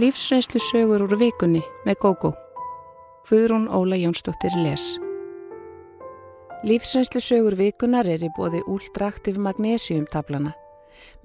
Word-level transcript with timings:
Lífsreynslu 0.00 0.60
sögur 0.64 1.02
úr 1.04 1.12
vikunni 1.20 1.60
með 1.84 1.98
GóGó. 2.00 2.30
Guðrún 3.28 3.66
Óla 3.68 3.98
Jónsdóttir 4.00 4.54
les. 4.56 4.94
Lífsreynslu 6.64 7.20
sögur 7.20 7.52
vikunar 7.58 8.08
er 8.08 8.22
í 8.24 8.30
bóði 8.32 8.62
úldraktiv 8.64 9.36
magnésiumtablana. 9.44 10.54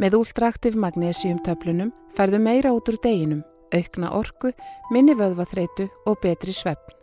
Með 0.01 0.17
úldraktiv 0.19 0.75
magnésiumtöflunum 0.75 1.93
færðu 2.17 2.41
meira 2.43 2.73
út 2.75 2.91
úr 2.91 2.97
deginum, 2.99 3.45
aukna 3.71 4.09
orku, 4.11 4.51
minni 4.91 5.15
vöðvaþreitu 5.15 5.87
og 6.03 6.19
betri 6.25 6.51
sveppn. 6.51 6.97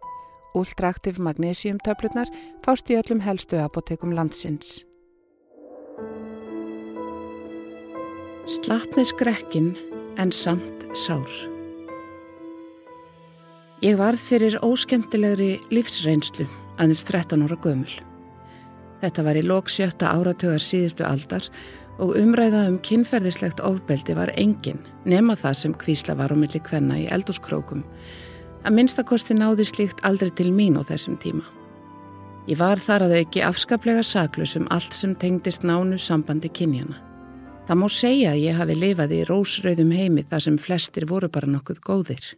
Úldraktiv 0.58 1.22
magnésiumtöflunar 1.24 2.28
fást 2.66 2.92
í 2.92 2.98
öllum 3.00 3.22
helstu 3.24 3.62
apotekum 3.62 4.12
landsins. 4.12 4.82
Slapp 8.60 8.92
með 8.98 9.08
skrekkin 9.14 9.72
en 10.20 10.36
samt 10.36 10.84
sár. 10.92 11.51
Ég 13.82 13.96
varð 13.98 14.20
fyrir 14.22 14.54
óskemtilegri 14.62 15.56
lífsreynslu 15.74 16.44
aðeins 16.78 17.00
13 17.02 17.40
ára 17.42 17.56
gömul. 17.58 17.90
Þetta 19.02 19.22
var 19.26 19.38
í 19.40 19.40
lók 19.42 19.70
sjötta 19.74 20.12
áratögar 20.14 20.62
síðustu 20.62 21.02
aldar 21.02 21.48
og 21.98 22.12
umræða 22.14 22.60
um 22.70 22.76
kynferðislegt 22.78 23.58
ofbeldi 23.66 24.14
var 24.14 24.30
engin 24.38 24.78
nema 25.02 25.34
það 25.34 25.56
sem 25.58 25.74
kvísla 25.74 26.14
var 26.14 26.30
á 26.30 26.38
milli 26.38 26.60
kvenna 26.62 27.00
í 27.00 27.08
eldúskrókum. 27.10 27.82
Að 28.62 28.76
minnstakosti 28.76 29.34
náði 29.34 29.66
slíkt 29.66 30.04
aldrei 30.06 30.30
til 30.30 30.52
mín 30.54 30.78
á 30.78 30.86
þessum 30.86 31.18
tíma. 31.18 31.42
Ég 32.46 32.62
var 32.62 32.78
þar 32.78 33.08
að 33.08 33.16
auki 33.18 33.42
afskaplega 33.42 34.04
saklus 34.06 34.54
um 34.60 34.68
allt 34.70 34.94
sem 34.94 35.16
tengdist 35.18 35.66
nánu 35.66 35.98
sambandi 35.98 36.52
kynjana. 36.54 37.02
Það 37.66 37.82
má 37.82 37.88
segja 37.90 38.30
að 38.36 38.44
ég 38.46 38.62
hafi 38.62 38.78
lifað 38.78 39.16
í 39.18 39.20
rósröðum 39.26 39.90
heimi 39.90 40.22
þar 40.22 40.46
sem 40.46 40.62
flestir 40.68 41.10
voru 41.10 41.26
bara 41.26 41.50
nokkuð 41.50 41.82
góðir. 41.82 42.30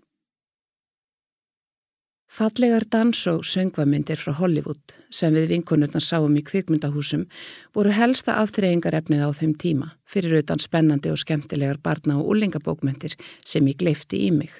Fallegar 2.35 2.83
dans- 2.91 3.27
og 3.27 3.45
söngvamyndir 3.45 4.19
frá 4.19 4.33
Hollywood 4.35 4.93
sem 5.09 5.35
við 5.35 5.53
vinkonurnar 5.53 6.03
sáum 6.03 6.35
í 6.35 6.41
kvikmyndahúsum 6.43 7.29
voru 7.77 7.93
helsta 7.95 8.35
aftreyingarefnið 8.43 9.21
á 9.23 9.31
þeim 9.31 9.53
tíma 9.55 9.93
fyrir 10.03 10.41
utan 10.41 10.59
spennandi 10.59 11.13
og 11.15 11.21
skemmtilegar 11.23 11.79
barna 11.79 12.17
og 12.19 12.33
úlingabókmyndir 12.35 13.15
sem 13.47 13.69
ég 13.71 13.79
gleifti 13.79 14.19
í 14.27 14.33
mig. 14.35 14.51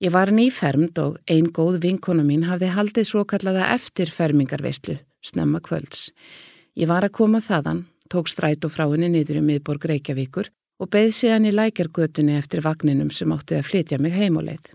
Ég 0.00 0.14
var 0.16 0.32
nýfermd 0.32 0.96
og 1.04 1.18
ein 1.28 1.52
góð 1.52 1.82
vinkona 1.84 2.24
mín 2.24 2.48
hafði 2.48 2.72
haldið 2.72 3.08
svo 3.10 3.26
kallaða 3.28 3.68
eftirfermingarveistlu, 3.74 4.96
snemma 5.20 5.60
kvölds. 5.60 6.12
Ég 6.80 6.88
var 6.88 7.04
að 7.04 7.12
koma 7.12 7.44
þaðan, 7.44 7.84
tók 8.08 8.32
stræt 8.32 8.64
og 8.64 8.72
fráinni 8.72 9.12
niður 9.12 9.42
í 9.42 9.44
miðborg 9.44 9.84
Reykjavíkur 9.84 10.48
og 10.80 10.88
beð 10.88 11.12
síðan 11.12 11.44
í 11.44 11.52
lækjargötunni 11.52 12.40
eftir 12.40 12.64
vagninum 12.64 13.12
sem 13.12 13.28
átti 13.36 13.60
að 13.60 13.68
flytja 13.68 14.00
mig 14.00 14.16
heimuleið. 14.16 14.72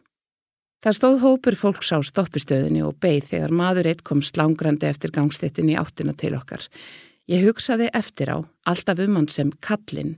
Það 0.81 0.95
stóð 0.97 1.17
hópur 1.21 1.55
fólks 1.59 1.91
á 1.93 2.01
stoppistöðinni 2.01 2.79
og 2.81 2.95
beigð 3.03 3.27
þegar 3.35 3.51
maður 3.53 3.91
eitt 3.91 3.99
kom 4.01 4.23
slangrandi 4.25 4.87
eftir 4.89 5.11
gangstéttin 5.13 5.69
í 5.69 5.75
áttina 5.77 6.15
til 6.17 6.33
okkar. 6.33 6.63
Ég 7.29 7.45
hugsaði 7.45 7.91
eftir 7.93 8.31
á, 8.33 8.37
alltaf 8.65 9.03
um 9.05 9.19
hann 9.19 9.27
sem 9.29 9.51
kallinn, 9.61 10.15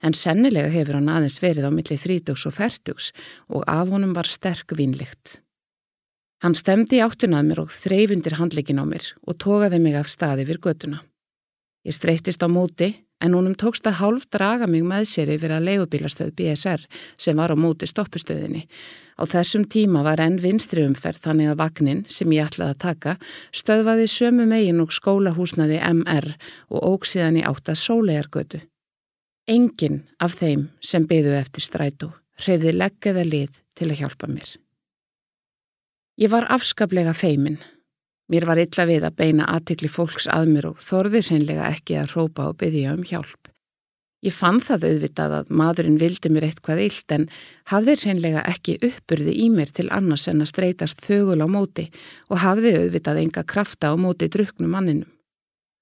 en 0.00 0.16
sennilega 0.16 0.72
hefur 0.72 0.96
hann 0.96 1.10
aðeins 1.12 1.36
verið 1.44 1.68
á 1.68 1.70
milli 1.70 1.98
þrítugs 2.00 2.46
og 2.48 2.56
færtugs 2.56 3.10
og 3.52 3.68
af 3.68 3.92
honum 3.92 4.16
var 4.16 4.28
sterk 4.32 4.72
vínlikt. 4.78 5.42
Hann 6.40 6.56
stemdi 6.56 7.02
áttinað 7.04 7.50
mér 7.50 7.62
og 7.66 7.76
þreyfundir 7.76 8.38
handleikin 8.40 8.80
á 8.80 8.88
mér 8.88 9.12
og 9.28 9.36
tókaði 9.36 9.82
mig 9.84 10.00
af 10.00 10.08
staði 10.08 10.48
við 10.48 10.62
göduna. 10.64 11.02
Ég 11.84 11.92
streytist 11.92 12.40
á 12.40 12.48
móti 12.48 12.94
en 13.20 13.34
húnum 13.36 13.56
tókst 13.56 13.86
að 13.88 13.98
hálf 14.00 14.26
draga 14.32 14.68
mig 14.68 14.84
með 14.84 15.06
sér 15.10 15.32
yfir 15.36 15.54
að 15.56 15.66
leigubílastöð 15.70 16.34
BSR 16.36 16.84
sem 17.16 17.36
var 17.36 17.54
á 17.54 17.56
móti 17.56 17.88
stoppustöðinni. 17.88 18.66
Á 19.16 19.22
þessum 19.24 19.64
tíma 19.64 20.02
var 20.04 20.20
enn 20.20 20.36
vinstri 20.42 20.84
umferð 20.84 21.22
þannig 21.24 21.52
að 21.52 21.60
vagnin 21.62 22.04
sem 22.12 22.32
ég 22.36 22.50
ætlaði 22.50 22.74
að 22.74 22.82
taka 22.84 23.16
stöðvaði 23.56 24.10
sömu 24.12 24.46
megin 24.50 24.82
og 24.84 24.92
skólahúsnaði 24.92 25.80
MR 25.80 26.28
og 26.68 26.90
óksiðan 26.92 27.40
í 27.40 27.46
átt 27.48 27.72
að 27.72 27.80
sólegargötu. 27.86 28.60
Engin 29.48 30.02
af 30.20 30.36
þeim 30.40 30.68
sem 30.84 31.06
byðu 31.08 31.36
eftir 31.38 31.64
strætó 31.64 32.12
hreyfði 32.42 32.74
leggeða 32.76 33.24
lið 33.24 33.60
til 33.76 33.90
að 33.90 34.00
hjálpa 34.02 34.28
mér. 34.28 34.50
Ég 36.20 36.32
var 36.32 36.48
afskaplega 36.52 37.12
feiminn 37.16 37.58
Mér 38.32 38.46
var 38.48 38.58
illa 38.58 38.86
við 38.88 39.04
að 39.06 39.18
beina 39.20 39.50
aðtikli 39.54 39.90
fólks 39.90 40.26
að 40.26 40.48
mér 40.50 40.70
og 40.72 40.80
þorðir 40.82 41.28
hreinlega 41.28 41.68
ekki 41.70 42.00
að 42.00 42.16
rópa 42.16 42.48
og 42.50 42.56
byggja 42.58 42.96
um 42.96 43.04
hjálp. 43.06 43.52
Ég 44.26 44.34
fann 44.34 44.58
það 44.64 44.86
auðvitað 44.88 45.34
að 45.36 45.50
maðurinn 45.60 45.98
vildi 46.00 46.30
mér 46.34 46.48
eitthvað 46.48 46.80
illt 46.86 47.12
en 47.14 47.26
hafði 47.70 47.94
hreinlega 48.00 48.42
ekki 48.50 48.78
uppurði 48.88 49.34
í 49.44 49.50
mér 49.54 49.70
til 49.76 49.86
annars 49.94 50.26
en 50.32 50.42
að 50.42 50.50
streytast 50.50 51.04
þögul 51.04 51.44
á 51.44 51.46
móti 51.46 51.84
og 52.32 52.40
hafði 52.42 52.72
auðvitað 52.80 53.20
enga 53.22 53.44
krafta 53.46 53.92
á 53.92 53.94
móti 53.94 54.26
druknum 54.32 54.72
manninum. 54.74 55.12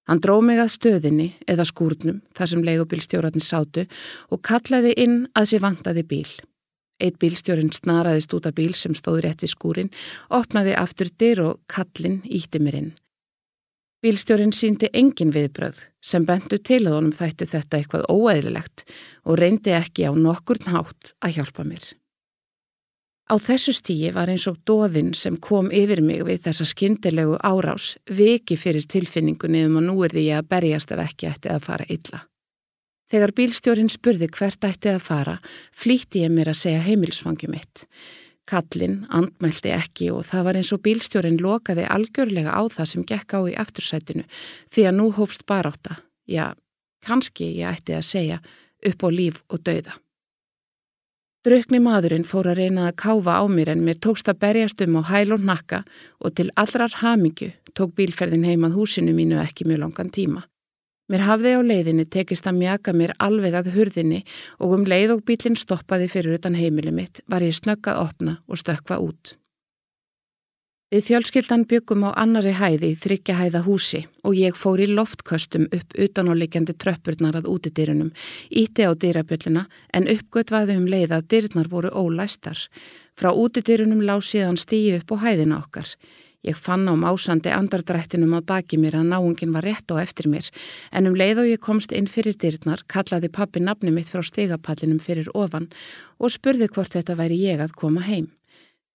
Hann 0.04 0.21
dró 0.21 0.37
mig 0.44 0.60
að 0.60 0.75
stöðinni 0.75 1.31
eða 1.49 1.65
skúrnum 1.65 2.21
þar 2.37 2.50
sem 2.50 2.66
leigubilstjóratni 2.66 3.41
sátu 3.41 3.87
og 4.28 4.43
kallaði 4.44 4.93
inn 5.00 5.22
að 5.33 5.54
sér 5.54 5.65
vantaði 5.65 6.04
bíl. 6.10 6.28
Eitt 7.03 7.19
bílstjórin 7.19 7.72
snaraðist 7.75 8.34
út 8.37 8.47
af 8.47 8.55
bíl 8.55 8.75
sem 8.78 8.94
stóð 8.94 9.25
rétt 9.25 9.43
í 9.43 9.50
skúrin, 9.50 9.91
opnaði 10.31 10.77
aftur 10.78 11.10
dyr 11.19 11.43
og 11.49 11.56
kallin 11.71 12.21
ítti 12.25 12.60
mér 12.62 12.78
inn. 12.81 12.93
Bílstjórin 14.05 14.53
síndi 14.53 14.91
engin 14.93 15.33
viðbröð 15.33 15.78
sem 16.04 16.27
bentu 16.28 16.59
til 16.60 16.83
að 16.84 16.99
honum 16.99 17.12
þætti 17.16 17.49
þetta 17.49 17.78
eitthvað 17.78 18.09
óæðilegt 18.12 18.84
og 19.25 19.38
reyndi 19.41 19.72
ekki 19.72 20.04
á 20.04 20.12
nokkurn 20.12 20.75
hátt 20.75 21.15
að 21.25 21.38
hjálpa 21.38 21.65
mér. 21.65 21.87
Á 23.25 23.41
þessu 23.41 23.72
stíi 23.72 24.10
var 24.12 24.28
eins 24.28 24.44
og 24.50 24.59
dóðinn 24.69 25.15
sem 25.16 25.38
kom 25.41 25.71
yfir 25.72 26.03
mig 26.04 26.21
við 26.28 26.43
þessa 26.44 26.66
skindilegu 26.69 27.38
árás 27.41 27.94
veki 28.12 28.59
fyrir 28.60 28.84
tilfinningunni 28.84 29.65
um 29.65 29.81
að 29.81 29.88
nú 29.88 29.97
er 30.04 30.12
því 30.12 30.27
að 30.37 30.50
berjast 30.53 30.93
ef 30.93 31.00
ekki 31.06 31.31
ætti 31.33 31.54
að 31.54 31.65
fara 31.65 31.88
illa. 31.88 32.21
Þegar 33.15 33.31
bílstjórin 33.31 33.93
spurði 33.93 34.27
hvert 34.35 34.65
ætti 34.67 34.91
að 34.91 35.05
fara, 35.07 35.37
flýtti 35.71 36.25
ég 36.25 36.33
mér 36.35 36.49
að 36.51 36.57
segja 36.65 36.81
heimilsfangi 36.83 37.47
mitt. 37.47 37.85
Kallin 38.51 39.05
andmælti 39.07 39.71
ekki 39.71 40.09
og 40.11 40.25
það 40.27 40.47
var 40.49 40.57
eins 40.59 40.73
og 40.75 40.81
bílstjórin 40.83 41.37
lokaði 41.39 41.85
algjörlega 41.95 42.51
á 42.51 42.67
það 42.75 42.89
sem 42.91 43.05
gekk 43.07 43.37
á 43.39 43.41
í 43.47 43.53
eftirsætinu 43.63 44.25
því 44.75 44.87
að 44.89 44.97
nú 44.99 45.07
hófst 45.15 45.45
baráta. 45.47 46.01
Já, 46.27 46.57
kannski 47.07 47.53
ég 47.55 47.71
ætti 47.71 47.95
að 47.95 48.09
segja 48.09 48.41
upp 48.91 49.05
á 49.07 49.09
líf 49.15 49.39
og 49.47 49.63
dauða. 49.63 49.95
Draukni 51.47 51.79
maðurinn 51.85 52.27
fór 52.27 52.49
að 52.51 52.65
reyna 52.65 52.89
að 52.89 52.99
káfa 53.05 53.37
á 53.39 53.45
mér 53.47 53.71
en 53.77 53.85
mér 53.87 54.01
tókst 54.03 54.27
að 54.33 54.41
berjast 54.43 54.83
um 54.83 54.99
á 54.99 55.03
hæl 55.13 55.37
og 55.39 55.47
nakka 55.47 55.85
og 56.19 56.35
til 56.35 56.49
allrar 56.59 56.99
hamingju 56.99 57.53
tók 57.79 57.95
bílferðin 57.95 58.49
heimað 58.49 58.75
húsinu 58.75 59.15
mínu 59.15 59.39
ekki 59.39 59.69
mjög 59.71 59.85
langan 59.85 60.11
tíma. 60.11 60.43
Mér 61.12 61.26
hafði 61.28 61.54
á 61.56 61.60
leiðinni 61.60 62.06
tekist 62.09 62.47
að 62.48 62.60
mjaka 62.62 62.94
mér 62.97 63.12
alveg 63.20 63.56
að 63.59 63.72
hurðinni 63.75 64.22
og 64.56 64.76
um 64.78 64.87
leið 64.88 65.19
og 65.19 65.25
bílinn 65.28 65.59
stoppaði 65.60 66.09
fyrir 66.09 66.38
utan 66.38 66.56
heimili 66.56 66.94
mitt 66.97 67.20
var 67.28 67.44
ég 67.44 67.53
snöggað 67.53 68.00
opna 68.06 68.38
og 68.48 68.60
stökka 68.62 68.97
út. 69.04 69.34
Við 70.94 71.09
fjölskyldan 71.09 71.65
byggum 71.69 72.04
á 72.06 72.10
annari 72.22 72.53
hæði 72.54 72.92
í 72.92 72.97
þryggja 72.97 73.34
hæða 73.34 73.65
húsi 73.66 74.04
og 74.22 74.37
ég 74.38 74.56
fór 74.56 74.81
í 74.81 74.87
loftköstum 74.87 75.65
upp 75.75 75.97
utanáleikjandi 75.98 76.76
tröppurnar 76.78 77.36
að 77.41 77.48
útidýrunum, 77.50 78.12
íti 78.48 78.86
á 78.86 78.94
dýrabjölluna 78.94 79.65
en 79.92 80.06
uppgötvaði 80.12 80.76
um 80.78 80.86
leið 80.86 81.16
að 81.16 81.26
dýrnar 81.34 81.72
voru 81.72 81.91
ólæstar. 81.91 82.60
Frá 83.19 83.32
útidýrunum 83.34 84.04
lág 84.06 84.22
síðan 84.22 84.60
stíi 84.60 84.94
upp 85.00 85.10
á 85.12 85.16
hæðina 85.26 85.59
okkar. 85.65 85.88
Ég 86.44 86.56
fann 86.60 86.84
á 86.84 86.93
másandi 86.93 87.49
andardrættinum 87.49 88.34
að 88.37 88.49
baki 88.50 88.77
mér 88.77 88.99
að 88.99 89.09
náungin 89.15 89.55
var 89.56 89.65
rétt 89.65 89.88
á 89.88 89.97
eftir 90.03 90.28
mér 90.28 90.50
en 90.93 91.09
um 91.09 91.16
leið 91.16 91.41
og 91.41 91.49
ég 91.49 91.62
komst 91.65 91.93
inn 91.97 92.09
fyrir 92.10 92.37
dyrnar 92.37 92.82
kallaði 92.84 93.31
pappi 93.32 93.62
nafni 93.65 93.93
mitt 93.94 94.10
frá 94.12 94.21
stegapallinum 94.21 95.01
fyrir 95.01 95.30
ofan 95.33 95.71
og 96.21 96.34
spurði 96.34 96.69
hvort 96.69 96.92
þetta 96.92 97.16
væri 97.16 97.41
ég 97.47 97.65
að 97.65 97.72
koma 97.80 98.04
heim. 98.04 98.28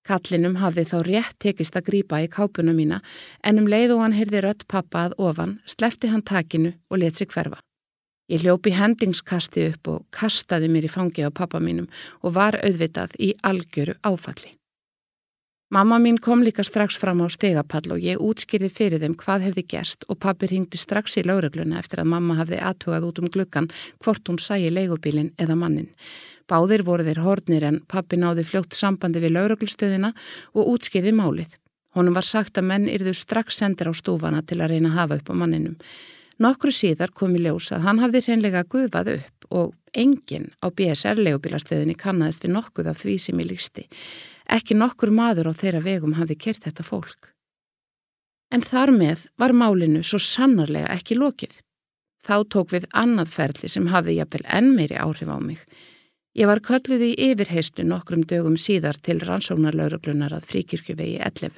Kallinum 0.06 0.60
hafði 0.62 0.86
þá 0.92 0.98
rétt 1.08 1.40
tekist 1.42 1.76
að 1.76 1.90
grýpa 1.90 2.22
í 2.22 2.30
kápuna 2.30 2.74
mína 2.78 3.02
en 3.42 3.64
um 3.64 3.68
leið 3.70 3.96
og 3.96 4.04
hann 4.06 4.18
heyrði 4.20 4.44
rött 4.46 4.68
pappa 4.70 5.08
að 5.08 5.18
ofan 5.18 5.58
slefti 5.66 6.14
hann 6.14 6.22
takinu 6.22 6.76
og 6.90 7.02
let 7.02 7.18
sig 7.18 7.34
hverfa. 7.34 7.58
Ég 8.30 8.46
hljópi 8.46 8.76
hendingskasti 8.78 9.72
upp 9.72 9.90
og 9.90 10.06
kastaði 10.14 10.70
mér 10.70 10.86
í 10.86 10.94
fangi 10.94 11.26
á 11.26 11.34
pappa 11.34 11.58
mínum 11.58 11.90
og 12.22 12.38
var 12.38 12.62
auðvitað 12.62 13.18
í 13.18 13.34
algjöru 13.42 13.98
áfalli. 14.06 14.59
Mamma 15.70 16.00
mín 16.00 16.18
kom 16.18 16.42
líka 16.42 16.64
strax 16.66 16.96
fram 16.98 17.20
á 17.22 17.30
stegapall 17.30 17.92
og 17.94 18.02
ég 18.02 18.18
útskýrði 18.18 18.72
fyrir 18.74 19.02
þeim 19.04 19.14
hvað 19.14 19.44
hefði 19.46 19.64
gerst 19.70 20.06
og 20.10 20.18
pappir 20.18 20.50
hingdi 20.50 20.80
strax 20.82 21.20
í 21.22 21.24
laurugluna 21.28 21.78
eftir 21.78 22.02
að 22.02 22.10
mamma 22.10 22.40
hafði 22.40 22.58
aðtugað 22.58 23.06
út 23.06 23.20
um 23.22 23.28
glukkan 23.30 23.68
hvort 24.02 24.32
hún 24.32 24.40
sæi 24.42 24.72
leigubílin 24.74 25.30
eða 25.38 25.54
mannin. 25.62 25.92
Báðir 26.50 26.82
voru 26.88 27.06
þeir 27.06 27.22
hornir 27.22 27.68
en 27.70 27.78
pappi 27.86 28.18
náði 28.18 28.48
fljótt 28.50 28.74
sambandi 28.74 29.22
við 29.22 29.36
lauruglustöðina 29.36 30.10
og 30.58 30.72
útskýrði 30.74 31.14
málið. 31.14 31.54
Honum 31.94 32.18
var 32.18 32.26
sagt 32.26 32.58
að 32.58 32.66
menn 32.72 32.90
yrðu 32.90 33.14
strax 33.14 33.62
sendir 33.62 33.92
á 33.92 33.94
stúfana 33.94 34.42
til 34.42 34.58
að 34.64 34.74
reyna 34.74 34.90
að 34.90 34.98
hafa 35.04 35.20
upp 35.22 35.30
á 35.30 35.34
manninum. 35.38 35.78
Nokkru 36.42 36.74
síðar 36.74 37.14
kom 37.14 37.38
í 37.38 37.44
ljós 37.46 37.70
að 37.78 37.86
hann 37.86 38.02
hafði 38.02 38.26
hreinlega 38.26 38.66
guðað 38.66 39.14
upp 39.20 39.54
og 39.54 39.78
enginn 39.94 40.50
á 40.66 40.74
BSR-legubilastöðinni 40.74 41.94
kannaðist 41.94 42.46
við 42.46 42.56
nokkuð 42.58 42.90
af 42.90 43.02
því 43.04 43.18
sem 43.22 43.42
ég 43.44 43.52
lísti. 43.54 43.86
Ekki 44.50 44.78
nokkur 44.78 45.12
maður 45.14 45.52
á 45.52 45.54
þeirra 45.54 45.84
vegum 45.86 46.16
hafði 46.18 46.40
kert 46.46 46.66
þetta 46.66 46.86
fólk. 46.86 47.30
En 48.50 48.66
þar 48.66 48.92
með 48.96 49.28
var 49.38 49.54
málinu 49.54 50.02
svo 50.02 50.18
sannarlega 50.18 50.90
ekki 50.96 51.18
lokið. 51.20 51.60
Þá 52.26 52.36
tók 52.50 52.74
við 52.74 52.90
annað 52.98 53.32
ferli 53.36 53.70
sem 53.70 53.88
hafði 53.94 54.18
jafnvel 54.18 54.46
enn 54.58 54.74
meiri 54.76 54.98
áhrif 54.98 55.30
á 55.30 55.38
mig. 55.38 55.62
Ég 56.38 56.50
var 56.50 56.62
kölluð 56.66 57.04
í 57.06 57.14
yfirheistu 57.30 57.86
nokkrum 57.86 58.26
dögum 58.26 58.58
síðar 58.58 58.98
til 59.02 59.20
rannsóknarlauruglunar 59.22 60.34
að 60.36 60.50
fríkirkjuvegi 60.50 61.22
11. 61.26 61.54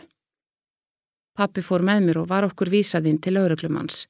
Pappi 1.38 1.64
fór 1.64 1.84
með 1.88 2.06
mér 2.06 2.22
og 2.22 2.30
var 2.30 2.48
okkur 2.48 2.72
vísaðinn 2.72 3.20
til 3.24 3.36
lauruglumanns. 3.38 4.06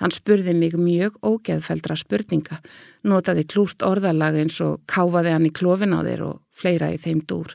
Hann 0.00 0.14
spurði 0.14 0.54
mig 0.56 0.78
mjög 0.80 1.18
ógeðfeldra 1.26 1.96
spurninga, 1.98 2.60
notaði 3.04 3.44
klúrt 3.44 3.84
orðalag 3.84 4.38
eins 4.40 4.56
og 4.64 4.80
káfaði 4.88 5.34
hann 5.34 5.48
í 5.50 5.52
klófin 5.52 5.92
á 5.92 6.00
þeir 6.06 6.22
og 6.30 6.38
fleira 6.56 6.88
í 6.94 6.98
þeim 7.00 7.20
dúr. 7.28 7.52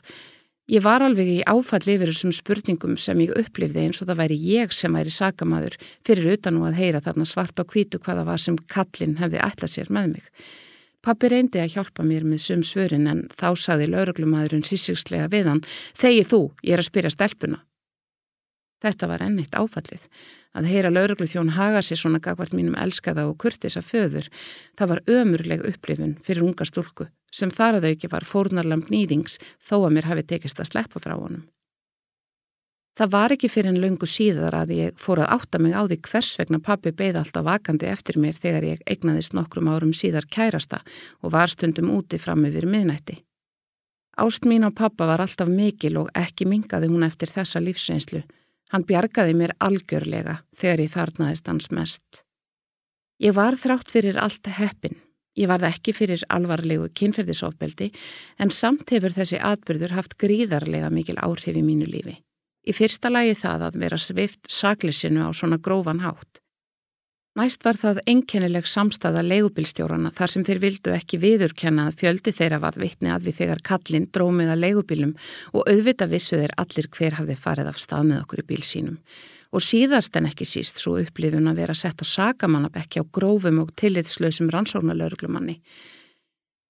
Ég 0.66 0.82
var 0.82 0.98
alveg 1.06 1.28
í 1.30 1.42
áfall 1.46 1.84
yfir 1.86 2.10
þessum 2.10 2.32
spurningum 2.34 2.96
sem 2.98 3.20
ég 3.22 3.30
upplifði 3.38 3.84
eins 3.84 4.00
og 4.02 4.08
það 4.08 4.18
væri 4.18 4.38
ég 4.50 4.72
sem 4.74 4.96
væri 4.98 5.12
sakamaður 5.14 5.76
fyrir 6.02 6.32
utan 6.32 6.58
og 6.58 6.64
að 6.66 6.80
heyra 6.80 7.02
þarna 7.04 7.26
svart 7.30 7.62
og 7.62 7.70
hvítu 7.70 8.00
hvaða 8.02 8.24
var 8.26 8.42
sem 8.42 8.56
kallin 8.74 9.14
hefði 9.20 9.44
ætlað 9.46 9.72
sér 9.76 9.92
með 9.94 10.08
mig. 10.16 10.26
Pappi 11.06 11.30
reyndi 11.30 11.62
að 11.62 11.76
hjálpa 11.76 12.02
mér 12.02 12.26
með 12.26 12.42
sum 12.48 12.66
svörin 12.66 13.06
en 13.06 13.22
þá 13.30 13.52
saði 13.62 13.86
lauruglumadurinn 13.92 14.66
sísigslega 14.66 15.30
við 15.30 15.52
hann, 15.52 15.62
þegi 15.94 16.26
þú, 16.32 16.42
ég 16.66 16.74
er 16.74 16.82
að 16.82 16.88
spyrja 16.90 17.14
stelpuna. 17.14 17.62
Þetta 18.86 19.08
var 19.10 19.24
ennitt 19.26 19.56
áfallið. 19.58 20.04
Að 20.56 20.68
heyra 20.70 20.92
lauruglu 20.92 21.26
þjón 21.26 21.56
haga 21.56 21.82
sér 21.82 21.98
svona 21.98 22.20
gagvart 22.22 22.54
mínum 22.54 22.76
elskaða 22.78 23.26
og 23.26 23.36
kurtisa 23.42 23.82
föður, 23.82 24.28
það 24.78 24.92
var 24.92 25.02
ömurleg 25.18 25.64
upplifun 25.72 26.14
fyrir 26.22 26.46
unga 26.46 26.64
stúlku 26.68 27.10
sem 27.36 27.50
þar 27.52 27.80
að 27.80 27.90
auki 27.90 28.08
var 28.08 28.24
fórnarlamp 28.24 28.88
nýðings 28.88 29.40
þó 29.60 29.82
að 29.82 29.92
mér 29.96 30.08
hafi 30.08 30.24
tekist 30.30 30.62
að 30.62 30.70
sleppa 30.70 31.02
frá 31.02 31.16
honum. 31.18 31.42
Það 32.96 33.10
var 33.12 33.34
ekki 33.34 33.50
fyrir 33.52 33.74
en 33.74 33.82
lungu 33.82 34.08
síðar 34.08 34.54
að 34.56 34.72
ég 34.72 35.02
fór 35.02 35.20
að 35.20 35.34
átta 35.34 35.58
mig 35.60 35.74
á 35.76 35.84
því 35.84 35.98
hvers 36.06 36.30
vegna 36.40 36.62
pappi 36.64 36.94
beigði 36.96 37.20
alltaf 37.20 37.44
vakandi 37.44 37.90
eftir 37.92 38.16
mér 38.22 38.38
þegar 38.38 38.70
ég 38.70 38.86
eignaðist 38.88 39.36
nokkrum 39.36 39.68
árum 39.68 39.92
síðar 39.92 40.24
kærasta 40.32 40.80
og 41.20 41.34
var 41.34 41.52
stundum 41.52 41.90
úti 41.92 42.16
fram 42.22 42.46
yfir 42.48 42.64
miðnætti. 42.64 43.18
Ást 44.16 44.48
mín 44.48 44.64
á 44.64 44.72
pappa 44.72 45.04
var 45.04 45.20
alltaf 45.20 45.50
mikil 45.52 45.98
og 46.00 46.08
ekki 46.16 46.48
mingaði 46.48 46.88
hún 46.88 47.04
eftir 47.04 47.28
þessa 47.28 47.60
lífsreynslu. 47.60 48.22
Hann 48.72 48.86
bjargaði 48.86 49.34
mér 49.38 49.54
algjörlega 49.62 50.40
þegar 50.56 50.82
ég 50.82 50.94
þarnaðist 50.94 51.50
hans 51.50 51.70
mest. 51.70 52.22
Ég 53.22 53.36
var 53.36 53.56
þrátt 53.56 53.90
fyrir 53.92 54.18
allt 54.20 54.48
heppin 54.58 54.98
Ég 55.36 55.50
varð 55.50 55.68
ekki 55.68 55.92
fyrir 55.92 56.22
alvarlegu 56.32 56.88
kynferðisofbeldi 56.96 57.90
en 58.40 58.52
samt 58.54 58.88
hefur 58.94 59.12
þessi 59.12 59.40
atbyrður 59.44 59.92
haft 59.98 60.16
gríðarlega 60.22 60.88
mikil 60.92 61.18
áhrif 61.20 61.52
í 61.52 61.64
mínu 61.64 61.88
lífi. 61.90 62.16
Í 62.66 62.72
fyrsta 62.74 63.12
lagi 63.12 63.36
það 63.36 63.66
að 63.68 63.78
vera 63.82 63.98
svift 64.00 64.48
saklisinu 64.50 65.28
á 65.28 65.30
svona 65.36 65.60
grófan 65.60 66.00
hátt. 66.02 66.40
Næst 67.36 67.66
var 67.66 67.76
það 67.76 67.98
enkennileg 68.08 68.64
samstaða 68.64 69.20
leigubilstjórana 69.26 70.08
þar 70.16 70.32
sem 70.32 70.44
þeir 70.46 70.60
vildu 70.62 70.92
ekki 70.96 71.18
viðurkenna 71.20 71.90
að 71.90 71.98
fjöldi 72.00 72.32
þeirra 72.32 72.62
var 72.62 72.78
vitni 72.80 73.10
að 73.12 73.26
við 73.28 73.40
þegar 73.42 73.60
kallin 73.66 74.06
drómið 74.08 74.52
að 74.54 74.62
leigubilum 74.62 75.12
og 75.52 75.68
auðvita 75.68 76.08
vissu 76.08 76.38
þeir 76.40 76.54
allir 76.62 76.88
hver 76.96 77.18
hafði 77.18 77.36
farið 77.42 77.68
af 77.74 77.82
stað 77.82 78.08
með 78.08 78.22
okkur 78.22 78.40
í 78.40 78.46
bíl 78.54 78.62
sínum 78.64 78.96
og 79.52 79.64
síðast 79.64 80.16
en 80.16 80.30
ekki 80.30 80.48
síst 80.48 80.80
svo 80.80 80.96
upplifun 81.02 81.50
að 81.50 81.60
vera 81.60 81.76
sett 81.76 82.00
á 82.00 82.06
sakamannabekki 82.08 83.00
á 83.00 83.04
grófum 83.04 83.60
og 83.62 83.70
tillitslausum 83.78 84.48
rannsóknarlauruglumanni. 84.52 85.60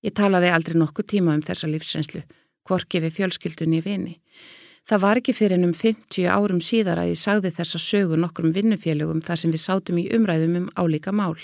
Ég 0.03 0.15
talaði 0.15 0.51
aldrei 0.53 0.77
nokkuð 0.79 1.09
tíma 1.15 1.35
um 1.35 1.43
þessa 1.47 1.71
lífsreynslu, 1.71 2.23
hvorki 2.67 3.01
við 3.03 3.17
fjölskyldunni 3.21 3.81
í 3.81 3.87
vini. 3.87 4.15
Það 4.87 5.03
var 5.03 5.19
ekki 5.19 5.33
fyrir 5.35 5.57
ennum 5.57 5.73
50 5.75 6.29
árum 6.31 6.61
síðar 6.63 7.01
að 7.03 7.09
ég 7.11 7.19
sagði 7.19 7.51
þessa 7.57 7.79
sögu 7.83 8.19
nokkrum 8.23 8.53
vinnufélögum 8.55 9.23
þar 9.27 9.41
sem 9.43 9.55
við 9.55 9.63
sátum 9.65 9.97
í 9.99 10.07
umræðum 10.15 10.61
um 10.61 10.69
álíka 10.79 11.11
mál. 11.11 11.35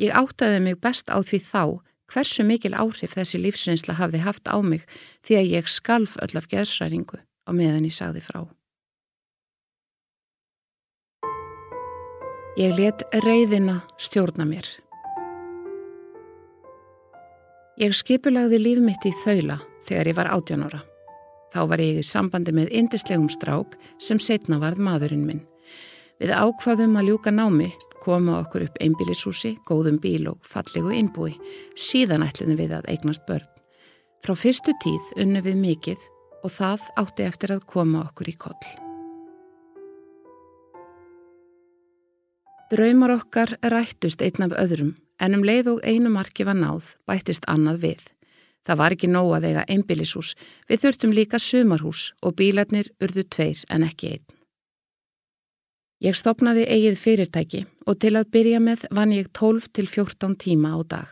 Ég 0.00 0.14
áttaði 0.16 0.62
mig 0.64 0.78
best 0.80 1.12
á 1.12 1.20
því 1.20 1.40
þá 1.44 1.64
hversu 2.12 2.46
mikil 2.48 2.72
áhrif 2.72 3.12
þessi 3.12 3.42
lífsreynsla 3.42 3.98
hafði 4.00 4.22
haft 4.24 4.48
á 4.48 4.56
mig 4.64 4.86
því 5.20 5.36
að 5.36 5.52
ég 5.52 5.68
skalf 5.68 6.16
öll 6.24 6.32
af 6.40 6.48
geðsræringu 6.48 7.20
á 7.20 7.50
meðan 7.52 7.84
ég 7.84 7.96
sagði 7.96 8.24
frá. 8.24 8.46
Ég 12.56 12.72
let 12.76 13.04
reyðina 13.24 13.82
stjórna 14.00 14.48
mér. 14.48 14.68
Ég 17.80 17.92
skipulagði 17.96 18.60
líf 18.60 18.80
mitt 18.84 19.04
í 19.08 19.12
þaula 19.24 19.58
þegar 19.84 20.12
ég 20.12 20.18
var 20.20 20.32
átjánóra. 20.32 20.82
Þá 21.52 21.60
var 21.68 21.82
ég 21.84 22.00
í 22.00 22.04
sambandi 22.06 22.52
með 22.56 22.70
indislegum 22.72 23.28
strák 23.28 23.74
sem 24.00 24.20
setna 24.22 24.56
varð 24.62 24.80
maðurinn 24.80 25.26
minn. 25.28 25.42
Við 26.22 26.32
ákvaðum 26.32 26.96
að 26.96 27.10
ljúka 27.10 27.32
námi, 27.34 27.68
koma 28.00 28.38
okkur 28.40 28.64
upp 28.68 28.78
einbílishúsi, 28.80 29.56
góðum 29.68 29.98
bíl 30.00 30.30
og 30.30 30.38
fallegu 30.48 30.94
innbúi. 30.96 31.34
Síðan 31.76 32.24
ætluðum 32.24 32.60
við 32.60 32.76
að 32.78 32.88
eignast 32.94 33.26
börn. 33.28 33.44
Frá 34.22 34.36
fyrstu 34.38 34.72
tíð 34.80 35.12
unnu 35.20 35.42
við 35.44 35.60
mikið 35.60 36.08
og 36.42 36.54
það 36.54 36.88
átti 37.02 37.26
eftir 37.26 37.54
að 37.56 37.66
koma 37.68 38.06
okkur 38.06 38.32
í 38.32 38.36
koll. 38.38 38.66
Draumar 42.72 43.12
okkar 43.18 43.58
rættust 43.60 44.22
einn 44.24 44.46
af 44.46 44.56
öðrum 44.56 44.94
en 45.20 45.36
um 45.36 45.44
leið 45.44 45.74
og 45.74 45.82
einu 45.84 46.08
marki 46.14 46.46
var 46.48 46.56
náð 46.56 46.94
bættist 47.04 47.44
annað 47.50 47.82
við. 47.82 48.04
Það 48.66 48.78
var 48.78 48.94
ekki 48.94 49.10
nóg 49.10 49.32
að 49.36 49.48
eiga 49.48 49.64
einbílishús, 49.74 50.36
við 50.68 50.84
þurftum 50.84 51.16
líka 51.16 51.40
sumarhús 51.42 52.12
og 52.22 52.36
bílarnir 52.38 52.92
urðu 53.02 53.24
tveir 53.26 53.64
en 53.68 53.86
ekki 53.88 54.14
einn. 54.14 54.38
Ég 56.02 56.16
stopnaði 56.18 56.64
eigið 56.66 56.96
fyrirtæki 56.98 57.60
og 57.86 57.98
til 58.02 58.16
að 58.18 58.30
byrja 58.34 58.58
með 58.62 58.88
vann 58.90 59.14
ég 59.14 59.28
12 59.38 59.68
til 59.70 59.86
14 59.86 60.34
tíma 60.44 60.74
á 60.74 60.80
dag. 60.82 61.10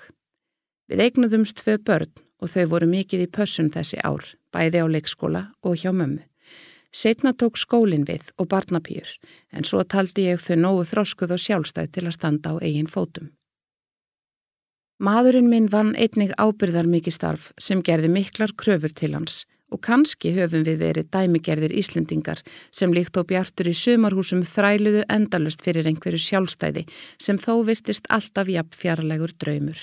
Við 0.90 1.04
eignuðumst 1.04 1.62
tvö 1.62 1.76
börn 1.86 2.10
og 2.42 2.50
þau 2.50 2.64
voru 2.72 2.88
mikið 2.90 3.26
í 3.26 3.30
pössun 3.30 3.70
þessi 3.70 4.00
ár, 4.02 4.24
bæði 4.50 4.82
á 4.82 4.86
leikskóla 4.90 5.44
og 5.62 5.78
hjá 5.78 5.92
mömmu. 5.94 6.24
Setna 6.90 7.30
tók 7.38 7.54
skólinn 7.54 8.06
við 8.06 8.32
og 8.34 8.48
barnapýr 8.50 9.06
en 9.54 9.66
svo 9.66 9.84
taldi 9.86 10.26
ég 10.26 10.42
þau 10.42 10.56
nógu 10.58 10.88
þroskuð 10.90 11.36
og 11.36 11.44
sjálfstæð 11.44 11.92
til 11.94 12.06
að 12.08 12.16
standa 12.16 12.50
á 12.50 12.54
eigin 12.58 12.90
fótum. 12.90 13.30
Maðurinn 15.00 15.46
minn 15.48 15.70
vann 15.72 15.94
einnig 15.96 16.34
ábyrðar 16.36 16.84
mikið 16.84 17.14
starf 17.14 17.44
sem 17.56 17.80
gerði 17.80 18.10
miklar 18.12 18.50
kröfur 18.52 18.92
til 18.92 19.14
hans 19.14 19.46
og 19.72 19.80
kannski 19.86 20.34
höfum 20.36 20.66
við 20.66 20.82
verið 20.82 21.08
dæmigerðir 21.14 21.72
Íslendingar 21.80 22.42
sem 22.68 22.92
líkt 22.92 23.16
á 23.16 23.24
bjartur 23.24 23.70
í 23.70 23.72
sumarhúsum 23.80 24.42
þræluðu 24.44 25.06
endalust 25.08 25.64
fyrir 25.64 25.88
einhverju 25.88 26.20
sjálfstæði 26.26 26.84
sem 27.16 27.40
þó 27.40 27.64
virtist 27.70 28.12
alltaf 28.12 28.52
jafn 28.52 28.76
fjarlægur 28.82 29.32
draumur. 29.40 29.80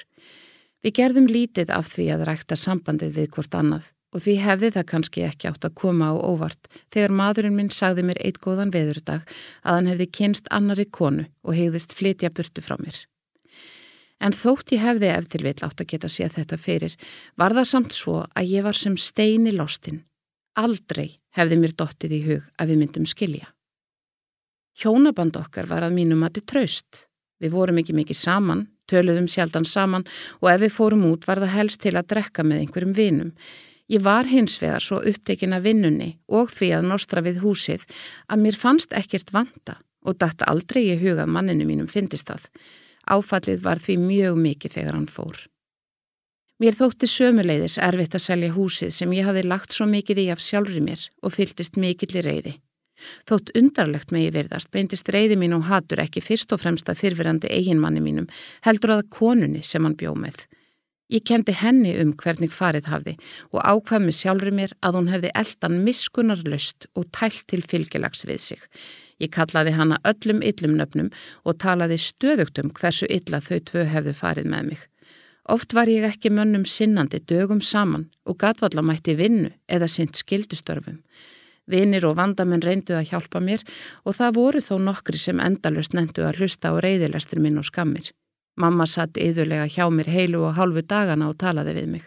Við 0.85 0.97
gerðum 1.01 1.31
lítið 1.33 1.73
af 1.73 1.89
því 1.95 2.09
að 2.13 2.27
rækta 2.29 2.61
sambandið 2.67 3.17
við 3.17 3.33
hvort 3.33 3.57
annað 3.57 3.91
og 4.13 4.21
því 4.21 4.39
hefði 4.45 4.73
það 4.77 4.89
kannski 4.93 5.27
ekki 5.31 5.49
átt 5.49 5.65
að 5.65 5.77
koma 5.81 6.13
á 6.13 6.15
óvart 6.21 6.69
þegar 6.93 7.17
maðurinn 7.23 7.57
minn 7.57 7.73
sagði 7.73 8.05
mér 8.11 8.21
eitt 8.21 8.37
góðan 8.37 8.69
veðurdag 8.69 9.25
að 9.65 9.81
hann 9.81 9.93
hefði 9.95 10.11
kynst 10.21 10.53
annari 10.53 10.85
konu 10.85 11.25
og 11.41 11.57
hegðist 11.57 11.97
flytja 11.97 12.29
burtu 12.29 12.61
frá 12.61 12.77
mér. 12.77 13.07
En 14.23 14.33
þótt 14.33 14.73
ég 14.73 14.81
hefði 14.81 15.11
eftir 15.13 15.43
vill 15.45 15.57
átt 15.61 15.81
að 15.83 15.89
geta 15.91 16.09
séð 16.09 16.39
þetta 16.39 16.57
fyrir, 16.57 16.95
var 17.37 17.53
það 17.53 17.69
samt 17.71 17.93
svo 17.93 18.23
að 18.33 18.53
ég 18.53 18.65
var 18.65 18.77
sem 18.77 18.97
steini 18.97 19.53
lostinn. 19.53 20.01
Aldrei 20.57 21.19
hefði 21.37 21.59
mér 21.61 21.75
dottið 21.77 22.15
í 22.17 22.23
hug 22.25 22.47
að 22.57 22.71
við 22.71 22.81
myndum 22.81 23.05
skilja. 23.05 23.51
Hjónaband 24.77 25.37
okkar 25.37 25.69
var 25.69 25.85
að 25.85 25.95
mínum 25.97 26.25
að 26.25 26.37
þið 26.37 26.49
traust. 26.51 27.05
Við 27.41 27.53
vorum 27.53 27.77
ekki 27.81 27.93
mikið 27.97 28.17
saman, 28.17 28.65
töluðum 28.89 29.27
sjaldan 29.29 29.65
saman 29.65 30.05
og 30.41 30.49
ef 30.51 30.61
við 30.63 30.73
fórum 30.73 31.05
út 31.11 31.25
var 31.29 31.41
það 31.43 31.53
helst 31.53 31.81
til 31.83 31.93
að 31.97 32.09
drekka 32.13 32.45
með 32.45 32.63
einhverjum 32.63 32.95
vinum. 32.97 33.31
Ég 33.87 34.03
var 34.03 34.27
hins 34.27 34.57
vegar 34.61 34.83
svo 34.83 34.99
upptekin 34.99 35.55
af 35.55 35.63
vinnunni 35.63 36.15
og 36.27 36.49
því 36.51 36.71
að 36.77 36.89
nostra 36.89 37.23
við 37.23 37.39
húsið 37.45 37.85
að 38.27 38.41
mér 38.43 38.57
fannst 38.59 38.93
ekkert 38.97 39.31
vanda 39.33 39.77
og 40.07 40.17
dætt 40.19 40.43
aldrei 40.49 40.83
í 40.89 40.97
hugað 40.99 41.31
manninu 41.31 41.67
mínum 41.69 41.87
fyndist 41.91 42.27
það. 42.27 42.49
Áfallið 43.07 43.61
var 43.63 43.79
því 43.79 43.97
mjög 44.03 44.41
mikið 44.43 44.75
þegar 44.77 44.97
hann 44.97 45.11
fór. 45.11 45.45
Mér 46.57 46.73
þótti 46.73 47.05
sömuleiðis 47.05 47.77
erfitt 47.85 48.15
að 48.17 48.23
selja 48.23 48.53
húsið 48.55 48.93
sem 48.95 49.11
ég 49.13 49.27
hafi 49.29 49.43
lagt 49.45 49.75
svo 49.75 49.85
mikið 49.89 50.23
í 50.23 50.29
af 50.33 50.41
sjálfri 50.41 50.81
mér 50.81 51.03
og 51.21 51.35
fylltist 51.35 51.77
mikill 51.77 52.15
í 52.17 52.23
reyði. 52.25 52.53
Þótt 53.29 53.51
undarlegt 53.59 54.11
megi 54.13 54.31
verðast 54.33 54.71
beintist 54.73 55.09
reyði 55.13 55.37
mín 55.37 55.53
og 55.53 55.67
hatur 55.69 56.01
ekki 56.01 56.23
fyrst 56.25 56.53
og 56.55 56.63
fremst 56.63 56.89
að 56.89 57.03
fyrfirandi 57.03 57.51
eiginmanni 57.53 58.01
mínum 58.01 58.29
heldur 58.65 58.95
að 58.95 59.09
konunni 59.13 59.61
sem 59.61 59.85
hann 59.85 59.97
bjóð 59.99 60.17
með. 60.23 60.39
Ég 61.13 61.23
kendi 61.23 61.53
henni 61.55 61.93
um 62.01 62.15
hvernig 62.19 62.51
farið 62.51 62.89
hafði 62.91 63.13
og 63.53 63.61
ákvað 63.61 64.07
með 64.07 64.17
sjálfur 64.17 64.55
mér 64.57 64.73
að 64.81 64.97
hún 64.97 65.11
hefði 65.13 65.35
eldan 65.43 65.77
miskunarlöst 65.85 66.89
og 66.97 67.05
tælt 67.15 67.45
til 67.47 67.61
fylgilags 67.63 68.25
við 68.27 68.41
sig. 68.43 68.65
Ég 69.21 69.31
kallaði 69.33 69.73
hana 69.73 69.97
öllum 70.05 70.43
yllum 70.45 70.75
nöfnum 70.77 71.09
og 71.43 71.57
talaði 71.63 71.97
stöðugt 72.01 72.61
um 72.61 72.69
hversu 72.69 73.09
illa 73.09 73.41
þau 73.41 73.57
tvö 73.69 73.87
hefðu 73.89 74.13
farið 74.17 74.51
með 74.51 74.69
mig. 74.71 74.83
Oft 75.47 75.73
var 75.73 75.87
ég 75.87 76.03
ekki 76.03 76.29
mönnum 76.29 76.65
sinnandi 76.67 77.21
dögum 77.23 77.61
saman 77.63 78.09
og 78.27 78.37
gatvalla 78.41 78.83
mætti 78.83 79.15
vinnu 79.15 79.53
eða 79.71 79.87
sint 79.87 80.19
skildustörfum. 80.19 80.99
Vinir 81.67 82.05
og 82.07 82.17
vandamenn 82.19 82.63
reyndu 82.63 82.95
að 82.95 83.09
hjálpa 83.11 83.39
mér 83.43 83.63
og 84.03 84.15
það 84.19 84.35
voru 84.35 84.61
þó 84.63 84.75
nokkri 84.83 85.19
sem 85.19 85.39
endalust 85.43 85.95
nendu 85.95 86.27
að 86.27 86.41
hlusta 86.41 86.71
á 86.71 86.75
reyðilestur 86.83 87.41
minn 87.43 87.59
og 87.59 87.67
skammir. 87.67 88.11
Mamma 88.57 88.87
satt 88.89 89.19
yðurlega 89.21 89.67
hjá 89.69 89.85
mér 89.93 90.09
heilu 90.09 90.41
og 90.47 90.55
hálfu 90.57 90.81
dagana 90.81 91.27
og 91.29 91.37
talaði 91.39 91.75
við 91.77 91.89
mig. 91.95 92.05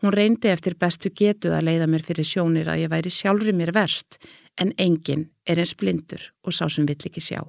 Hún 0.00 0.14
reyndi 0.16 0.48
eftir 0.48 0.78
bestu 0.80 1.10
getu 1.12 1.52
að 1.52 1.66
leiða 1.68 1.90
mér 1.90 2.04
fyrir 2.06 2.26
sjónir 2.26 2.70
að 2.72 2.86
ég 2.86 2.92
væri 2.92 3.12
sjálfri 3.12 3.54
mér 3.54 3.74
verst 3.76 4.18
en 4.58 4.74
enginn 4.78 5.28
er 5.46 5.60
eins 5.60 5.76
blindur 5.76 6.30
og 6.44 6.54
sá 6.56 6.68
sem 6.68 6.86
vill 6.88 6.98
ekki 7.06 7.22
sjá. 7.22 7.42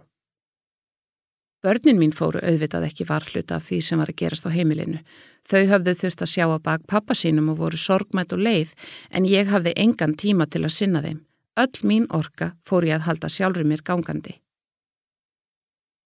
Börnin 1.62 2.00
mín 2.02 2.14
fóru 2.18 2.42
auðvitað 2.42 2.88
ekki 2.88 3.06
varhluta 3.06 3.60
af 3.60 3.68
því 3.68 3.82
sem 3.86 4.00
var 4.02 4.10
að 4.10 4.18
gerast 4.24 4.48
á 4.50 4.52
heimilinu. 4.54 5.02
Þau 5.46 5.68
hafðu 5.70 5.94
þurft 6.00 6.24
að 6.26 6.32
sjá 6.34 6.46
að 6.48 6.64
bak 6.66 6.88
pappa 6.90 7.14
sínum 7.14 7.52
og 7.54 7.60
voru 7.60 7.78
sorgmætt 7.78 8.34
og 8.34 8.42
leið 8.42 8.74
en 9.14 9.28
ég 9.30 9.52
hafði 9.52 9.76
engan 9.84 10.16
tíma 10.18 10.48
til 10.50 10.64
að 10.66 10.74
sinna 10.78 11.04
þeim. 11.06 11.20
Öll 11.62 11.86
mín 11.86 12.08
orka 12.10 12.56
fór 12.66 12.88
ég 12.90 12.98
að 12.98 13.08
halda 13.10 13.30
sjálfur 13.30 13.68
mér 13.68 13.86
gangandi. 13.86 14.40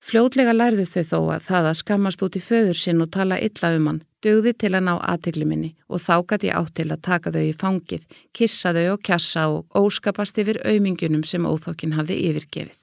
Fljótlega 0.06 0.54
lærðu 0.54 0.84
þau 0.86 1.04
þó 1.10 1.20
að 1.34 1.46
það 1.48 1.68
að 1.72 1.78
skammast 1.80 2.24
út 2.26 2.36
í 2.38 2.42
föður 2.46 2.78
sinn 2.78 3.02
og 3.02 3.10
tala 3.16 3.40
illa 3.42 3.72
um 3.74 3.88
hann 3.90 4.04
dögði 4.22 4.52
til 4.62 4.70
að 4.76 4.84
ná 4.86 4.92
aðtegli 5.02 5.46
minni 5.50 5.72
og 5.90 6.02
þá 6.04 6.16
gæti 6.30 6.50
ég 6.52 6.58
átt 6.60 6.74
til 6.78 6.92
að 6.94 7.02
taka 7.08 7.32
þau 7.34 7.42
í 7.42 7.54
fangið, 7.58 8.04
kissa 8.30 8.74
þau 8.76 8.86
og 8.92 9.02
kjassa 9.02 9.46
og 9.50 9.80
óskapast 9.82 10.38
yfir 10.42 10.60
aumingunum 10.62 11.24
sem 11.26 11.48
óþokkin 11.50 11.96
hafði 11.98 12.20
yfirgefið. 12.28 12.76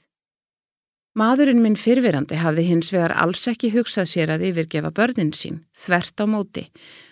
Maðurinn 1.15 1.61
minn 1.61 1.77
fyrfirandi 1.77 2.39
hafði 2.41 2.65
hins 2.71 2.89
vegar 2.91 3.13
alls 3.21 3.45
ekki 3.51 3.71
hugsað 3.75 4.09
sér 4.09 4.33
að 4.33 4.47
yfirgefa 4.49 4.91
börnin 4.97 5.31
sín, 5.37 5.61
þvert 5.77 6.25
á 6.25 6.27
móti. 6.27 6.65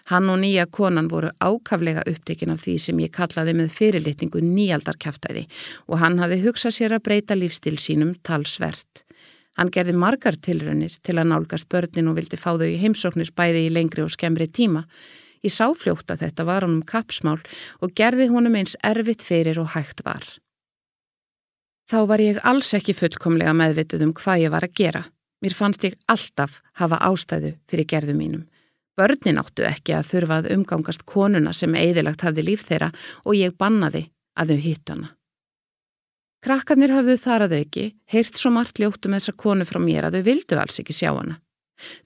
Hann 0.08 0.30
og 0.32 0.40
nýja 0.40 0.64
konan 0.72 1.10
voru 1.12 1.30
ákaflega 1.38 2.02
upptekinn 2.08 2.54
af 2.54 2.64
því 2.64 2.78
sem 2.80 3.02
ég 3.04 3.12
kallaði 3.14 3.54
með 3.60 3.76
fyrirlitningu 3.76 4.42
nýjaldarkæftæði 4.42 5.44
og 5.86 6.00
hann 6.00 6.18
hafði 6.18 6.40
hugsað 6.48 6.76
sér 6.80 6.96
að 6.96 7.04
breyta 7.10 7.36
lífstil 7.38 7.76
sínum 7.78 8.16
talsvert. 8.26 9.04
Hann 9.60 9.68
gerði 9.68 9.92
margar 9.92 10.38
tilraunir 10.40 10.94
til 11.04 11.18
að 11.20 11.26
nálgast 11.34 11.66
börnin 11.68 12.06
og 12.08 12.14
vildi 12.16 12.38
fá 12.40 12.54
þau 12.54 12.64
í 12.64 12.78
heimsóknir 12.80 13.28
bæði 13.36 13.66
í 13.66 13.72
lengri 13.74 14.00
og 14.00 14.14
skemmri 14.14 14.46
tíma. 14.48 14.86
Ég 15.44 15.52
sá 15.52 15.66
fljótt 15.76 16.08
að 16.08 16.22
þetta 16.24 16.46
var 16.48 16.64
honum 16.64 16.80
kapsmál 16.88 17.36
og 17.84 17.92
gerði 17.92 18.30
honum 18.32 18.56
eins 18.56 18.72
erfitt 18.80 19.20
fyrir 19.20 19.60
og 19.60 19.74
hægt 19.74 20.00
var. 20.06 20.24
Þá 21.92 21.98
var 22.08 22.24
ég 22.24 22.40
alls 22.46 22.72
ekki 22.78 22.96
fullkomlega 22.96 23.52
meðvituð 23.60 24.06
um 24.06 24.16
hvað 24.16 24.46
ég 24.46 24.54
var 24.56 24.64
að 24.64 24.76
gera. 24.80 25.04
Mér 25.44 25.56
fannst 25.58 25.84
ég 25.84 26.00
alltaf 26.08 26.62
hafa 26.80 27.02
ástæðu 27.04 27.52
fyrir 27.68 27.88
gerðu 27.92 28.16
mínum. 28.16 28.48
Börnin 28.96 29.40
áttu 29.44 29.68
ekki 29.68 29.92
að 29.96 30.08
þurfa 30.14 30.40
að 30.40 30.52
umgangast 30.56 31.04
konuna 31.04 31.52
sem 31.52 31.76
eðilagt 31.76 32.24
hafði 32.24 32.48
líf 32.48 32.64
þeirra 32.64 32.94
og 33.26 33.36
ég 33.36 33.56
bannaði 33.60 34.06
að 34.40 34.54
þau 34.54 34.60
hitt 34.64 34.92
hana. 34.92 35.12
Krakkarnir 36.40 36.94
hafðu 36.94 37.18
þar 37.20 37.44
að 37.44 37.54
auki, 37.59 37.82
heyrt 38.09 38.38
svo 38.40 38.50
margt 38.54 38.80
ljóttum 38.80 39.12
þessar 39.12 39.37
konu 39.37 39.66
frá 39.68 39.76
mér 39.82 40.09
að 40.09 40.18
þau 40.18 40.26
vildu 40.30 40.61
alls 40.61 40.80
ekki 40.80 40.97
sjá 40.97 41.11
hana. 41.12 41.37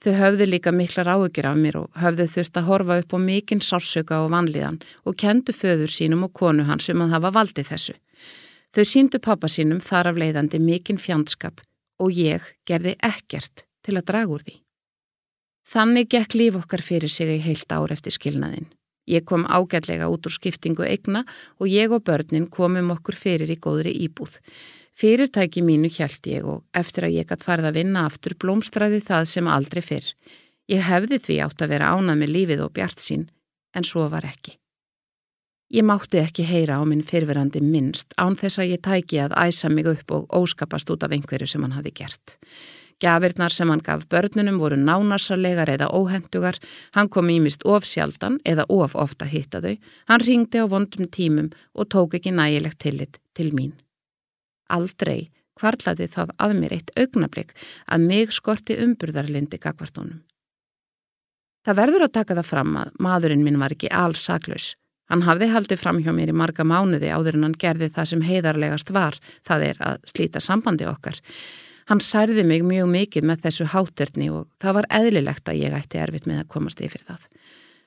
Þau 0.03 0.11
höfðu 0.15 0.47
líka 0.49 0.71
miklar 0.75 1.07
áökjur 1.07 1.47
af 1.49 1.59
mér 1.59 1.77
og 1.81 1.99
höfðu 1.99 2.27
þurft 2.31 2.59
að 2.59 2.67
horfa 2.69 2.97
upp 3.01 3.15
á 3.15 3.19
mikinn 3.19 3.63
sársöka 3.63 4.19
og 4.23 4.31
vanlíðan 4.33 4.81
og 5.07 5.17
kendu 5.19 5.55
föður 5.55 5.91
sínum 5.91 6.27
og 6.27 6.33
konu 6.35 6.67
hans 6.67 6.89
um 6.91 7.03
að 7.05 7.15
hafa 7.15 7.31
valdið 7.39 7.71
þessu. 7.71 7.95
Þau 8.75 8.83
síndu 8.91 9.21
pappa 9.23 9.47
sínum 9.51 9.79
þar 9.83 10.11
af 10.11 10.19
leiðandi 10.19 10.59
mikinn 10.59 10.99
fjandskap 10.99 11.63
og 12.03 12.11
ég 12.11 12.43
gerði 12.67 12.95
ekkert 13.03 13.65
til 13.87 13.95
að 13.95 14.07
draga 14.11 14.35
úr 14.35 14.43
því. 14.43 14.57
Þannig 15.65 16.09
gekk 16.11 16.35
líf 16.35 16.57
okkar 16.59 16.83
fyrir 16.83 17.11
sig 17.11 17.31
í 17.37 17.43
heilt 17.43 17.71
ár 17.71 17.93
eftir 17.95 18.13
skilnaðinn. 18.13 18.67
Ég 19.05 19.25
kom 19.25 19.45
ágætlega 19.45 20.09
út 20.09 20.25
úr 20.25 20.33
skiptingu 20.33 20.85
eigna 20.85 21.25
og 21.59 21.69
ég 21.69 21.93
og 21.93 22.03
börnin 22.07 22.49
komum 22.49 22.89
okkur 22.95 23.15
fyrir 23.17 23.51
í 23.53 23.59
góðri 23.61 23.93
íbúð. 24.07 24.39
Fyrirtæki 24.95 25.61
mínu 25.61 25.91
hjælt 25.91 26.25
ég 26.31 26.45
og 26.47 26.63
eftir 26.73 27.05
að 27.05 27.17
ég 27.19 27.29
gætt 27.29 27.43
farið 27.43 27.69
að 27.69 27.79
vinna 27.81 28.05
aftur 28.07 28.37
blómstræði 28.39 29.01
það 29.03 29.25
sem 29.29 29.47
aldrei 29.51 29.83
fyrr. 29.83 30.11
Ég 30.71 30.85
hefði 30.87 31.19
því 31.21 31.41
átt 31.45 31.61
að 31.61 31.73
vera 31.75 31.91
ánað 31.93 32.21
með 32.21 32.31
lífið 32.35 32.63
og 32.65 32.71
bjart 32.73 33.03
sín, 33.03 33.27
en 33.75 33.83
svo 33.85 34.07
var 34.09 34.25
ekki. 34.25 34.55
Ég 35.75 35.83
mátti 35.83 36.21
ekki 36.21 36.45
heyra 36.45 36.77
á 36.79 36.83
minn 36.87 37.03
fyrverandi 37.03 37.59
minnst 37.61 38.13
án 38.21 38.37
þess 38.39 38.61
að 38.61 38.71
ég 38.71 38.81
tæki 38.85 39.19
að 39.19 39.35
æsa 39.35 39.69
mig 39.69 39.89
upp 39.89 40.13
og 40.13 40.33
óskapast 40.33 40.89
út 40.93 41.03
af 41.03 41.11
einhverju 41.11 41.49
sem 41.49 41.65
hann 41.65 41.75
hafi 41.75 41.91
gert. 41.91 42.37
Gjafirnar 43.03 43.51
sem 43.51 43.69
hann 43.69 43.83
gaf 43.83 44.05
börnunum 44.07 44.59
voru 44.61 44.77
nánasarlegar 44.79 45.67
eða 45.73 45.89
óhendugar, 45.91 46.55
hann 46.95 47.09
kom 47.11 47.29
ímist 47.29 47.65
of 47.67 47.83
sjaldan 47.83 48.37
eða 48.47 48.63
of 48.71 48.95
ofta 48.95 49.27
hitta 49.27 49.59
þau, 49.59 49.75
hann 50.07 50.23
ringdi 50.23 50.61
á 50.63 50.65
vondum 50.71 51.09
tímum 51.11 51.49
og 51.75 51.89
tók 51.91 52.15
ekki 52.15 52.31
nægilegt 52.31 52.79
tillit 52.79 53.19
til 53.35 53.51
mín. 53.51 53.73
Aldrei 54.71 55.27
kvarlaði 55.59 56.07
það 56.11 56.31
að 56.39 56.55
mér 56.61 56.77
eitt 56.77 56.95
augnablík 56.95 57.51
að 57.91 58.07
mig 58.07 58.31
skorti 58.35 58.79
umburðarlindi 58.79 59.59
gagvartónum. 59.59 60.23
Það 61.65 61.79
verður 61.81 62.05
að 62.05 62.15
taka 62.15 62.35
það 62.37 62.49
fram 62.49 62.73
að 62.77 62.95
maðurinn 63.01 63.43
minn 63.43 63.59
var 63.59 63.73
ekki 63.73 63.91
alls 63.91 64.23
saklaus. 64.23 64.73
Hann 65.09 65.23
hafði 65.25 65.51
haldið 65.51 65.81
fram 65.81 65.99
hjá 66.01 66.11
mér 66.15 66.31
í 66.31 66.35
marga 66.37 66.63
mánuði 66.65 67.11
áður 67.13 67.37
en 67.37 67.47
hann 67.47 67.59
gerði 67.61 67.91
það 67.93 68.09
sem 68.11 68.25
heiðarlegast 68.25 68.91
var, 68.93 69.17
það 69.45 69.67
er 69.69 69.81
að 69.91 70.09
slíta 70.09 70.41
sambandi 70.41 70.87
okkar. 70.89 71.19
Hann 71.85 72.01
særði 72.01 72.41
mig 72.47 72.63
mjög 72.65 72.87
mikið 72.89 73.27
með 73.29 73.43
þessu 73.45 73.67
háterni 73.69 74.31
og 74.33 74.47
það 74.61 74.77
var 74.79 74.87
eðlilegt 74.99 75.49
að 75.51 75.59
ég 75.61 75.75
ætti 75.77 76.01
erfitt 76.01 76.25
með 76.25 76.41
að 76.41 76.51
komast 76.55 76.81
yfir 76.81 77.03
það. 77.05 77.27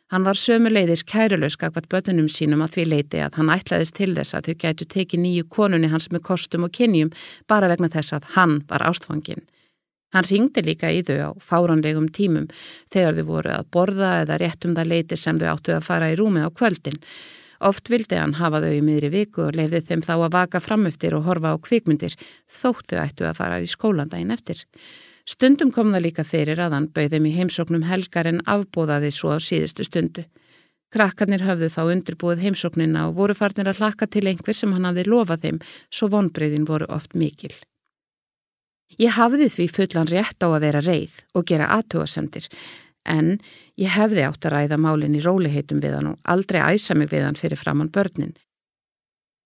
Hann 0.08 0.24
var 0.24 0.38
sömuleiðis 0.40 1.02
kærulaus 1.04 1.56
skakvat 1.58 1.88
börnunum 1.92 2.30
sínum 2.32 2.62
að 2.64 2.76
því 2.76 2.84
leiti 2.88 3.18
að 3.20 3.34
hann 3.40 3.50
ætlaðist 3.52 3.96
til 3.98 4.14
þess 4.16 4.36
að 4.38 4.46
þau 4.46 4.60
gætu 4.62 4.86
tekið 4.94 5.20
nýju 5.24 5.48
konunni 5.52 5.90
hans 5.92 6.08
með 6.14 6.22
kostum 6.30 6.64
og 6.64 6.72
kynjum 6.78 7.10
bara 7.50 7.68
vegna 7.68 7.90
þess 7.92 8.14
að 8.16 8.30
hann 8.38 8.54
var 8.70 8.86
ástfangin. 8.88 9.42
Hann 10.14 10.24
ringdi 10.30 10.62
líka 10.64 10.88
í 10.94 11.02
þau 11.04 11.18
á 11.18 11.30
fáranlegum 11.44 12.06
tímum 12.08 12.46
þegar 12.94 13.18
þau 13.18 13.26
voru 13.28 13.52
að 13.52 13.68
borða 13.74 14.12
eða 14.22 14.38
rétt 14.40 14.64
um 14.64 14.78
það 14.78 14.92
leiti 14.94 15.18
sem 15.20 15.42
þau 15.42 15.50
áttu 15.50 15.74
að 15.74 15.84
fara 15.90 16.08
í 16.08 16.16
rúmi 16.16 16.40
á 16.40 16.48
kvöldin 16.48 16.96
Oft 17.58 17.90
vildi 17.90 18.14
hann 18.14 18.36
hafa 18.38 18.60
þau 18.62 18.70
í 18.70 18.82
miðri 18.86 19.10
viku 19.10 19.48
og 19.48 19.56
lefði 19.58 19.80
þeim 19.88 20.02
þá 20.06 20.14
að 20.14 20.34
vaka 20.36 20.60
framöftir 20.62 21.16
og 21.18 21.26
horfa 21.26 21.54
á 21.54 21.56
kvikmyndir, 21.58 22.14
þóttu 22.46 23.00
ættu 23.02 23.26
að 23.26 23.38
fara 23.40 23.58
í 23.58 23.66
skólandaginn 23.66 24.30
eftir. 24.34 24.62
Stundum 25.28 25.72
kom 25.74 25.90
það 25.92 26.04
líka 26.06 26.24
fyrir 26.24 26.60
að 26.62 26.76
hann 26.76 26.90
bauðum 26.94 27.26
í 27.28 27.34
heimsóknum 27.34 27.88
helgar 27.90 28.30
en 28.30 28.38
afbóðaði 28.46 29.10
svo 29.12 29.34
á 29.34 29.38
síðustu 29.42 29.84
stundu. 29.84 30.24
Krakkarnir 30.94 31.42
höfðu 31.44 31.68
þá 31.68 31.82
undirbúið 31.92 32.46
heimsóknina 32.46 33.08
og 33.08 33.18
voru 33.18 33.34
farnir 33.36 33.68
að 33.68 33.82
hlakka 33.82 34.06
til 34.08 34.24
einhver 34.30 34.56
sem 34.56 34.72
hann 34.72 34.88
hafði 34.88 35.04
lofað 35.10 35.42
þeim, 35.42 35.58
svo 35.92 36.08
vonbreyðin 36.14 36.64
voru 36.68 36.88
oft 36.94 37.18
mikil. 37.18 37.52
Ég 38.96 39.18
hafði 39.18 39.50
því 39.52 39.66
fullan 39.68 40.08
rétt 40.08 40.40
á 40.40 40.48
að 40.48 40.62
vera 40.64 40.80
reið 40.80 41.18
og 41.36 41.44
gera 41.50 41.68
aðtúasendir, 41.76 42.48
en 43.08 43.38
ég 43.80 43.94
hefði 43.94 44.26
átt 44.26 44.44
að 44.46 44.54
ræða 44.56 44.78
málinn 44.84 45.16
í 45.18 45.22
róliheitum 45.24 45.80
við 45.84 45.96
hann 45.98 46.12
og 46.12 46.20
aldrei 46.24 46.60
æsa 46.60 46.96
mig 46.98 47.10
við 47.12 47.26
hann 47.26 47.40
fyrir 47.40 47.60
framann 47.60 47.92
börnin. 47.94 48.36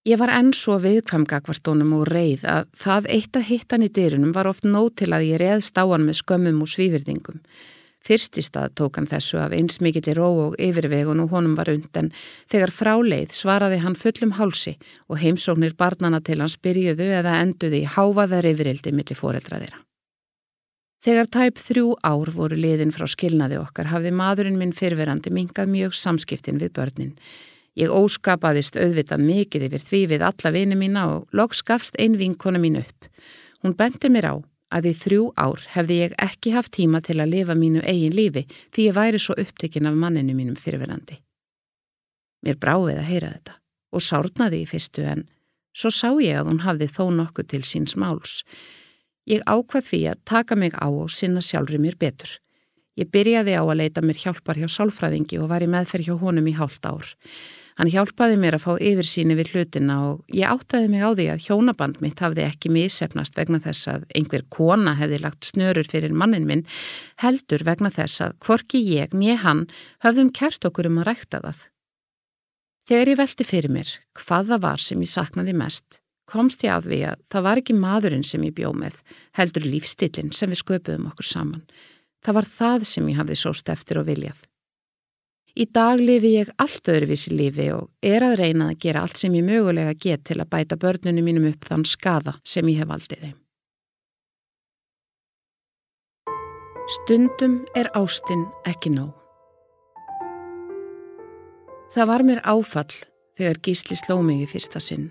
Ég 0.03 0.19
var 0.19 0.33
enn 0.35 0.51
svo 0.51 0.81
viðkvamgakvartónum 0.83 1.93
og 1.95 2.09
reið 2.11 2.41
að 2.51 2.65
það 2.75 3.05
eitt 3.17 3.37
að 3.39 3.47
hitta 3.47 3.77
hann 3.77 3.87
í 3.87 3.93
dyrunum 3.95 4.33
var 4.35 4.49
oft 4.51 4.67
nóg 4.67 4.97
til 4.99 5.13
að 5.15 5.29
ég 5.29 5.39
reðst 5.39 5.79
á 5.79 5.87
hann 5.87 6.09
með 6.09 6.19
skömmum 6.25 6.65
og 6.65 6.73
svívirðingum. 6.73 7.39
Fyrst 8.03 8.41
í 8.41 8.43
stað 8.43 8.75
tók 8.81 8.99
hann 8.99 9.07
þessu 9.07 9.39
af 9.39 9.55
eins 9.55 9.79
mikill 9.79 10.09
í 10.11 10.17
ró 10.19 10.27
og 10.49 10.57
yfirvegun 10.59 11.23
og 11.23 11.31
honum 11.37 11.55
var 11.55 11.71
undan. 11.71 12.11
Þegar 12.51 12.75
fráleið 12.75 13.37
svaraði 13.39 13.79
hann 13.85 13.95
fullum 13.99 14.35
hálsi 14.41 14.75
og 15.07 15.23
heimsóknir 15.23 15.79
barnana 15.79 16.19
til 16.19 16.41
hans 16.43 16.59
byrjuðu 16.59 17.07
eða 17.21 17.39
enduði 17.45 17.85
í 17.85 17.91
hávaðar 17.95 18.51
yfirildi 18.51 18.91
millir 18.91 19.19
foreldra 19.19 19.63
þeirra. 19.63 19.85
Þegar 21.03 21.27
tæp 21.35 21.59
þrjú 21.59 21.97
ár 22.07 22.31
voru 22.31 22.55
liðin 22.55 22.93
frá 22.95 23.09
skilnaði 23.11 23.57
okkar 23.59 23.89
hafði 23.91 24.13
maðurinn 24.15 24.59
minn 24.61 24.75
fyrverandi 24.77 25.33
mingað 25.35 25.73
mjög 25.73 25.97
samskiptin 25.99 26.61
við 26.63 26.77
börnin. 26.77 27.17
Ég 27.75 27.91
óskapaðist 27.91 28.77
auðvitað 28.79 29.25
mikið 29.27 29.65
yfir 29.67 29.83
því 29.83 30.03
við 30.13 30.25
alla 30.29 30.53
vini 30.55 30.77
mína 30.79 31.07
og 31.11 31.25
loks 31.35 31.65
gafst 31.67 31.97
ein 31.99 32.15
vinkona 32.21 32.61
mín 32.63 32.79
upp. 32.79 33.09
Hún 33.65 33.75
benti 33.75 34.13
mér 34.15 34.29
á 34.31 34.35
að 34.73 34.87
í 34.93 34.93
þrjú 35.01 35.25
ár 35.35 35.65
hefði 35.73 35.97
ég 36.05 36.15
ekki 36.23 36.53
haft 36.55 36.75
tíma 36.77 37.01
til 37.03 37.19
að 37.19 37.33
lifa 37.35 37.57
mínu 37.59 37.83
eigin 37.83 38.15
lífi 38.15 38.45
því 38.71 38.87
ég 38.87 38.97
væri 38.97 39.21
svo 39.21 39.35
upptekinn 39.43 39.89
af 39.91 39.99
manninu 39.99 40.37
mínum 40.39 40.55
fyrverandi. 40.55 41.19
Mér 42.47 42.61
bráið 42.63 43.01
að 43.01 43.09
heyra 43.11 43.33
þetta 43.33 43.59
og 43.93 44.07
sárnaði 44.07 44.63
í 44.63 44.71
fyrstu 44.71 45.09
en 45.17 45.27
svo 45.75 45.91
sá 45.91 46.13
ég 46.23 46.39
að 46.39 46.53
hún 46.53 46.63
hafði 46.63 46.89
þó 46.95 47.05
nokkuð 47.19 47.51
til 47.51 47.63
síns 47.67 47.97
máls. 47.99 48.45
Ég 49.31 49.43
ákvað 49.47 49.89
því 49.89 50.01
að 50.11 50.23
taka 50.27 50.59
mig 50.59 50.75
á 50.75 50.89
og 50.91 51.11
sinna 51.15 51.43
sjálfur 51.45 51.79
mér 51.79 51.99
betur. 51.99 52.39
Ég 52.99 53.09
byrjaði 53.09 53.55
á 53.57 53.63
að 53.63 53.79
leita 53.79 54.03
mér 54.05 54.19
hjálpar 54.21 54.59
hjá 54.61 54.69
sálfræðingi 54.69 55.39
og 55.41 55.49
var 55.49 55.65
í 55.65 55.71
meðferð 55.71 56.11
hjá 56.11 56.17
honum 56.21 56.49
í 56.51 56.57
hálft 56.59 56.85
ár. 56.85 57.07
Hann 57.81 57.89
hjálpaði 57.89 58.37
mér 58.37 58.59
að 58.59 58.65
fá 58.67 58.73
yfir 58.85 59.09
síni 59.09 59.37
við 59.39 59.55
hlutina 59.55 59.95
og 60.11 60.35
ég 60.37 60.51
áttaði 60.51 60.91
mig 60.93 61.01
á 61.01 61.11
því 61.17 61.27
að 61.33 61.45
hjónaband 61.47 62.03
mitt 62.05 62.21
hafði 62.21 62.45
ekki 62.45 62.73
missefnast 62.75 63.39
vegna 63.39 63.63
þess 63.65 63.89
að 63.95 64.05
einhver 64.13 64.45
kona 64.53 64.93
hefði 64.99 65.23
lagt 65.23 65.49
snörur 65.49 65.89
fyrir 65.89 66.13
mannin 66.13 66.45
minn, 66.49 66.67
heldur 67.23 67.65
vegna 67.65 67.89
þess 67.95 68.27
að 68.27 68.37
hvorki 68.45 68.83
ég 68.85 69.17
nýja 69.17 69.39
hann 69.47 69.65
höfðum 70.05 70.35
kert 70.37 70.69
okkur 70.69 70.91
um 70.91 71.01
að 71.01 71.09
rækta 71.13 71.41
það. 71.47 71.65
Þegar 72.91 73.13
ég 73.15 73.21
velti 73.23 73.49
fyrir 73.49 73.73
mér 73.73 73.97
hvað 74.21 74.53
það 74.53 74.65
var 74.69 74.85
sem 74.85 75.01
ég 75.07 75.15
saknaði 75.15 75.57
mest, 75.57 76.02
komst 76.33 76.65
ég 76.65 76.73
að 76.75 76.89
því 76.91 77.01
að 77.11 77.27
það 77.33 77.45
var 77.47 77.61
ekki 77.61 77.77
maðurinn 77.77 78.25
sem 78.27 78.47
ég 78.49 78.57
bjóð 78.57 78.79
með, 78.81 79.03
heldur 79.39 79.69
lífstillin 79.69 80.33
sem 80.33 80.53
við 80.53 80.63
sköpuðum 80.63 81.11
okkur 81.13 81.29
saman. 81.29 81.67
Það 82.23 82.39
var 82.39 82.49
það 82.49 82.89
sem 82.89 83.13
ég 83.13 83.21
hafði 83.21 83.39
sóst 83.39 83.71
eftir 83.73 84.01
og 84.01 84.09
viljað. 84.09 84.41
Í 85.53 85.67
dag 85.69 86.01
lifi 86.01 86.31
ég 86.39 86.49
allt 86.63 86.89
öðruvísi 86.89 87.35
lífi 87.37 87.69
og 87.75 87.91
er 88.01 88.25
að 88.25 88.39
reyna 88.41 88.71
að 88.73 88.79
gera 88.87 89.03
allt 89.05 89.21
sem 89.21 89.35
ég 89.37 89.45
mögulega 89.45 89.93
get 90.01 90.25
til 90.25 90.39
að 90.41 90.49
bæta 90.55 90.79
börnunum 90.81 91.29
mínum 91.29 91.51
upp 91.51 91.69
þann 91.69 91.85
skada 91.85 92.39
sem 92.41 92.69
ég 92.73 92.81
hef 92.81 92.95
aldið 92.97 93.27
þeim. 93.27 93.39
Stundum 96.97 97.61
er 97.77 97.93
ástinn 97.99 98.47
ekki 98.69 98.95
nóg. 98.97 99.13
Það 101.93 102.09
var 102.09 102.25
mér 102.25 102.41
áfall 102.49 102.93
þegar 103.37 103.61
gísli 103.61 103.99
sló 104.01 104.23
mig 104.25 104.47
í 104.47 104.49
fyrsta 104.49 104.81
sinn. 104.81 105.11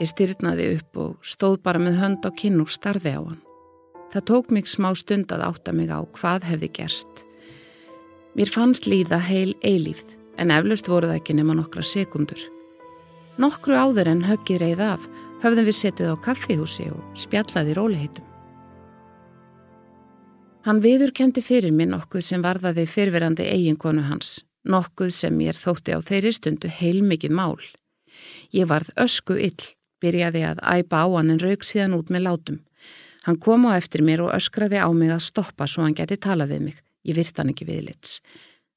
Ég 0.00 0.08
styrnaði 0.08 0.66
upp 0.78 0.96
og 0.96 1.16
stóð 1.20 1.58
bara 1.64 1.80
með 1.82 1.98
hönd 2.00 2.24
á 2.24 2.30
kinn 2.32 2.62
og 2.62 2.70
starði 2.72 3.12
á 3.12 3.20
hann. 3.20 3.42
Það 4.10 4.24
tók 4.30 4.54
mig 4.54 4.68
smá 4.70 4.88
stund 4.96 5.30
að 5.30 5.44
átta 5.46 5.74
mig 5.76 5.90
á 5.92 6.00
hvað 6.16 6.46
hefði 6.48 6.70
gerst. 6.78 7.26
Mér 8.34 8.48
fannst 8.48 8.88
líða 8.88 9.18
heil 9.20 9.52
eilífð 9.60 10.16
en 10.40 10.50
eflaust 10.54 10.88
voru 10.88 11.10
það 11.10 11.20
ekki 11.20 11.36
nema 11.36 11.56
nokkra 11.58 11.84
sekundur. 11.84 12.40
Nokkru 13.40 13.76
áður 13.76 14.08
en 14.14 14.24
höggið 14.24 14.62
reið 14.62 14.82
af 14.88 15.04
höfðum 15.44 15.68
við 15.68 15.76
setið 15.78 16.12
á 16.12 16.16
kaffihúsi 16.24 16.86
og 16.94 17.02
spjallaði 17.18 17.76
róliheitum. 17.76 18.26
Hann 20.64 20.80
viðurkendi 20.84 21.40
fyrir 21.44 21.72
mig 21.72 21.88
nokkuð 21.88 22.24
sem 22.24 22.42
varðaði 22.44 22.86
fyrverandi 22.88 23.46
eiginkonu 23.48 24.02
hans, 24.08 24.40
nokkuð 24.68 25.12
sem 25.16 25.38
ég 25.44 25.56
þótti 25.56 25.96
á 25.96 26.00
þeirri 26.04 26.32
stundu 26.36 26.72
heilmikið 26.72 27.36
mál. 27.36 27.60
Ég 28.52 28.68
varð 28.68 28.90
ösku 29.00 29.38
ill, 29.40 29.70
byrjaði 30.02 30.44
að 30.48 30.62
æpa 30.64 31.04
á 31.04 31.06
hann 31.16 31.32
en 31.34 31.40
raug 31.42 31.64
síðan 31.66 31.96
út 31.98 32.12
með 32.12 32.26
látum. 32.26 32.60
Hann 33.26 33.40
kom 33.40 33.66
á 33.68 33.76
eftir 33.76 34.02
mér 34.02 34.24
og 34.24 34.34
öskraði 34.34 34.80
á 34.80 34.88
mig 34.96 35.12
að 35.12 35.26
stoppa 35.26 35.66
svo 35.68 35.84
hann 35.84 35.96
geti 35.96 36.16
talað 36.16 36.54
við 36.54 36.62
mig. 36.68 36.78
Ég 37.04 37.16
virt 37.16 37.36
hann 37.38 37.52
ekki 37.52 37.68
viðlits. 37.68 38.20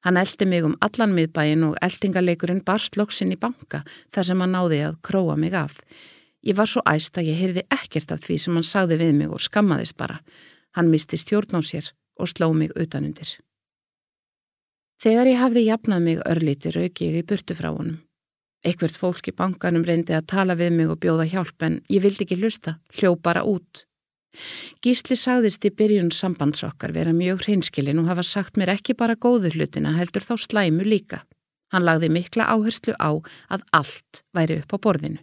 Hann 0.03 0.20
eldi 0.20 0.46
mig 0.46 0.65
um 0.68 0.75
allan 0.84 1.13
miðbæin 1.15 1.63
og 1.70 1.77
eldingaleikurinn 1.84 2.63
barst 2.68 2.98
loksinn 3.00 3.32
í 3.32 3.39
banka 3.39 3.84
þar 4.12 4.27
sem 4.27 4.44
hann 4.44 4.51
náði 4.56 4.82
að 4.89 5.00
króa 5.08 5.38
mig 5.39 5.56
af. 5.56 5.80
Ég 6.44 6.58
var 6.60 6.68
svo 6.68 6.84
æst 6.92 7.15
að 7.18 7.30
ég 7.32 7.39
heyrði 7.39 7.63
ekkert 7.72 8.12
af 8.12 8.20
því 8.25 8.38
sem 8.44 8.60
hann 8.60 8.68
sagði 8.68 9.00
við 9.00 9.13
mig 9.22 9.32
og 9.32 9.39
skammaðist 9.44 9.96
bara. 9.96 10.20
Hann 10.75 10.92
misti 10.92 11.20
stjórn 11.20 11.56
á 11.56 11.62
sér 11.63 11.94
og 12.20 12.27
sló 12.27 12.51
mig 12.51 12.75
utanundir. 12.75 13.38
Þegar 15.03 15.30
ég 15.32 15.39
hafði 15.39 15.68
jafnað 15.70 16.03
mig 16.03 16.20
örlíti 16.27 16.72
rauki 16.75 17.08
ég 17.08 17.24
í 17.24 17.27
burtu 17.27 17.56
frá 17.56 17.72
honum. 17.72 18.01
Ekkvert 18.63 18.96
fólk 18.96 19.27
í 19.27 19.36
bankanum 19.36 19.84
reyndi 19.84 20.15
að 20.15 20.29
tala 20.32 20.55
við 20.55 20.77
mig 20.77 20.91
og 20.91 21.01
bjóða 21.03 21.25
hjálp 21.27 21.65
en 21.67 21.82
ég 21.91 22.03
vildi 22.05 22.24
ekki 22.24 22.39
lusta, 22.39 22.77
hljó 22.96 23.17
bara 23.20 23.43
út. 23.43 23.84
Gísli 24.84 25.17
sagðist 25.20 25.65
í 25.67 25.72
byrjun 25.77 26.12
sambandsokkar 26.15 26.93
vera 26.96 27.13
mjög 27.13 27.43
hreinskilin 27.46 28.00
og 28.01 28.08
hafa 28.10 28.24
sagt 28.25 28.58
mér 28.58 28.74
ekki 28.74 28.96
bara 28.98 29.20
góðu 29.20 29.51
hlutina 29.53 29.93
heldur 29.98 30.25
þá 30.25 30.34
slæmu 30.46 30.88
líka. 30.88 31.22
Hann 31.74 31.86
lagði 31.86 32.10
mikla 32.13 32.48
áherslu 32.53 32.96
á 32.98 33.12
að 33.53 33.65
allt 33.74 34.24
væri 34.34 34.62
upp 34.62 34.74
á 34.74 34.77
borðinu. 34.77 35.22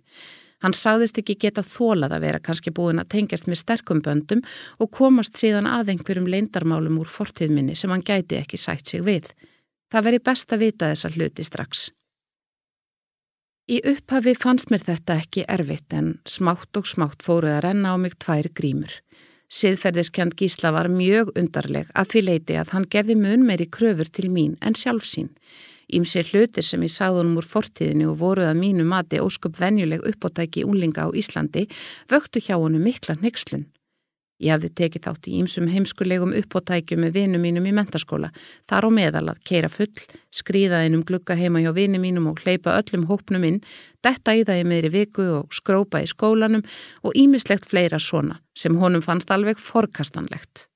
Hann 0.61 0.77
sagðist 0.77 1.17
ekki 1.23 1.39
geta 1.41 1.63
þólað 1.65 2.17
að 2.17 2.25
vera 2.27 2.41
kannski 2.45 2.73
búin 2.77 3.01
að 3.01 3.15
tengjast 3.15 3.49
með 3.49 3.63
sterkum 3.63 4.03
böndum 4.05 4.43
og 4.79 4.91
komast 4.93 5.39
síðan 5.41 5.71
að 5.71 5.95
einhverjum 5.95 6.29
leindarmálum 6.29 6.99
úr 7.01 7.09
fortíðminni 7.09 7.79
sem 7.79 7.91
hann 7.91 8.05
gæti 8.05 8.37
ekki 8.43 8.61
sætt 8.61 8.93
sig 8.93 9.07
við. 9.07 9.33
Það 9.91 10.07
veri 10.07 10.21
best 10.29 10.53
að 10.53 10.67
vita 10.67 10.91
þessa 10.93 11.11
hluti 11.17 11.47
strax. 11.49 11.89
Í 13.71 13.77
upphafi 13.87 14.33
fannst 14.35 14.73
mér 14.73 14.83
þetta 14.83 15.15
ekki 15.21 15.45
erfitt 15.47 15.95
en 15.95 16.17
smátt 16.27 16.75
og 16.81 16.89
smátt 16.91 17.21
fóruð 17.23 17.53
að 17.55 17.61
renna 17.69 17.93
á 17.95 17.97
mig 18.03 18.17
tvær 18.19 18.49
grímur. 18.51 18.97
Siðferðiskjand 19.47 20.35
Gísla 20.39 20.73
var 20.75 20.89
mjög 20.91 21.31
undarleg 21.39 21.93
að 21.95 22.09
því 22.11 22.23
leiti 22.27 22.57
að 22.59 22.73
hann 22.75 22.89
gerði 22.91 23.17
mun 23.23 23.47
meiri 23.47 23.69
kröfur 23.71 24.11
til 24.11 24.27
mín 24.35 24.57
en 24.59 24.75
sjálf 24.75 25.07
sín. 25.07 25.31
Ímsi 25.87 26.25
hlutir 26.33 26.67
sem 26.67 26.83
ég 26.83 26.91
sagði 26.91 27.23
honum 27.23 27.39
úr 27.39 27.47
fortíðinu 27.47 28.11
og 28.11 28.19
voruð 28.19 28.51
að 28.51 28.59
mínu 28.59 28.87
mati 28.91 29.23
ósköp 29.23 29.59
venjuleg 29.63 30.03
uppóttæki 30.07 30.67
úlinga 30.67 31.07
á 31.07 31.09
Íslandi 31.15 31.69
vöktu 32.11 32.43
hjá 32.43 32.57
honum 32.59 32.83
mikla 32.83 33.21
nexlun. 33.23 33.69
Ég 34.41 34.55
hafði 34.55 34.71
tekið 34.81 35.05
þátt 35.05 35.29
í 35.29 35.35
ýmsum 35.37 35.67
heimskulegum 35.69 36.33
uppóttækjum 36.39 37.03
með 37.05 37.17
vinum 37.19 37.43
mínum 37.45 37.67
í 37.69 37.75
mentaskóla, 37.77 38.31
þar 38.71 38.89
á 38.89 38.91
meðal 38.97 39.25
að 39.35 39.43
keira 39.45 39.69
full, 39.69 39.93
skrýða 40.33 40.81
einum 40.87 41.05
glugga 41.05 41.37
heima 41.37 41.61
hjá 41.61 41.75
vinum 41.77 42.01
mínum 42.01 42.31
og 42.33 42.41
hleypa 42.41 42.79
öllum 42.81 43.05
hópnum 43.11 43.45
inn, 43.45 43.61
detta 44.01 44.33
í 44.33 44.47
það 44.49 44.63
í 44.63 44.67
meðri 44.73 44.93
viku 44.97 45.29
og 45.43 45.53
skrópa 45.53 46.01
í 46.01 46.09
skólanum 46.09 46.65
og 47.05 47.17
ýmislegt 47.21 47.69
fleira 47.69 48.01
svona 48.01 48.41
sem 48.57 48.81
honum 48.81 49.05
fannst 49.05 49.31
alveg 49.31 49.61
forkastanlegt. 49.61 50.71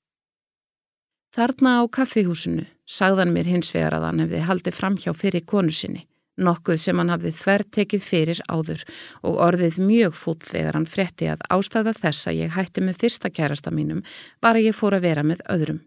Þarna 1.35 1.81
á 1.81 1.83
kaffihúsinu 1.89 2.69
sagðan 2.85 3.33
mér 3.33 3.49
hins 3.49 3.73
vegar 3.75 3.97
að 3.97 4.11
hann 4.11 4.27
hefði 4.27 4.45
haldið 4.45 4.77
fram 4.77 5.01
hjá 5.01 5.15
fyrir 5.17 5.49
konu 5.49 5.73
sinni 5.73 6.05
nokkuð 6.37 6.79
sem 6.81 6.99
hann 6.99 7.13
hafði 7.13 7.33
þver 7.37 7.65
tekið 7.77 8.05
fyrir 8.05 8.43
áður 8.51 8.85
og 9.23 9.41
orðið 9.47 9.81
mjög 9.87 10.15
fúll 10.19 10.41
þegar 10.43 10.79
hann 10.79 10.91
fretti 10.91 11.31
að 11.31 11.43
ástæða 11.55 11.95
þess 11.99 12.29
að 12.31 12.39
ég 12.43 12.55
hætti 12.57 12.85
með 12.85 13.01
fyrsta 13.05 13.31
kærasta 13.31 13.73
mínum 13.75 14.05
bara 14.43 14.63
ég 14.63 14.77
fór 14.77 14.97
að 14.99 15.07
vera 15.09 15.27
með 15.27 15.45
öðrum. 15.55 15.83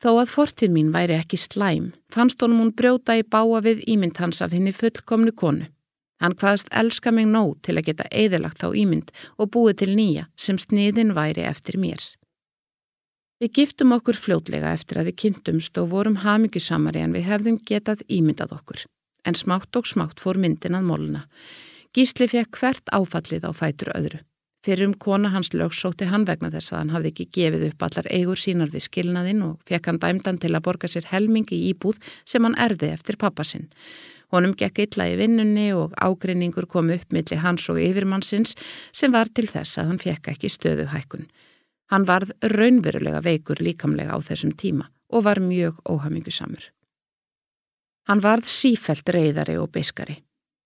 Þó 0.00 0.10
að 0.22 0.30
fortið 0.32 0.72
mín 0.72 0.94
væri 0.94 1.18
ekki 1.18 1.36
slæm, 1.36 1.90
fannst 2.08 2.40
honum 2.40 2.62
hún 2.64 2.72
brjóta 2.72 3.18
í 3.20 3.22
báa 3.22 3.60
við 3.60 3.84
ímynd 3.84 4.16
hans 4.16 4.40
af 4.40 4.54
henni 4.56 4.72
fullkomnu 4.72 5.34
konu. 5.36 5.68
Hann 6.20 6.36
hvaðast 6.36 6.72
elska 6.76 7.12
mig 7.12 7.28
nóg 7.28 7.58
til 7.64 7.76
að 7.76 7.86
geta 7.90 8.08
eðilagt 8.12 8.64
á 8.64 8.68
ímynd 8.76 9.12
og 9.36 9.52
búið 9.52 9.82
til 9.82 9.92
nýja 9.96 10.26
sem 10.36 10.58
sniðin 10.60 11.14
væri 11.16 11.44
eftir 11.48 11.78
mér. 11.80 12.00
Við 13.40 13.54
giftum 13.56 13.92
okkur 13.96 14.16
fljótlega 14.20 14.72
eftir 14.76 15.00
að 15.00 15.12
við 15.12 15.20
kynntumst 15.22 15.78
og 15.80 15.92
vorum 15.92 16.18
hamingisamari 16.24 17.04
en 17.04 17.16
við 17.16 17.28
hefðum 17.28 17.60
getað 17.64 18.04
ímyndað 18.08 18.56
okkur 18.56 18.84
en 19.24 19.38
smátt 19.38 19.76
og 19.76 19.86
smátt 19.86 20.20
fór 20.22 20.40
myndin 20.40 20.78
að 20.78 20.88
móluna. 20.88 21.22
Gísli 21.96 22.28
fekk 22.30 22.60
hvert 22.60 22.92
áfallið 22.94 23.48
á 23.48 23.52
fætur 23.56 23.92
öðru. 23.96 24.20
Fyrir 24.60 24.90
um 24.90 24.94
kona 24.94 25.30
hans 25.32 25.54
lögsótti 25.56 26.04
hann 26.10 26.26
vegna 26.28 26.50
þess 26.52 26.74
að 26.74 26.78
hann 26.82 26.94
hafði 26.94 27.10
ekki 27.14 27.26
gefið 27.36 27.62
upp 27.70 27.84
allar 27.86 28.08
eigur 28.12 28.40
sínar 28.40 28.68
við 28.68 28.84
skilnaðinn 28.90 29.40
og 29.46 29.54
fekk 29.68 29.88
hann 29.88 30.00
dæmdan 30.02 30.38
til 30.42 30.52
að 30.52 30.64
borga 30.66 30.90
sér 30.92 31.08
helmingi 31.08 31.56
íbúð 31.70 31.96
sem 32.28 32.44
hann 32.44 32.58
erði 32.60 32.90
eftir 32.92 33.16
pappasinn. 33.16 33.70
Honum 34.30 34.52
gekk 34.54 34.82
illa 34.84 35.08
í 35.10 35.16
vinnunni 35.18 35.70
og 35.74 35.96
ágrinningur 35.96 36.68
kom 36.70 36.92
upp 36.92 37.16
milli 37.16 37.38
hans 37.40 37.64
og 37.72 37.80
yfirmannsins 37.80 38.52
sem 38.92 39.16
var 39.16 39.32
til 39.32 39.48
þess 39.48 39.80
að 39.80 39.90
hann 39.90 40.02
fekk 40.04 40.28
ekki 40.34 40.52
stöðu 40.52 40.90
hækkun. 40.92 41.24
Hann 41.90 42.04
varð 42.06 42.36
raunverulega 42.52 43.24
veikur 43.24 43.64
líkamlega 43.64 44.12
á 44.14 44.18
þessum 44.22 44.52
tíma 44.54 44.90
og 45.10 45.24
var 45.24 45.40
mjög 45.42 45.80
óhamingusamur. 45.88 46.68
Hann 48.08 48.22
varð 48.24 48.48
sífælt 48.48 49.08
reyðari 49.12 49.58
og 49.60 49.70
beiskari. 49.74 50.20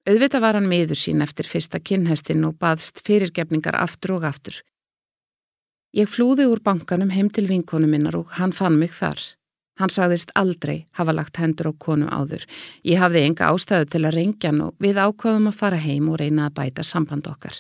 Auðvitað 0.05 0.43
var 0.45 0.59
hann 0.59 0.69
miður 0.69 0.99
sín 1.01 1.25
eftir 1.25 1.49
fyrsta 1.49 1.81
kynhestin 1.81 2.45
og 2.45 2.59
baðst 2.61 3.01
fyrirgefningar 3.07 3.79
aftur 3.81 4.19
og 4.19 4.27
aftur. 4.29 4.59
Ég 5.97 6.11
flúði 6.11 6.45
úr 6.51 6.61
bankanum 6.61 7.13
heim 7.15 7.31
til 7.33 7.47
vinkonu 7.49 7.89
minnar 7.89 8.19
og 8.19 8.35
hann 8.37 8.53
fann 8.53 8.77
mig 8.79 8.93
þar. 8.93 9.21
Hann 9.81 9.91
sagðist 9.91 10.35
aldrei 10.39 10.85
hafa 10.99 11.15
lagt 11.15 11.39
hendur 11.41 11.71
á 11.71 11.73
konu 11.73 12.07
áður. 12.07 12.45
Ég 12.85 13.01
hafði 13.01 13.23
enga 13.29 13.49
ástæðu 13.49 13.89
til 13.91 14.03
að 14.05 14.17
reyngja 14.19 14.51
hann 14.51 14.61
og 14.67 14.77
við 14.83 15.01
ákvaðum 15.01 15.49
að 15.51 15.59
fara 15.63 15.79
heim 15.81 16.11
og 16.13 16.21
reyna 16.21 16.51
að 16.51 16.57
bæta 16.59 16.85
samband 16.85 17.31
okkar. 17.31 17.57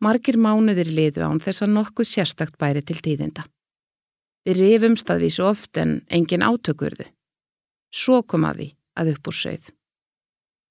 Margir 0.00 0.40
mánuðir 0.40 0.88
liðu 0.90 1.26
án 1.28 1.42
þess 1.42 1.66
að 1.66 1.74
nokkuð 1.76 2.08
sérstakt 2.08 2.56
bæri 2.58 2.82
til 2.82 2.98
tíðinda. 3.04 3.44
Við 4.46 4.62
rifum 4.62 4.96
staðvísu 4.96 5.44
oft 5.44 5.76
en 5.76 6.00
engin 6.08 6.46
átökurðu. 6.46 7.06
Svo 7.92 8.22
kom 8.22 8.48
að 8.48 8.62
því 8.62 8.75
að 8.96 9.14
upp 9.14 9.30
úr 9.30 9.36
sögð. 9.36 9.70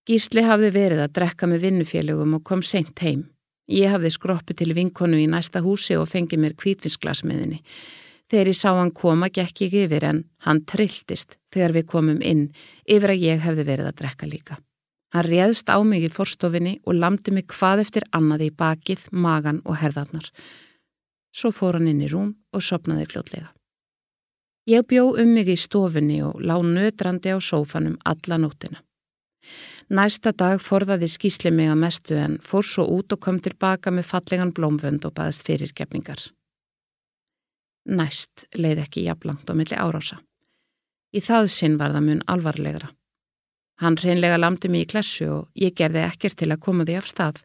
Gísli 0.05 0.43
hafði 0.45 0.69
verið 0.75 1.01
að 1.01 1.15
drekka 1.17 1.47
með 1.49 1.63
vinnufélögum 1.65 2.35
og 2.37 2.43
kom 2.45 2.61
seint 2.61 2.99
heim. 3.01 3.23
Ég 3.65 3.89
hafði 3.89 4.11
skroppi 4.13 4.53
til 4.53 4.75
vinkonu 4.77 5.17
í 5.17 5.25
næsta 5.29 5.63
húsi 5.65 5.95
og 5.97 6.11
fengið 6.11 6.43
mér 6.43 6.53
kvítvinsglasmiðinni. 6.61 7.63
Þegar 8.29 8.51
ég 8.51 8.57
sá 8.57 8.69
hann 8.73 8.93
koma 8.93 9.31
gekk 9.33 9.65
ég 9.65 9.79
yfir 9.85 10.05
en 10.05 10.21
hann 10.45 10.61
trilltist 10.69 11.39
þegar 11.53 11.73
við 11.79 11.89
komum 11.89 12.21
inn 12.21 12.47
yfir 12.85 13.15
að 13.15 13.25
ég 13.25 13.41
hefði 13.41 13.65
verið 13.65 13.89
að 13.89 13.97
drekka 14.01 14.29
líka. 14.29 14.59
Hann 15.13 15.25
réðst 15.25 15.69
á 15.73 15.77
mig 15.81 16.05
í 16.05 16.13
forstofinni 16.13 16.79
og 16.85 16.97
lamdi 17.01 17.33
mig 17.33 17.47
hvað 17.53 17.85
eftir 17.85 18.05
annaði 18.11 18.51
í 18.51 18.55
bakið, 18.57 19.07
magan 19.11 19.61
og 19.65 19.79
herðarnar. 19.81 20.29
Svo 21.33 21.53
fór 21.55 21.79
hann 21.79 21.89
inn 21.89 22.03
í 22.05 22.11
rúm 22.11 22.33
og 22.53 22.65
sopnaði 22.65 23.07
fljótlega. 23.09 23.54
Ég 24.65 24.81
bjó 24.89 25.11
um 25.13 25.29
mig 25.29 25.49
í 25.53 25.55
stofunni 25.61 26.23
og 26.25 26.39
lá 26.41 26.57
nötrandi 26.57 27.29
á 27.29 27.37
sófanum 27.37 27.99
alla 28.01 28.39
nóttina. 28.41 28.81
Næsta 29.93 30.31
dag 30.33 30.57
forðaði 30.57 31.05
skísli 31.13 31.51
mig 31.53 31.69
að 31.69 31.81
mestu 31.83 32.15
en 32.17 32.39
fór 32.41 32.65
svo 32.65 32.87
út 32.95 33.13
og 33.13 33.21
kom 33.21 33.37
tilbaka 33.37 33.93
með 33.93 34.09
fallegan 34.09 34.53
blómvönd 34.57 35.05
og 35.05 35.13
baðist 35.13 35.45
fyrirgefningar. 35.45 36.17
Næst 37.85 38.47
leið 38.57 38.81
ekki 38.87 39.05
jafnlangt 39.05 39.45
á 39.45 39.53
milli 39.53 39.77
árása. 39.77 40.17
Í 41.13 41.21
það 41.21 41.51
sinn 41.53 41.77
var 41.77 41.93
það 41.93 42.07
mun 42.09 42.25
alvarlegra. 42.25 42.89
Hann 43.85 44.01
reynlega 44.01 44.41
lamdi 44.41 44.71
mig 44.71 44.87
í 44.87 44.91
klessu 44.95 45.29
og 45.29 45.49
ég 45.53 45.77
gerði 45.77 46.07
ekkert 46.07 46.41
til 46.41 46.49
að 46.49 46.63
koma 46.65 46.87
því 46.87 46.97
af 46.97 47.11
stað. 47.11 47.43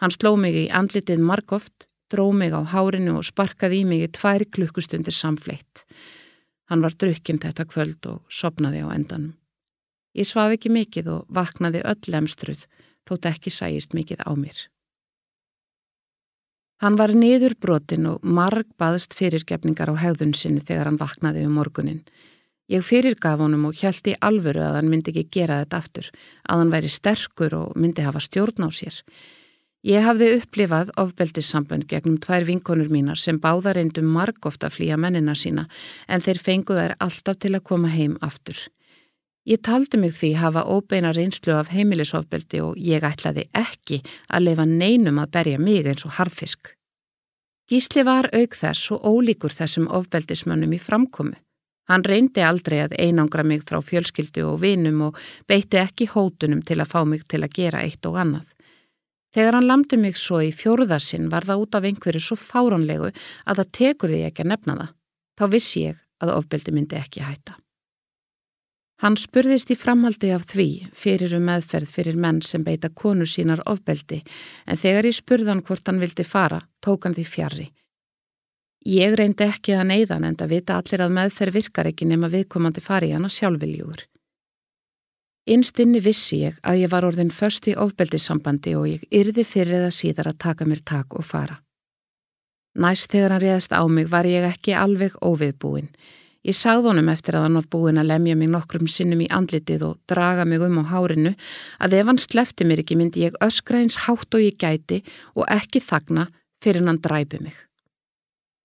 Hann 0.00 0.14
sló 0.14 0.38
mig 0.40 0.56
í 0.56 0.68
andlitið 0.72 1.20
margóft, 1.20 1.84
dró 2.08 2.30
mig 2.32 2.56
á 2.56 2.64
hárinu 2.64 3.18
og 3.20 3.28
sparkaði 3.28 3.82
í 3.82 3.88
mig 3.90 4.06
í 4.06 4.12
tvær 4.16 4.48
klukkustundir 4.48 5.12
samfleitt. 5.12 5.84
Hann 6.70 6.82
var 6.82 6.94
drukkinn 6.98 7.42
þetta 7.42 7.66
kvöld 7.68 8.06
og 8.10 8.22
sopnaði 8.28 8.82
á 8.82 8.90
endanum. 8.94 9.34
Ég 10.16 10.26
svaf 10.26 10.54
ekki 10.54 10.72
mikið 10.72 11.10
og 11.12 11.26
vaknaði 11.28 11.82
öll 11.84 12.12
lemstruð 12.14 12.64
þótt 13.06 13.28
ekki 13.30 13.52
sæjist 13.52 13.94
mikið 13.94 14.24
á 14.26 14.32
mér. 14.34 14.56
Hann 16.82 16.96
var 17.00 17.14
niður 17.16 17.54
brotin 17.60 18.08
og 18.10 18.24
marg 18.24 18.68
baðst 18.80 19.14
fyrirgefningar 19.16 19.92
á 19.92 19.94
hegðun 19.96 20.34
sinni 20.36 20.60
þegar 20.60 20.90
hann 20.90 21.00
vaknaði 21.00 21.46
um 21.48 21.54
morgunin. 21.56 22.02
Ég 22.68 22.82
fyrirgaf 22.84 23.38
honum 23.40 23.68
og 23.68 23.78
hjælti 23.78 24.12
í 24.12 24.18
alvöru 24.26 24.64
að 24.66 24.80
hann 24.80 24.90
myndi 24.90 25.12
ekki 25.12 25.38
gera 25.38 25.60
þetta 25.62 25.78
aftur, 25.78 26.10
að 26.50 26.62
hann 26.62 26.72
væri 26.74 26.90
sterkur 26.90 27.54
og 27.54 27.76
myndi 27.78 28.04
hafa 28.04 28.20
stjórn 28.20 28.66
á 28.66 28.70
sér. 28.74 28.98
Ég 29.86 30.02
hafði 30.02 30.32
upplifað 30.40 30.88
ofbeldissambönd 30.98 31.84
gegnum 31.86 32.16
tvær 32.18 32.42
vinkonur 32.48 32.88
mínar 32.90 33.20
sem 33.22 33.36
báða 33.38 33.76
reyndum 33.76 34.08
marg 34.10 34.48
ofta 34.48 34.66
að 34.66 34.80
flýja 34.80 34.96
mennina 34.98 35.36
sína 35.38 35.68
en 36.10 36.24
þeir 36.24 36.40
fengu 36.42 36.74
þær 36.74 36.96
alltaf 37.06 37.38
til 37.38 37.52
að 37.54 37.62
koma 37.68 37.92
heim 37.92 38.16
aftur. 38.18 38.58
Ég 39.46 39.62
taldi 39.62 40.00
mig 40.02 40.16
því 40.16 40.32
hafa 40.40 40.64
óbeina 40.66 41.12
reynslu 41.14 41.54
af 41.54 41.70
heimilisofbeldi 41.70 42.64
og 42.66 42.80
ég 42.82 43.06
ætlaði 43.06 43.44
ekki 43.54 44.00
að 44.26 44.48
lefa 44.48 44.66
neinum 44.66 45.20
að 45.22 45.30
berja 45.38 45.62
mig 45.62 45.86
eins 45.86 46.02
og 46.08 46.16
harfisk. 46.18 46.72
Gísli 47.70 48.02
var 48.02 48.26
auk 48.34 48.58
þess 48.58 48.90
og 48.90 49.06
ólíkur 49.06 49.54
þessum 49.54 49.86
ofbeldismönnum 49.86 50.74
í 50.74 50.82
framkomi. 50.82 51.38
Hann 51.86 52.02
reyndi 52.02 52.42
aldrei 52.42 52.80
að 52.82 52.98
einangra 52.98 53.46
mig 53.46 53.62
frá 53.62 53.78
fjölskyldu 53.78 54.48
og 54.50 54.60
vinum 54.66 55.12
og 55.12 55.24
beitti 55.46 55.78
ekki 55.78 56.10
hótunum 56.10 56.66
til 56.66 56.80
að 56.82 56.90
fá 56.90 57.00
mig 57.06 57.22
til 57.30 57.44
að 57.46 57.54
gera 57.54 57.86
eitt 57.86 58.10
og 58.10 58.18
annað. 58.18 58.55
Þegar 59.36 59.58
hann 59.58 59.68
lamdi 59.68 59.98
mig 60.00 60.16
svo 60.16 60.38
í 60.40 60.48
fjórðarsinn 60.56 61.28
var 61.28 61.44
það 61.44 61.62
út 61.66 61.76
af 61.76 61.84
einhverju 61.84 62.22
svo 62.24 62.38
fáranlegu 62.40 63.10
að 63.44 63.58
það 63.58 63.72
tekur 63.78 64.12
því 64.14 64.20
ekki 64.30 64.44
að 64.46 64.50
nefna 64.54 64.76
það. 64.78 64.92
Þá 65.36 65.44
vissi 65.52 65.82
ég 65.82 65.98
að 66.24 66.32
ofbeldi 66.38 66.72
myndi 66.72 66.96
ekki 66.96 67.24
hætta. 67.26 67.58
Hann 69.04 69.18
spurðist 69.20 69.68
í 69.68 69.76
framhaldi 69.76 70.30
af 70.32 70.46
því 70.48 70.68
fyrir 70.96 71.36
um 71.36 71.44
meðferð 71.50 71.92
fyrir 71.98 72.16
menn 72.16 72.40
sem 72.40 72.64
beita 72.64 72.88
konu 72.88 73.28
sínar 73.28 73.60
ofbeldi 73.68 74.22
en 74.64 74.80
þegar 74.80 75.10
ég 75.10 75.18
spurðan 75.18 75.60
hvort 75.68 75.84
hann 75.84 76.00
vildi 76.00 76.24
fara, 76.24 76.62
tók 76.80 77.04
hann 77.04 77.16
því 77.18 77.28
fjarrri. 77.28 77.68
Ég 78.88 79.18
reyndi 79.20 79.44
ekki 79.44 79.76
að 79.76 79.90
neyðan 79.90 80.24
en 80.24 80.40
það 80.40 80.52
vita 80.54 80.80
allir 80.80 81.04
að 81.04 81.16
meðferð 81.20 81.60
virkar 81.60 81.92
ekki 81.92 82.08
nema 82.08 82.32
viðkomandi 82.32 82.80
fari 82.80 83.12
hann 83.12 83.28
að 83.28 83.36
sjálfviljúur. 83.36 84.06
Innstinni 85.46 86.00
vissi 86.02 86.40
ég 86.42 86.56
að 86.66 86.80
ég 86.80 86.90
var 86.90 87.04
orðin 87.06 87.30
först 87.30 87.68
í 87.70 87.76
ofbeldissambandi 87.78 88.72
og 88.74 88.88
ég 88.90 89.02
yrði 89.14 89.44
fyrir 89.46 89.84
það 89.84 89.92
síðar 89.94 90.30
að 90.32 90.40
taka 90.42 90.66
mér 90.66 90.80
tak 90.82 91.14
og 91.14 91.22
fara. 91.26 91.60
Næst 92.76 93.12
þegar 93.14 93.36
hann 93.36 93.44
réðast 93.44 93.72
á 93.72 93.82
mig 93.86 94.08
var 94.10 94.26
ég 94.26 94.44
ekki 94.44 94.74
alveg 94.74 95.14
óviðbúinn. 95.22 95.86
Ég 96.46 96.54
sagði 96.54 96.90
honum 96.90 97.08
eftir 97.10 97.38
að 97.38 97.46
hann 97.46 97.58
var 97.58 97.68
búin 97.70 98.00
að 98.02 98.10
lemja 98.10 98.34
mig 98.38 98.50
nokkrum 98.50 98.90
sinnum 98.90 99.22
í 99.22 99.28
andlitið 99.34 99.84
og 99.86 100.00
draga 100.10 100.44
mig 100.46 100.62
um 100.62 100.82
á 100.82 100.84
hárinu 100.90 101.32
að 101.82 101.96
ef 102.00 102.10
hann 102.10 102.20
slefti 102.22 102.66
mér 102.66 102.82
ekki 102.82 102.98
myndi 102.98 103.24
ég 103.24 103.38
öskra 103.42 103.80
eins 103.82 104.00
hátt 104.04 104.34
og 104.34 104.42
ég 104.42 104.58
gæti 104.58 105.00
og 105.34 105.46
ekki 105.46 105.82
þagna 105.82 106.26
fyrir 106.62 106.86
hann 106.86 107.02
dræpi 107.02 107.40
mig. 107.42 107.54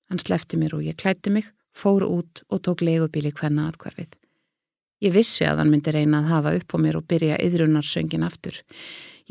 Hann 0.10 0.22
slefti 0.22 0.58
mér 0.58 0.76
og 0.78 0.86
ég 0.86 0.98
klætti 0.98 1.30
mig, 1.30 1.46
fór 1.78 2.06
út 2.10 2.44
og 2.50 2.66
tók 2.66 2.82
legubíli 2.86 3.32
hvenna 3.38 3.70
aðkvarfið. 3.70 4.21
Ég 5.02 5.14
vissi 5.16 5.46
að 5.50 5.64
hann 5.64 5.72
myndi 5.74 5.94
reyna 5.94 6.22
að 6.22 6.32
hafa 6.32 6.56
upp 6.60 6.76
á 6.76 6.78
mér 6.84 7.00
og 7.00 7.08
byrja 7.10 7.40
yðrunarsöngin 7.42 8.26
aftur. 8.28 8.58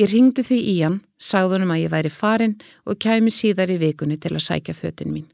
Ég 0.01 0.11
ringdi 0.11 0.43
því 0.43 0.59
í 0.73 0.77
hann, 0.81 1.01
sagði 1.21 1.59
honum 1.59 1.75
að 1.75 1.83
ég 1.85 1.93
væri 1.93 2.11
farin 2.11 2.57
og 2.89 2.99
kæmi 3.03 3.31
síðar 3.35 3.71
í 3.71 3.79
vikunni 3.79 4.17
til 4.19 4.33
að 4.35 4.47
sækja 4.47 4.75
fötin 4.75 5.13
mín. 5.15 5.29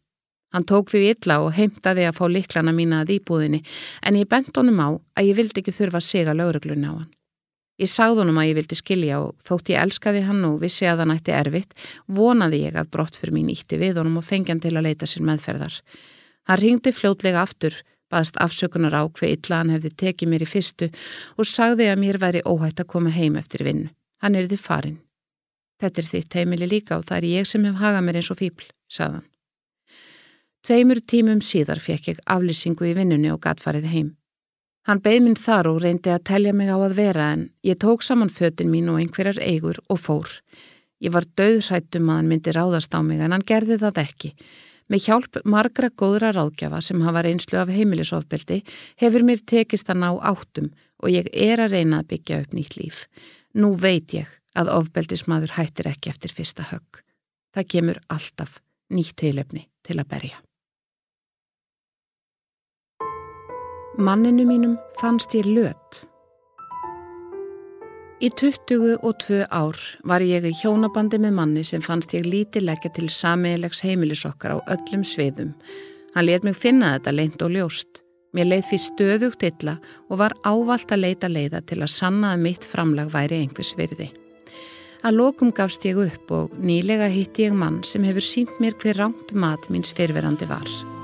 Hann 0.54 0.64
tók 0.64 0.92
því 0.92 1.02
illa 1.10 1.40
og 1.44 1.54
heimtaði 1.56 2.06
að 2.08 2.16
fá 2.16 2.24
liklana 2.30 2.72
mína 2.72 3.02
að 3.02 3.16
íbúðinni 3.18 3.60
en 4.08 4.18
ég 4.18 4.28
bent 4.30 4.56
honum 4.56 4.80
á 4.80 4.88
að 5.18 5.28
ég 5.28 5.38
vildi 5.40 5.62
ekki 5.62 5.74
þurfa 5.74 6.00
að 6.00 6.06
sega 6.08 6.34
lauruglunni 6.36 6.88
á 6.88 6.94
hann. 6.96 7.10
Ég 7.76 7.90
sagði 7.92 8.22
honum 8.22 8.38
að 8.40 8.48
ég 8.48 8.56
vildi 8.56 8.78
skilja 8.78 9.18
og 9.20 9.34
þótt 9.44 9.72
ég 9.74 9.82
elskaði 9.82 10.22
hann 10.24 10.44
og 10.48 10.60
vissi 10.62 10.86
að 10.88 11.02
hann 11.02 11.12
ætti 11.12 11.34
erfitt, 11.36 11.74
vonaði 12.08 12.62
ég 12.62 12.78
að 12.80 12.88
brott 12.94 13.18
fyrir 13.20 13.36
mín 13.36 13.50
ítti 13.52 13.76
við 13.76 14.00
honum 14.00 14.22
og 14.22 14.24
fengi 14.24 14.54
hann 14.54 14.62
til 14.64 14.72
að 14.72 14.88
leita 14.88 15.08
sér 15.08 15.26
meðferðar. 15.28 15.76
Hann 16.48 16.62
ringdi 16.62 16.94
fljótlega 16.96 17.42
aftur, 17.42 17.76
baðst 18.12 18.38
afsökunar 18.42 18.94
á 18.94 19.02
hver 19.06 19.32
illa 19.32 19.60
hann 19.60 19.72
hefði 19.74 19.92
tekið 20.02 20.30
mér 20.32 20.44
í 20.46 20.50
fyrstu 20.50 20.90
og 21.36 21.48
sagði 21.48 21.88
að 21.90 22.02
mér 22.02 22.20
væri 22.22 22.44
óhætt 22.46 22.82
að 22.82 22.90
koma 22.92 23.14
heim 23.14 23.38
eftir 23.40 23.64
vinnu. 23.66 23.88
Hann 24.22 24.34
er 24.34 24.48
þið 24.50 24.62
farin. 24.62 25.00
Þetta 25.80 26.02
er 26.02 26.10
þitt 26.10 26.36
heimili 26.38 26.68
líka 26.70 26.96
og 26.96 27.08
það 27.08 27.18
er 27.18 27.30
ég 27.30 27.48
sem 27.48 27.64
hef 27.66 27.80
hagað 27.80 28.06
mér 28.06 28.20
eins 28.20 28.30
og 28.32 28.38
fíbl, 28.40 28.68
sagðan. 28.88 29.26
Tveimur 30.66 30.98
tímum 30.98 31.42
síðar 31.44 31.78
fekk 31.78 32.08
ég 32.10 32.22
aflýsingu 32.26 32.88
í 32.88 32.94
vinnunni 32.96 33.28
og 33.30 33.42
gatfarið 33.44 33.90
heim. 33.92 34.14
Hann 34.86 35.02
beð 35.02 35.20
minn 35.22 35.38
þar 35.38 35.68
og 35.70 35.80
reyndi 35.82 36.12
að 36.14 36.24
telja 36.30 36.54
mig 36.54 36.70
á 36.70 36.78
að 36.78 36.96
vera 36.96 37.28
en 37.34 37.48
ég 37.66 37.78
tók 37.82 38.04
saman 38.06 38.30
fötin 38.30 38.70
mín 38.70 38.88
og 38.90 39.00
einhverjar 39.00 39.40
eigur 39.42 39.80
og 39.90 39.98
fór. 39.98 40.30
Ég 41.02 41.12
var 41.12 41.26
döðrættum 41.38 42.08
að 42.08 42.20
hann 42.20 42.30
myndi 42.30 42.54
ráðast 42.54 42.94
á 42.94 43.02
mig 43.02 43.20
en 43.20 43.34
hann 43.34 43.46
gerði 43.46 43.80
það 43.82 44.00
ekki. 44.04 44.30
Með 44.86 45.06
hjálp 45.08 45.38
margra 45.44 45.90
góðra 45.90 46.30
ráðgjafa 46.36 46.78
sem 46.84 47.00
hafa 47.02 47.24
reynslu 47.26 47.58
af 47.58 47.72
heimilisofbeldi 47.74 48.60
hefur 49.02 49.24
mér 49.26 49.42
tekist 49.42 49.90
að 49.90 50.02
ná 50.04 50.10
áttum 50.22 50.70
og 51.02 51.10
ég 51.10 51.26
er 51.32 51.62
að 51.64 51.74
reyna 51.74 52.00
að 52.02 52.12
byggja 52.14 52.40
upp 52.44 52.54
nýtt 52.54 52.78
líf. 52.78 53.06
Nú 53.58 53.74
veit 53.80 54.14
ég 54.14 54.30
að 54.56 54.70
ofbeldismadur 54.76 55.56
hættir 55.58 55.90
ekki 55.90 56.12
eftir 56.12 56.32
fyrsta 56.32 56.68
högg. 56.70 57.02
Það 57.54 57.70
kemur 57.74 58.02
alltaf 58.12 58.60
nýtt 58.94 59.16
teilefni 59.18 59.66
til 59.82 59.98
að 59.98 60.10
berja. 60.14 60.42
Manninu 63.96 64.44
mínum 64.44 64.76
fannst 65.00 65.34
ég 65.34 65.48
lött. 65.48 66.04
Í 68.16 68.30
22 68.32 69.42
ár 69.52 69.76
var 70.08 70.22
ég 70.24 70.46
í 70.48 70.52
hjónabandi 70.56 71.18
með 71.20 71.34
manni 71.36 71.64
sem 71.68 71.82
fannst 71.84 72.14
ég 72.16 72.24
lítið 72.24 72.64
leggja 72.64 72.88
til 72.96 73.10
samiðilegs 73.12 73.82
heimilisokkar 73.84 74.56
á 74.56 74.58
öllum 74.72 75.04
sviðum. 75.04 75.52
Hann 76.16 76.24
let 76.24 76.46
mig 76.48 76.56
finna 76.56 76.94
þetta 76.94 77.12
leint 77.12 77.44
og 77.44 77.52
ljóst. 77.52 78.00
Mér 78.32 78.48
leið 78.48 78.64
því 78.70 78.80
stöðugt 78.86 79.46
illa 79.50 79.76
og 80.08 80.22
var 80.24 80.36
ávalt 80.48 80.96
að 80.96 81.04
leita 81.04 81.28
leiða 81.28 81.60
til 81.68 81.82
að 81.82 81.92
sanna 81.92 82.32
að 82.32 82.48
mitt 82.48 82.64
framlag 82.64 83.12
væri 83.12 83.42
einhvers 83.44 83.76
virði. 83.76 84.08
Að 85.04 85.20
lokum 85.20 85.52
gafst 85.52 85.84
ég 85.84 86.00
upp 86.00 86.32
og 86.32 86.56
nýlega 86.56 87.12
hitti 87.12 87.50
ég 87.50 87.52
mann 87.52 87.82
sem 87.84 88.04
hefur 88.08 88.24
sínt 88.24 88.60
mér 88.64 88.80
hver 88.80 88.96
rámt 88.96 89.36
mat 89.36 89.68
míns 89.68 89.92
fyrverandi 89.92 90.48
var. 90.48 90.95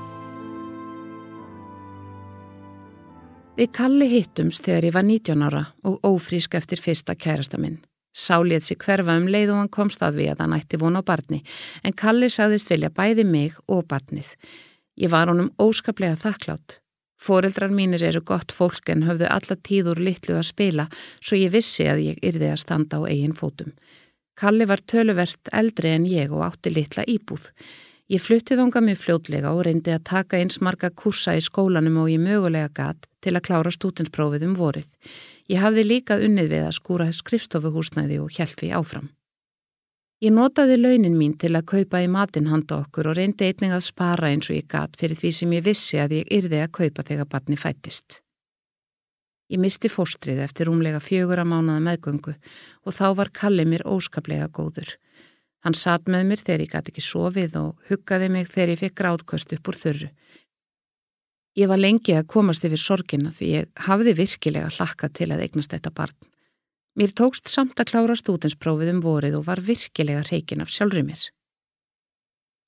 Við 3.53 3.69
kalli 3.69 4.07
hittumst 4.09 4.65
þegar 4.65 4.85
ég 4.87 4.93
var 4.95 5.03
19 5.05 5.41
ára 5.45 5.59
og 5.85 5.99
ófrísk 6.07 6.55
eftir 6.57 6.79
fyrsta 6.81 7.13
kærasta 7.13 7.59
minn. 7.61 7.75
Sálið 8.17 8.65
sér 8.65 8.79
hverfa 8.81 9.17
um 9.19 9.27
leið 9.29 9.51
og 9.53 9.59
hann 9.59 9.69
komst 9.73 10.01
að 10.01 10.17
við 10.23 10.31
að 10.33 10.41
hann 10.41 10.55
ætti 10.57 10.79
von 10.81 10.97
á 10.97 11.05
barni 11.05 11.43
en 11.85 11.93
Kalli 11.93 12.31
sagðist 12.33 12.71
vilja 12.73 12.89
bæði 12.89 13.27
mig 13.29 13.59
og 13.69 13.85
barnið. 13.89 14.31
Ég 14.97 15.13
var 15.13 15.29
honum 15.29 15.51
óskaplega 15.61 16.17
þakklátt. 16.17 16.79
Fóreldrar 17.21 17.69
mínir 17.69 18.01
eru 18.09 18.23
gott 18.25 18.51
fólk 18.51 18.89
en 18.89 19.05
höfðu 19.05 19.29
alla 19.29 19.61
tíður 19.69 20.01
litlu 20.01 20.39
að 20.39 20.49
spila 20.49 20.89
svo 21.21 21.37
ég 21.37 21.53
vissi 21.53 21.85
að 21.85 22.05
ég 22.09 22.25
yrði 22.25 22.49
að 22.55 22.61
standa 22.65 23.05
á 23.05 23.05
eigin 23.05 23.37
fótum. 23.37 23.69
Kalli 24.33 24.65
var 24.65 24.81
töluvert 24.81 25.53
eldri 25.53 25.93
en 25.93 26.09
ég 26.09 26.33
og 26.33 26.41
átti 26.49 26.73
litla 26.73 27.05
íbúð. 27.05 27.51
Ég 28.13 28.21
fluttið 28.21 28.59
ánga 28.61 28.81
mig 28.85 28.99
fljótlega 29.01 29.55
og 29.55 29.63
reyndi 29.65 29.89
að 29.89 30.03
taka 30.05 30.37
eins 30.37 30.59
marga 30.61 30.91
kursa 30.93 31.33
í 31.33 31.39
skólanum 31.41 31.95
og 32.03 32.11
ég 32.11 32.21
mögulega 32.21 32.69
gatt 32.77 33.07
til 33.25 33.31
að 33.33 33.45
klára 33.47 33.71
stútinsprófið 33.73 34.45
um 34.45 34.53
vorið. 34.59 34.85
Ég 35.49 35.63
hafði 35.63 35.85
líka 35.87 36.19
unnið 36.21 36.51
við 36.51 36.65
að 36.67 36.75
skúra 36.77 37.07
skrifstofuhúsnæði 37.09 38.19
og 38.21 38.29
hjælt 38.35 38.61
við 38.61 38.75
áfram. 38.77 39.07
Ég 40.21 40.35
notaði 40.35 40.77
launin 40.77 41.17
mín 41.17 41.33
til 41.41 41.55
að 41.57 41.65
kaupa 41.73 42.03
í 42.03 42.11
matin 42.11 42.51
handa 42.51 42.83
okkur 42.83 43.09
og 43.09 43.17
reyndi 43.17 43.49
einning 43.49 43.73
að 43.73 43.87
spara 43.87 44.29
eins 44.29 44.51
og 44.51 44.59
ég 44.59 44.69
gatt 44.69 44.99
fyrir 44.99 45.17
því 45.17 45.31
sem 45.39 45.57
ég 45.57 45.65
vissi 45.65 45.97
að 45.97 46.19
ég 46.19 46.29
yrði 46.37 46.61
að 46.61 46.73
kaupa 46.77 47.07
þegar 47.09 47.31
batni 47.33 47.57
fættist. 47.57 48.21
Ég 49.49 49.57
misti 49.57 49.89
fórstrið 49.89 50.45
eftir 50.45 50.69
umlega 50.69 51.01
fjögur 51.01 51.41
að 51.41 51.49
mánaða 51.49 51.81
meðgöngu 51.89 52.35
og 52.37 52.93
þá 52.93 53.07
var 53.17 53.33
Kalli 53.33 53.65
mér 53.65 53.87
óskaplega 53.89 54.51
góður. 54.53 54.99
Hann 55.63 55.77
satt 55.79 56.09
með 56.11 56.25
mér 56.27 56.41
þegar 56.43 56.65
ég 56.65 56.73
gæti 56.73 56.91
ekki 56.91 57.03
sofið 57.05 57.55
og 57.61 57.89
huggaði 57.89 58.29
mig 58.33 58.49
þegar 58.51 58.73
ég 58.73 58.81
fikk 58.81 58.97
gráðköst 58.99 59.55
upp 59.55 59.71
úr 59.71 59.79
þurru. 59.79 60.09
Ég 61.53 61.69
var 61.69 61.79
lengi 61.79 62.15
að 62.17 62.27
komast 62.33 62.65
yfir 62.65 62.81
sorgina 62.81 63.31
því 63.31 63.49
ég 63.51 63.69
hafði 63.85 64.15
virkilega 64.17 64.71
hlakka 64.73 65.09
til 65.13 65.29
að 65.31 65.45
eignast 65.45 65.75
þetta 65.75 65.93
barn. 65.93 66.17
Mér 66.97 67.13
tókst 67.13 67.49
samt 67.49 67.79
að 67.81 67.93
klára 67.93 68.17
stútensprófið 68.17 68.91
um 68.91 68.99
vorið 69.05 69.37
og 69.39 69.47
var 69.47 69.61
virkilega 69.61 70.25
reikin 70.27 70.65
af 70.65 70.73
sjálfri 70.73 71.05
mér. 71.05 71.21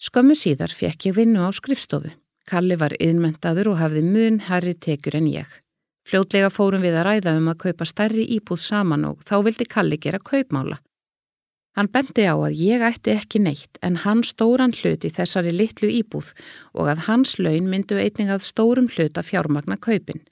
Skömmu 0.01 0.37
síðar 0.37 0.73
fekk 0.73 1.09
ég 1.09 1.17
vinnu 1.17 1.43
á 1.45 1.49
skrifstofu. 1.53 2.13
Kalli 2.45 2.77
var 2.77 2.93
yðnmentaður 3.01 3.73
og 3.73 3.79
hafði 3.81 4.03
mun 4.05 4.41
herri 4.47 4.75
tekjur 4.77 5.17
en 5.17 5.29
ég. 5.33 5.49
Fljótlega 6.05 6.51
fórum 6.53 6.83
við 6.85 6.99
að 6.99 7.07
ræða 7.07 7.37
um 7.39 7.47
að 7.49 7.61
kaupa 7.65 7.85
stærri 7.89 8.25
íbúð 8.37 8.61
saman 8.61 9.07
og 9.09 9.23
þá 9.25 9.39
vildi 9.47 9.65
Kalli 9.65 9.97
gera 9.97 10.21
kaupmála. 10.21 10.77
Hann 11.75 11.89
bendi 11.91 12.23
á 12.23 12.35
að 12.35 12.55
ég 12.55 12.83
ætti 12.87 13.11
ekki 13.11 13.41
neitt 13.43 13.79
en 13.83 13.97
hann 14.05 14.21
stóran 14.23 14.73
hlut 14.77 15.03
í 15.03 15.11
þessari 15.11 15.51
litlu 15.51 15.89
íbúð 15.91 16.31
og 16.71 16.87
að 16.87 17.03
hans 17.09 17.35
laun 17.35 17.67
myndu 17.71 17.97
einning 17.99 18.31
að 18.31 18.45
stórum 18.47 18.87
hlut 18.93 19.19
að 19.19 19.27
fjármagna 19.33 19.75
kaupin. 19.75 20.23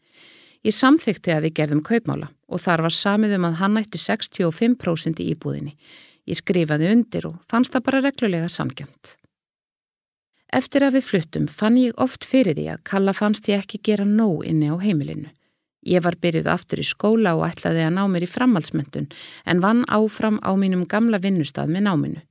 Ég 0.63 0.71
samþykti 0.71 1.33
að 1.35 1.49
við 1.49 1.55
gerðum 1.59 1.83
kaupmála 1.83 2.29
og 2.47 2.63
þar 2.63 2.85
var 2.85 2.95
samið 2.95 3.35
um 3.35 3.49
að 3.49 3.59
hann 3.59 3.81
ætti 3.81 3.99
65% 3.99 5.19
í 5.19 5.27
íbúðinni. 5.33 5.75
Ég 6.23 6.39
skrifaði 6.39 6.93
undir 6.93 7.27
og 7.27 7.41
fannst 7.51 7.75
það 7.75 7.85
bara 7.89 8.03
reglulega 8.05 8.47
samkjönd. 8.47 9.17
Eftir 10.53 10.85
að 10.87 10.99
við 10.99 11.07
fluttum 11.09 11.47
fann 11.51 11.75
ég 11.81 11.97
oft 11.99 12.23
fyrir 12.29 12.55
því 12.55 12.69
að 12.71 12.83
Kalla 12.87 13.13
fannst 13.17 13.49
ég 13.51 13.65
ekki 13.65 13.81
gera 13.83 14.05
nóg 14.07 14.45
inni 14.47 14.71
á 14.71 14.79
heimilinu. 14.79 15.33
Ég 15.83 16.03
var 16.03 16.15
byrjuð 16.21 16.47
aftur 16.47 16.79
í 16.79 16.87
skóla 16.87 17.35
og 17.35 17.45
ætlaði 17.49 17.83
að 17.83 17.95
ná 17.97 18.03
mér 18.07 18.25
í 18.25 18.31
framhaldsmyndun 18.31 19.09
en 19.45 19.63
vann 19.63 19.83
áfram 19.91 20.39
á 20.39 20.55
mínum 20.55 20.85
gamla 20.87 21.19
vinnustad 21.19 21.71
með 21.71 21.87
náminu. 21.89 22.21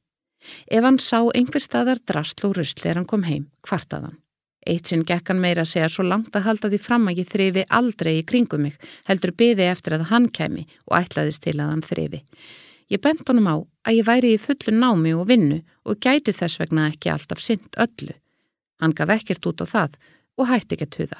Ef 0.66 0.82
hann 0.82 0.98
sá 0.98 1.20
einhver 1.36 1.62
staðar 1.62 2.00
drastl 2.08 2.48
og 2.48 2.56
rusl 2.58 2.80
þegar 2.80 3.02
hann 3.02 3.10
kom 3.10 3.26
heim, 3.28 3.46
kvartaðan. 3.62 4.16
Eitt 4.66 4.86
sinn 4.86 5.02
gekk 5.06 5.30
hann 5.30 5.42
meira 5.42 5.64
að 5.64 5.72
segja 5.72 5.88
svo 5.90 6.04
langt 6.06 6.34
að 6.38 6.46
halda 6.46 6.70
því 6.70 6.78
fram 6.82 7.08
að 7.10 7.22
ég 7.22 7.30
þrifi 7.30 7.64
aldrei 7.78 8.12
í 8.20 8.26
kringum 8.26 8.62
mig, 8.66 8.76
heldur 9.08 9.34
byði 9.34 9.66
eftir 9.66 9.96
að 9.96 10.08
hann 10.12 10.28
kemi 10.30 10.66
og 10.86 10.98
ætlaðist 11.00 11.42
til 11.46 11.56
að 11.58 11.72
hann 11.72 11.86
þrifi. 11.86 12.22
Ég 12.92 13.02
bent 13.02 13.26
honum 13.28 13.50
á 13.50 13.56
að 13.88 13.98
ég 13.98 14.06
væri 14.06 14.34
í 14.36 14.40
fullu 14.42 14.74
námi 14.76 15.14
og 15.18 15.26
vinnu 15.30 15.62
og 15.88 15.98
gæti 15.98 16.34
þess 16.36 16.60
vegna 16.62 16.90
ekki 16.92 17.10
alltaf 17.10 17.42
synd 17.42 17.78
öllu. 17.80 18.14
Hann 18.82 18.94
gaf 18.98 19.10
ekkert 19.16 19.46
út 19.50 19.62
á 19.62 19.66
það 19.66 19.98
og 20.38 20.50
hætti 20.50 20.76
ekki 20.76 20.88
að 20.88 20.96
tuða. 20.98 21.18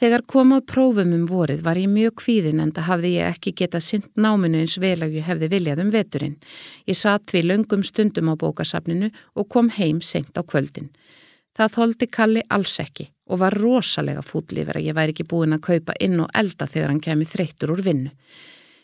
Þegar 0.00 0.24
komað 0.24 0.64
prófum 0.70 1.12
um 1.12 1.24
vorið 1.28 1.60
var 1.66 1.76
ég 1.76 1.90
mjög 1.92 2.14
kvíðin 2.22 2.62
en 2.64 2.72
það 2.72 2.88
hafði 2.88 3.10
ég 3.12 3.34
ekki 3.34 3.52
getað 3.60 3.84
synd 3.86 4.06
náminu 4.16 4.62
eins 4.62 4.78
vel 4.80 4.96
að 5.04 5.18
ég 5.18 5.26
hefði 5.28 5.50
viljað 5.52 5.82
um 5.84 5.90
veturinn. 5.92 6.38
Ég 6.88 6.96
satt 6.96 7.34
við 7.34 7.50
löngum 7.50 7.84
stundum 7.84 8.32
á 8.32 8.34
bókasafninu 8.40 9.10
og 9.36 9.48
kom 9.52 9.68
heim 9.76 10.00
senkt 10.00 10.40
á 10.40 10.42
kvöldin. 10.42 10.88
Það 11.52 11.74
þóldi 11.76 12.08
Kalli 12.08 12.42
alls 12.48 12.78
ekki 12.80 13.10
og 13.28 13.42
var 13.44 13.54
rosalega 13.60 14.24
fútlifir 14.24 14.80
að 14.80 14.88
ég 14.88 14.96
væri 14.96 15.12
ekki 15.12 15.28
búin 15.28 15.52
að 15.52 15.66
kaupa 15.68 15.96
inn 16.00 16.20
og 16.24 16.32
elda 16.34 16.66
þegar 16.66 16.92
hann 16.92 17.04
kemi 17.04 17.28
þreyttur 17.28 17.74
úr 17.76 17.84
vinnu. 17.84 18.12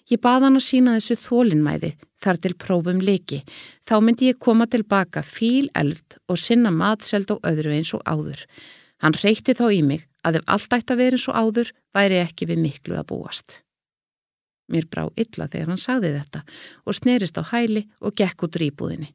Ég 0.09 0.21
bað 0.25 0.47
hann 0.47 0.57
að 0.57 0.64
sína 0.64 0.97
þessu 0.97 1.18
þólinnmæði 1.21 1.90
þar 2.25 2.38
til 2.44 2.55
prófum 2.57 3.01
leiki. 3.05 3.42
Þá 3.88 3.97
myndi 4.05 4.31
ég 4.31 4.40
koma 4.40 4.68
tilbaka 4.68 5.25
fíl 5.25 5.68
eld 5.77 6.16
og 6.29 6.40
sinna 6.40 6.73
matseld 6.73 7.33
og 7.35 7.42
öðru 7.49 7.75
eins 7.77 7.92
og 7.97 8.05
áður. 8.09 8.44
Hann 9.02 9.14
reykti 9.14 9.54
þá 9.54 9.66
í 9.74 9.82
mig 9.87 10.06
að 10.26 10.40
ef 10.40 10.50
allt 10.54 10.74
ætti 10.74 10.94
að 10.94 11.00
vera 11.02 11.18
eins 11.18 11.28
og 11.30 11.38
áður 11.38 11.72
væri 11.94 12.18
ekki 12.22 12.48
við 12.50 12.62
miklu 12.64 12.98
að 12.98 13.08
búast. 13.12 13.61
Mér 14.68 14.88
brá 14.90 15.06
illa 15.16 15.46
þegar 15.48 15.70
hann 15.72 15.80
sagði 15.80 16.11
þetta 16.16 16.42
og 16.84 16.98
snerist 16.98 17.38
á 17.40 17.42
hæli 17.52 17.87
og 18.04 18.16
gekk 18.18 18.44
út 18.44 18.58
rýbúðinni. 18.61 19.14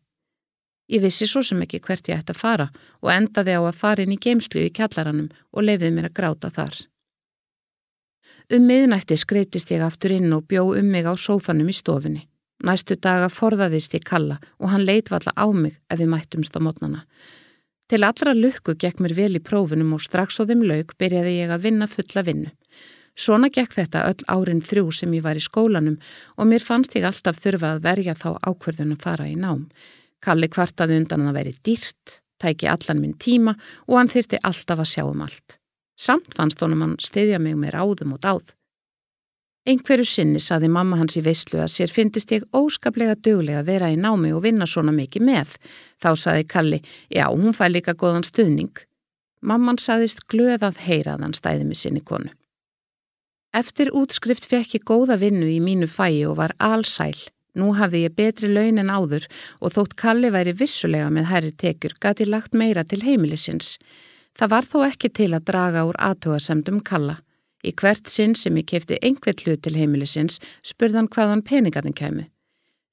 Ég 0.92 1.04
vissi 1.04 1.28
svo 1.30 1.44
sem 1.46 1.62
ekki 1.64 1.80
hvert 1.84 2.10
ég 2.10 2.20
ætti 2.20 2.34
að 2.34 2.42
fara 2.42 2.68
og 3.02 3.12
endaði 3.14 3.56
á 3.56 3.62
að 3.62 3.80
fara 3.80 4.04
inn 4.04 4.16
í 4.16 4.20
geimslu 4.20 4.66
í 4.66 4.74
kjallaranum 4.74 5.30
og 5.52 5.68
leiðið 5.68 5.96
mér 5.96 6.10
að 6.10 6.18
gráta 6.20 6.52
þar. 6.54 6.76
Um 8.52 8.68
miðnætti 8.68 9.16
skreitist 9.20 9.72
ég 9.72 9.84
aftur 9.86 10.12
inn 10.18 10.34
og 10.36 10.48
bjó 10.52 10.66
um 10.74 10.90
mig 10.92 11.08
á 11.08 11.14
sófanum 11.16 11.70
í 11.72 11.76
stofunni. 11.76 12.28
Næstu 12.64 12.96
daga 13.00 13.30
forðaðist 13.32 13.96
ég 13.96 14.04
kalla 14.08 14.40
og 14.60 14.72
hann 14.74 14.86
leit 14.88 15.12
valla 15.12 15.32
á 15.36 15.48
mig 15.52 15.80
ef 15.90 16.00
við 16.00 16.12
mættumst 16.12 16.56
á 16.56 16.60
mótnana. 16.60 17.06
Til 17.92 18.04
allra 18.08 18.34
lukku 18.34 18.78
gekk 18.80 19.02
mér 19.04 19.16
vel 19.18 19.38
í 19.38 19.44
prófunum 19.44 19.96
og 19.98 20.04
strax 20.04 20.40
á 20.40 20.48
þeim 20.48 20.64
lauk 20.68 20.96
byrjaði 21.00 21.34
ég 21.42 21.52
að 21.52 21.66
vinna 21.68 21.88
fulla 21.92 22.24
vinnu. 22.24 22.52
Svona 23.14 23.52
gekk 23.54 23.76
þetta 23.76 24.06
öll 24.10 24.24
árin 24.32 24.64
þrjú 24.66 24.88
sem 24.96 25.12
ég 25.14 25.26
var 25.26 25.38
í 25.38 25.44
skólanum 25.44 26.00
og 26.38 26.48
mér 26.50 26.64
fannst 26.66 26.96
ég 26.98 27.06
alltaf 27.06 27.38
þurfa 27.44 27.76
að 27.76 27.84
verja 27.84 28.16
þá 28.18 28.30
ákverðun 28.42 28.96
að 28.96 29.04
fara 29.04 29.28
í 29.30 29.36
nám. 29.38 29.68
Kalli 30.24 30.50
kvartaði 30.50 30.98
undan 31.02 31.28
að 31.28 31.38
væri 31.38 31.54
dýrt, 31.68 32.22
tæki 32.42 32.72
allan 32.72 33.04
minn 33.04 33.20
tíma 33.20 33.54
og 33.86 34.00
hann 34.00 34.10
þyrti 34.10 34.40
alltaf 34.42 34.82
að 34.82 34.92
sjá 34.96 35.04
um 35.06 35.22
allt. 35.28 35.60
Samt 36.00 36.34
fannst 36.34 36.64
honum 36.64 36.82
hann 36.82 36.98
stiðja 37.04 37.38
mig 37.40 37.60
með 37.60 37.76
ráðum 37.76 38.16
og 38.16 38.24
dáð. 38.24 38.56
Einhverju 39.64 40.04
sinni 40.04 40.42
saði 40.44 40.68
mamma 40.68 40.98
hans 41.00 41.16
í 41.16 41.22
veislu 41.24 41.62
að 41.64 41.70
sér 41.72 41.92
fyndist 41.96 42.34
ég 42.36 42.44
óskaplega 42.52 43.16
döglega 43.16 43.62
að 43.62 43.70
vera 43.72 43.92
í 43.94 43.96
námi 43.96 44.34
og 44.36 44.44
vinna 44.44 44.68
svona 44.68 44.92
mikið 44.92 45.24
með. 45.24 45.54
Þá 46.04 46.10
saði 46.20 46.48
Kalli, 46.52 46.80
já, 47.08 47.30
hún 47.32 47.56
fæ 47.56 47.70
líka 47.72 47.96
góðan 47.96 48.28
stuðning. 48.28 48.76
Mamman 49.40 49.80
saðist 49.80 50.26
glöðað 50.28 50.82
heyraðan 50.84 51.36
stæði 51.38 51.70
með 51.70 51.80
sinni 51.80 52.04
konu. 52.04 52.36
Eftir 53.56 53.94
útskrift 53.96 54.50
fekk 54.52 54.80
ég 54.82 54.86
góða 54.90 55.16
vinnu 55.22 55.48
í 55.48 55.62
mínu 55.64 55.88
fæi 55.88 56.26
og 56.28 56.42
var 56.42 56.58
allsæl. 56.60 57.16
Nú 57.56 57.72
hafði 57.78 58.08
ég 58.08 58.16
betri 58.18 58.50
laun 58.52 58.82
en 58.82 58.92
áður 58.92 59.30
og 59.62 59.76
þótt 59.76 59.96
Kalli 59.96 60.32
væri 60.34 60.58
vissulega 60.60 61.08
með 61.14 61.30
herri 61.32 61.52
tekjur 61.56 61.96
gati 62.04 62.28
lagt 62.28 62.52
meira 62.58 62.84
til 62.84 63.04
heimilisins. 63.06 63.78
Það 64.36 64.58
var 64.58 64.68
þó 64.68 64.80
ekki 64.90 65.12
til 65.14 65.36
að 65.38 65.46
draga 65.54 65.86
úr 65.88 66.00
aðtúasemdum 66.02 66.82
Kalla. 66.84 67.22
Í 67.64 67.72
hvert 67.80 68.12
sinn 68.12 68.36
sem 68.36 68.58
ég 68.60 68.68
kefti 68.68 69.00
einhvert 69.02 69.46
hlut 69.46 69.64
til 69.64 69.78
heimilisins 69.80 70.40
spurðan 70.68 71.10
hvaðan 71.12 71.44
peningarnir 71.48 71.96
kæmu. 71.96 72.28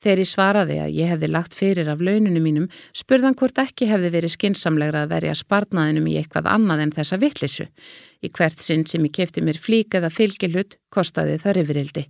Þegar 0.00 0.20
ég 0.22 0.28
svaraði 0.30 0.76
að 0.80 0.94
ég 0.96 1.10
hefði 1.12 1.28
lagt 1.28 1.54
fyrir 1.58 1.88
af 1.92 2.00
launinu 2.00 2.40
mínum 2.40 2.68
spurðan 2.96 3.34
hvort 3.36 3.58
ekki 3.60 3.88
hefði 3.90 4.12
verið 4.14 4.32
skinsamlegra 4.32 5.02
að 5.04 5.10
verja 5.12 5.34
sparnaðinum 5.36 6.06
í 6.08 6.14
eitthvað 6.16 6.48
annað 6.54 6.84
en 6.86 6.94
þessa 6.96 7.18
vittlisu. 7.20 7.66
Í 8.24 8.30
hvert 8.32 8.64
sinn 8.64 8.86
sem 8.88 9.04
ég 9.04 9.12
kefti 9.18 9.44
mér 9.44 9.60
flík 9.60 9.98
eða 9.98 10.08
fylgilhut 10.14 10.78
kostaði 10.88 11.36
það 11.42 11.58
rifirildi. 11.58 12.06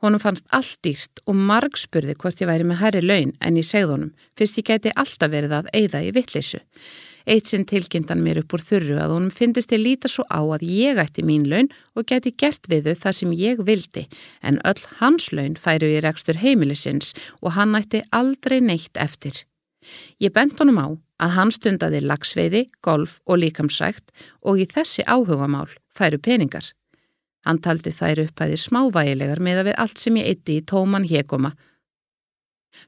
Honum 0.00 0.22
fannst 0.24 0.48
allt 0.56 0.78
dýrst 0.84 1.20
og 1.28 1.36
marg 1.36 1.76
spurði 1.80 2.16
hvort 2.16 2.40
ég 2.40 2.48
væri 2.48 2.64
með 2.64 2.80
herri 2.80 3.04
laun 3.04 3.36
en 3.44 3.60
ég 3.60 3.68
segð 3.68 3.92
honum, 3.92 4.14
fyrst 4.40 4.62
ég 4.62 4.70
gæti 4.70 4.96
alltaf 4.96 5.32
verið 5.32 5.58
að 5.60 5.70
eigða 5.76 6.00
í 6.00 6.14
vittlisu. 6.16 6.62
Eitt 7.24 7.48
sinn 7.48 7.64
tilkynntan 7.64 8.20
mér 8.20 8.42
upp 8.42 8.52
úr 8.52 8.60
þurru 8.60 8.98
að 9.00 9.14
honum 9.14 9.32
finnist 9.32 9.72
ég 9.72 9.80
líta 9.80 10.10
svo 10.12 10.26
á 10.28 10.44
að 10.44 10.66
ég 10.68 10.98
ætti 11.00 11.24
mín 11.24 11.46
laun 11.48 11.70
og 11.96 12.04
gæti 12.10 12.34
gert 12.36 12.68
við 12.68 12.90
þau 12.90 13.00
þar 13.04 13.16
sem 13.16 13.32
ég 13.38 13.62
vildi, 13.64 14.04
en 14.44 14.60
öll 14.68 14.82
hans 15.00 15.30
laun 15.32 15.56
færu 15.56 15.88
í 15.88 16.02
rekstur 16.04 16.36
heimilisins 16.42 17.14
og 17.40 17.56
hann 17.56 17.72
ætti 17.78 18.02
aldrei 18.12 18.60
neitt 18.60 19.00
eftir. 19.00 19.40
Ég 20.20 20.34
bent 20.36 20.60
honum 20.60 20.80
á 20.80 20.88
að 21.24 21.34
hann 21.38 21.52
stundaði 21.54 22.02
lagsveiði, 22.04 22.66
golf 22.84 23.20
og 23.24 23.40
líkamsrækt 23.40 24.12
og 24.44 24.60
í 24.60 24.68
þessi 24.68 25.04
áhugamál 25.08 25.70
færu 25.96 26.20
peningar. 26.20 26.68
Hann 27.44 27.60
taldi 27.64 27.92
þær 27.92 28.24
upphæðir 28.26 28.60
smávægilegar 28.60 29.40
með 29.40 29.62
að 29.62 29.68
við 29.70 29.80
allt 29.80 30.00
sem 30.00 30.20
ég 30.20 30.28
eitti 30.28 30.58
í 30.60 30.64
tóman 30.64 31.08
hegoma. 31.08 31.54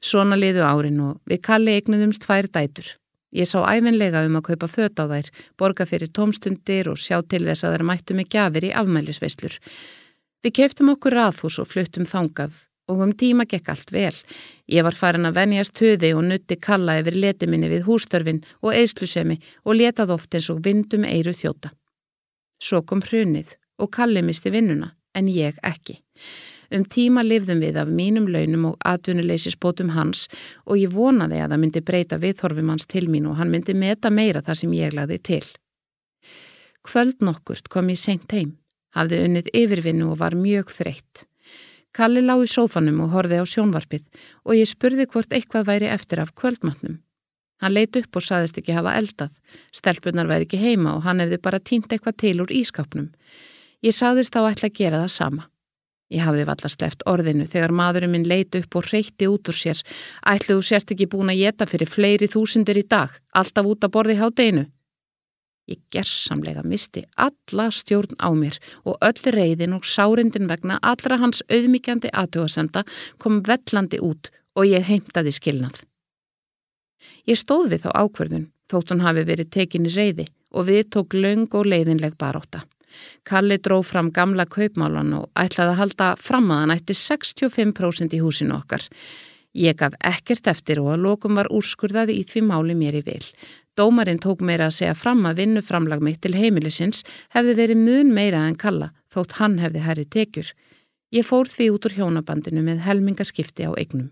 Svona 0.01 0.37
liðu 0.37 0.65
árin 0.65 1.01
og 1.01 1.19
við 1.29 1.43
kalli 1.45 1.77
eignuðumst 1.77 2.25
tvær 2.25 2.49
dætur. 2.53 2.97
Ég 3.37 3.45
sá 3.45 3.59
æfinlega 3.69 4.23
um 4.25 4.39
að 4.39 4.47
kaupa 4.49 4.69
föt 4.71 4.97
á 4.97 5.05
þær, 5.05 5.27
borga 5.59 5.85
fyrir 5.85 6.09
tómstundir 6.09 6.89
og 6.89 6.97
sjá 6.97 7.19
til 7.21 7.43
þess 7.45 7.67
að 7.67 7.75
þær 7.75 7.85
mættu 7.89 8.17
mig 8.17 8.31
gafir 8.33 8.65
í 8.65 8.73
afmælisveislur. 8.73 9.59
Við 10.41 10.55
keftum 10.57 10.89
okkur 10.95 11.13
raðhús 11.17 11.59
og 11.61 11.69
fluttum 11.69 12.07
þangað 12.09 12.65
og 12.87 13.03
um 13.03 13.13
tíma 13.13 13.45
gekk 13.45 13.69
allt 13.73 13.91
vel. 13.93 14.15
Ég 14.71 14.85
var 14.87 14.95
farin 14.95 15.27
að 15.27 15.37
venjast 15.37 15.77
höði 15.83 16.13
og 16.15 16.23
nutti 16.25 16.57
kalla 16.57 16.97
yfir 17.01 17.17
letiminni 17.19 17.69
við 17.69 17.85
hústörfin 17.87 18.41
og 18.63 18.73
eðslusemi 18.73 19.37
og 19.65 19.77
letað 19.77 20.15
oft 20.15 20.33
eins 20.33 20.49
og 20.53 20.63
vindum 20.65 21.05
eiru 21.05 21.35
þjóta. 21.35 21.73
Svo 22.57 22.81
kom 22.81 23.03
hrunið 23.05 23.57
og 23.77 23.91
Kalli 23.93 24.23
misti 24.25 24.49
vinnuna, 24.49 24.95
en 25.13 25.27
ég 25.29 25.59
ekki. 25.61 25.99
Um 26.73 26.83
tíma 26.83 27.23
lifðum 27.23 27.61
við 27.63 27.77
af 27.79 27.87
mínum 27.87 28.27
launum 28.27 28.65
og 28.71 28.81
atvinnuleysisbótum 28.83 29.93
hans 29.95 30.25
og 30.65 30.81
ég 30.81 30.91
vonaði 30.91 31.39
að 31.39 31.53
það 31.53 31.61
myndi 31.63 31.83
breyta 31.89 32.19
viðhorfum 32.19 32.73
hans 32.73 32.89
til 32.91 33.05
mín 33.07 33.29
og 33.29 33.37
hann 33.39 33.53
myndi 33.53 33.75
meta 33.77 34.11
meira 34.11 34.43
þar 34.43 34.59
sem 34.61 34.75
ég 34.75 34.95
lagði 34.97 35.21
til. 35.31 35.45
Kvöld 36.83 37.23
nokkurt 37.23 37.71
kom 37.71 37.89
ég 37.91 37.99
seint 37.99 38.31
heim, 38.35 38.57
hafði 38.95 39.23
unnið 39.25 39.49
yfirvinnu 39.55 40.11
og 40.11 40.19
var 40.21 40.35
mjög 40.35 40.71
þreytt. 40.75 41.25
Kalli 41.95 42.21
lág 42.21 42.43
í 42.45 42.51
sófanum 42.51 42.99
og 43.05 43.13
horfi 43.15 43.39
á 43.39 43.45
sjónvarpið 43.47 44.05
og 44.45 44.55
ég 44.59 44.69
spurði 44.69 45.07
hvort 45.09 45.33
eitthvað 45.33 45.67
væri 45.71 45.87
eftir 45.89 46.21
af 46.21 46.35
kvöldmatnum. 46.35 46.99
Hann 47.63 47.73
leit 47.73 47.95
upp 47.97 48.19
og 48.19 48.23
saðist 48.23 48.59
ekki 48.59 48.75
hafa 48.77 48.93
eldað, 48.99 49.31
stelpunar 49.73 50.29
væri 50.29 50.45
ekki 50.45 50.59
heima 50.61 50.93
og 50.93 51.07
hann 51.07 51.23
hefði 51.23 51.39
bara 51.41 51.59
týnt 51.59 51.89
eitthvað 51.89 52.19
til 52.21 52.41
úr 52.43 52.53
ískapnum. 52.53 53.07
Ég 53.81 53.95
saðist 53.97 54.35
þá 54.35 54.51
ætla 54.51 54.69
að 54.69 54.77
gera 54.77 55.01
það 55.03 55.13
sama. 55.15 55.47
Ég 56.07 56.23
hafði 56.23 56.45
vallast 56.47 56.83
eftir 56.85 57.09
orðinu 57.11 57.45
þegar 57.49 57.73
maðurinn 57.75 58.13
minn 58.13 58.27
leiti 58.27 58.61
upp 58.63 58.77
og 58.79 58.87
reyti 58.93 59.27
út 59.27 59.49
úr 59.51 59.57
sér. 59.57 59.81
Ætluðu 60.23 60.63
sért 60.63 60.93
ekki 60.95 61.09
búin 61.11 61.33
að 61.33 61.41
geta 61.41 61.67
fyrir 61.67 61.91
fleiri 61.91 62.29
þúsundir 62.31 62.79
í 62.79 62.85
dag, 62.87 63.11
alltaf 63.35 63.67
út 63.67 63.83
að 63.83 63.93
borði 63.97 64.15
hátdeinu. 64.21 64.63
Ég 65.67 65.81
gerðsamlega 65.91 66.63
misti 66.63 67.03
alla 67.19 67.67
stjórn 67.75 68.15
á 68.23 68.31
mér 68.31 68.55
og 68.87 68.95
öll 69.03 69.33
reyðin 69.35 69.75
og 69.75 69.83
sárindin 69.83 70.47
vegna 70.47 70.79
allra 70.79 71.17
hans 71.19 71.43
auðmíkjandi 71.51 72.13
aðtjóðasemda 72.15 72.85
kom 73.19 73.41
vellandi 73.43 73.99
út 73.99 74.31
og 74.55 74.69
ég 74.71 74.87
heimtaði 74.87 75.35
skilnað. 75.35 75.83
Ég 77.27 77.35
stóð 77.35 77.73
við 77.73 77.83
þá 77.83 77.91
ákverðun 77.99 78.47
þótt 78.71 78.95
hún 78.95 79.03
hafi 79.03 79.27
verið 79.27 79.51
tekinni 79.51 79.91
reyði 79.91 80.29
og 80.55 80.71
við 80.71 80.87
tók 80.95 81.19
laung 81.19 81.51
og 81.51 81.67
leiðinleg 81.67 82.15
baróta. 82.15 82.63
Kalli 83.27 83.57
dró 83.63 83.79
fram 83.85 84.11
gamla 84.11 84.45
kaupmálan 84.49 85.13
og 85.19 85.29
ætlaði 85.35 85.73
að 85.73 85.79
halda 85.81 86.09
fram 86.21 86.51
að 86.51 86.61
hann 86.63 86.75
ætti 86.77 86.97
65% 86.97 88.17
í 88.17 88.21
húsinu 88.23 88.57
okkar. 88.57 88.85
Ég 89.57 89.77
gaf 89.79 89.95
ekkert 90.05 90.47
eftir 90.51 90.83
og 90.83 90.91
að 90.93 91.05
lokum 91.07 91.39
var 91.39 91.49
úrskurðaði 91.53 92.19
í 92.19 92.25
því 92.27 92.43
máli 92.49 92.75
mér 92.77 92.99
í 92.99 93.05
vil. 93.07 93.23
Dómarinn 93.77 94.21
tók 94.21 94.41
meira 94.41 94.67
að 94.69 94.77
segja 94.79 94.95
fram 94.97 95.25
að 95.29 95.43
vinnuframlag 95.43 96.01
mitt 96.01 96.21
til 96.21 96.33
heimilisins 96.37 97.03
hefði 97.33 97.57
verið 97.59 97.81
mun 97.81 98.13
meira 98.13 98.43
en 98.49 98.57
kalla 98.57 98.91
þótt 99.13 99.37
hann 99.41 99.57
hefði 99.61 99.83
herri 99.85 100.05
tekjur. 100.05 100.53
Ég 101.13 101.25
fór 101.25 101.49
því 101.49 101.69
út 101.73 101.85
úr 101.87 101.97
hjónabandinu 101.97 102.63
með 102.65 102.81
helmingaskipti 102.87 103.69
á 103.69 103.71
eignum. 103.77 104.09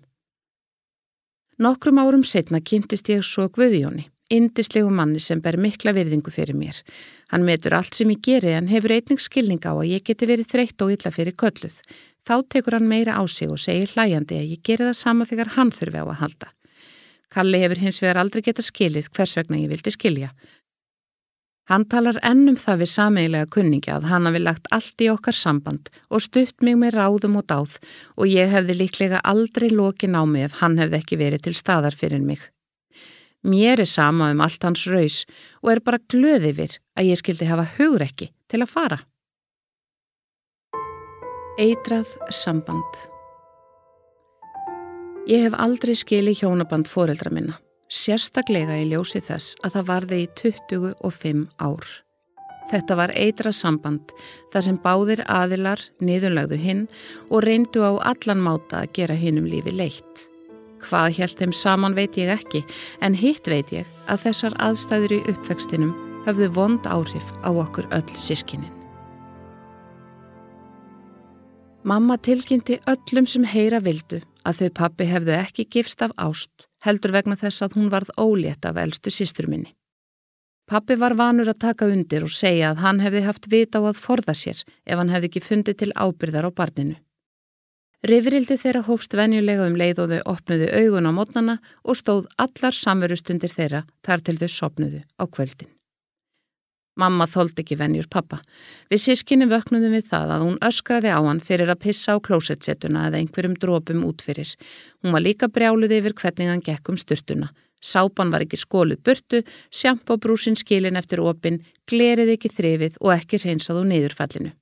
Nokkrum 1.60 2.02
árum 2.04 2.24
setna 2.28 2.60
kynntist 2.60 3.10
ég 3.10 3.24
svo 3.24 3.48
Guðjóni, 3.48 4.06
indislegu 4.30 4.90
manni 4.92 5.22
sem 5.24 5.42
ber 5.42 5.56
mikla 5.62 5.94
virðingu 5.96 6.34
fyrir 6.34 6.58
mér. 6.58 6.82
Hann 7.34 7.46
metur 7.46 7.74
allt 7.74 7.98
sem 7.98 8.12
ég 8.14 8.22
geri 8.22 8.54
en 8.54 8.68
hefur 8.70 8.94
einning 8.94 9.22
skilning 9.22 9.64
á 9.66 9.74
að 9.74 9.90
ég 9.90 10.04
geti 10.06 10.28
verið 10.30 10.52
þreytt 10.52 10.84
og 10.86 10.92
illa 10.94 11.12
fyrir 11.14 11.34
kölluð. 11.34 11.80
Þá 12.26 12.36
tekur 12.50 12.78
hann 12.78 12.90
meira 12.90 13.18
á 13.18 13.24
sig 13.30 13.50
og 13.50 13.62
segir 13.62 13.90
hlæjandi 13.94 14.38
að 14.42 14.52
ég 14.54 14.62
geri 14.66 14.90
það 14.90 15.00
sama 15.00 15.26
þegar 15.26 15.56
hann 15.58 15.74
þurfi 15.74 16.02
á 16.02 16.06
að 16.06 16.22
halda. 16.22 16.52
Kalli 17.34 17.64
hefur 17.64 17.82
hins 17.82 18.02
vegar 18.04 18.22
aldrei 18.22 18.46
geta 18.46 18.62
skilið 18.62 19.10
hvers 19.10 19.36
vegna 19.40 19.60
ég 19.60 19.74
vildi 19.74 19.94
skilja. 19.94 20.30
Hann 21.66 21.88
talar 21.90 22.20
ennum 22.22 22.58
það 22.62 22.84
við 22.84 22.90
sameigilega 22.92 23.50
kunningi 23.50 23.90
að 23.90 24.04
hann 24.12 24.30
hafi 24.30 24.42
lagt 24.44 24.68
allt 24.76 25.02
í 25.02 25.08
okkar 25.10 25.34
samband 25.34 25.90
og 26.14 26.22
stutt 26.22 26.62
mig 26.62 26.78
með 26.78 27.00
ráðum 27.00 27.40
og 27.40 27.48
dáð 27.50 27.80
og 28.22 28.30
ég 28.30 28.54
hefði 28.54 28.78
líklega 28.84 29.24
aldrei 29.26 29.72
lokin 29.74 30.14
á 30.14 30.22
mig 30.30 30.46
ef 30.46 30.60
hann 30.62 30.78
hefði 30.78 31.00
ekki 31.02 31.18
verið 31.18 31.48
til 31.48 31.56
staðar 31.58 31.98
fyrir 31.98 32.22
mig. 32.22 32.38
Mér 33.42 33.82
er 33.82 33.90
sama 33.90 34.30
um 34.34 34.46
allt 34.46 34.62
hans 34.66 34.86
raus 34.86 35.24
og 35.64 35.74
er 35.74 35.82
bara 35.82 36.02
glöð 36.14 36.52
yfir 36.54 36.78
að 36.96 37.12
ég 37.12 37.20
skildi 37.20 37.50
hafa 37.50 37.68
hugrekki 37.78 38.32
til 38.52 38.64
að 38.64 38.72
fara. 38.72 39.02
Eitrað 41.60 42.10
samband 42.36 43.04
Ég 45.26 45.42
hef 45.48 45.56
aldrei 45.58 45.96
skilið 45.98 46.44
hjónaband 46.44 46.86
foreldra 46.86 47.32
minna, 47.34 47.56
sérstaklega 47.90 48.76
í 48.78 48.90
ljósi 48.92 49.24
þess 49.26 49.56
að 49.66 49.78
það 49.78 49.88
varði 49.88 50.20
í 50.22 50.28
25 50.38 51.46
ár. 51.58 51.88
Þetta 52.70 52.98
var 53.00 53.14
eitra 53.18 53.54
samband 53.54 54.14
þar 54.54 54.66
sem 54.68 54.78
báðir 54.84 55.24
aðilar 55.26 55.82
niðurlagðu 56.06 56.62
hinn 56.62 56.86
og 57.32 57.46
reyndu 57.46 57.82
á 57.82 57.98
allan 58.14 58.46
máta 58.46 58.84
að 58.84 58.94
gera 59.00 59.18
hinn 59.18 59.42
um 59.42 59.50
lífi 59.50 59.74
leitt. 59.74 60.26
Hvað 60.86 61.18
hjælt 61.18 61.42
þeim 61.42 61.54
saman 61.58 61.98
veit 61.98 62.18
ég 62.22 62.30
ekki, 62.30 62.62
en 63.02 63.18
hitt 63.18 63.50
veit 63.50 63.74
ég 63.74 63.90
að 64.06 64.28
þessar 64.28 64.60
aðstæður 64.62 65.18
í 65.18 65.24
uppvextinum 65.34 66.05
höfðu 66.26 66.50
vond 66.56 66.88
áhrif 66.90 67.28
á 67.46 67.50
okkur 67.54 67.88
öll 67.94 68.10
sískinin. 68.18 68.74
Mamma 71.86 72.18
tilkynnti 72.18 72.80
öllum 72.90 73.28
sem 73.30 73.44
heyra 73.46 73.80
vildu 73.86 74.24
að 74.46 74.62
þau 74.62 74.70
pappi 74.80 75.06
hefðu 75.06 75.36
ekki 75.38 75.66
gifst 75.70 76.02
af 76.02 76.14
ást, 76.18 76.66
heldur 76.86 77.14
vegna 77.14 77.38
þess 77.38 77.62
að 77.62 77.78
hún 77.78 77.92
varð 77.94 78.10
ólétt 78.18 78.66
af 78.66 78.80
eldstu 78.82 79.14
sístur 79.14 79.50
minni. 79.52 79.76
Pappi 80.66 80.98
var 80.98 81.14
vanur 81.14 81.52
að 81.52 81.62
taka 81.62 81.86
undir 81.86 82.26
og 82.26 82.34
segja 82.34 82.72
að 82.72 82.82
hann 82.82 83.02
hefði 83.04 83.22
haft 83.28 83.50
vita 83.52 83.78
á 83.78 83.86
að 83.86 84.02
forða 84.02 84.34
sér 84.34 84.64
ef 84.66 84.98
hann 84.98 85.14
hefði 85.14 85.30
ekki 85.30 85.46
fundið 85.46 85.78
til 85.82 85.92
ábyrðar 85.94 86.50
á 86.50 86.52
barninu. 86.58 86.98
Rifrildi 88.06 88.58
þeirra 88.58 88.82
hófst 88.90 89.14
venjulega 89.18 89.70
um 89.70 89.78
leið 89.78 90.02
og 90.02 90.12
þau 90.12 90.34
opnuðu 90.34 90.74
augun 90.74 91.10
á 91.10 91.12
mótnana 91.14 91.56
og 91.86 92.02
stóð 92.02 92.26
allar 92.42 92.74
samverustundir 92.74 93.54
þeirra 93.54 93.86
þar 94.06 94.26
til 94.26 94.38
þau 94.42 94.50
sopnuðu 94.58 95.02
á 95.22 95.24
kvöldin. 95.30 95.75
Mamma 96.96 97.28
þóldi 97.28 97.60
ekki 97.60 97.76
venjur 97.76 98.08
pappa. 98.08 98.38
Við 98.88 99.02
sískinni 99.04 99.50
vöknuðum 99.52 99.98
við 99.98 100.06
það 100.14 100.32
að 100.32 100.46
hún 100.46 100.62
öskraði 100.64 101.12
á 101.12 101.20
hann 101.20 101.42
fyrir 101.44 101.72
að 101.72 101.82
pissa 101.84 102.16
á 102.16 102.24
klósetsetuna 102.24 103.10
eða 103.10 103.20
einhverjum 103.20 103.58
drópum 103.60 104.06
útfyrir. 104.08 104.54
Hún 105.04 105.16
var 105.16 105.26
líka 105.26 105.52
brjáluð 105.52 105.98
yfir 105.98 106.16
hvernig 106.16 106.54
hann 106.54 106.64
gekk 106.64 106.94
um 106.94 107.00
styrtuna. 107.00 107.52
Sápan 107.84 108.32
var 108.32 108.46
ekki 108.46 108.58
skóluð 108.58 109.04
burtu, 109.04 109.44
sjampóbrúsin 109.76 110.56
skilin 110.56 110.96
eftir 110.96 111.20
opin, 111.20 111.60
glerið 111.86 112.32
ekki 112.38 112.54
þrifið 112.56 113.00
og 113.04 113.14
ekki 113.18 113.44
reynsað 113.44 113.84
úr 113.84 113.90
neyðurfallinu. 113.92 114.56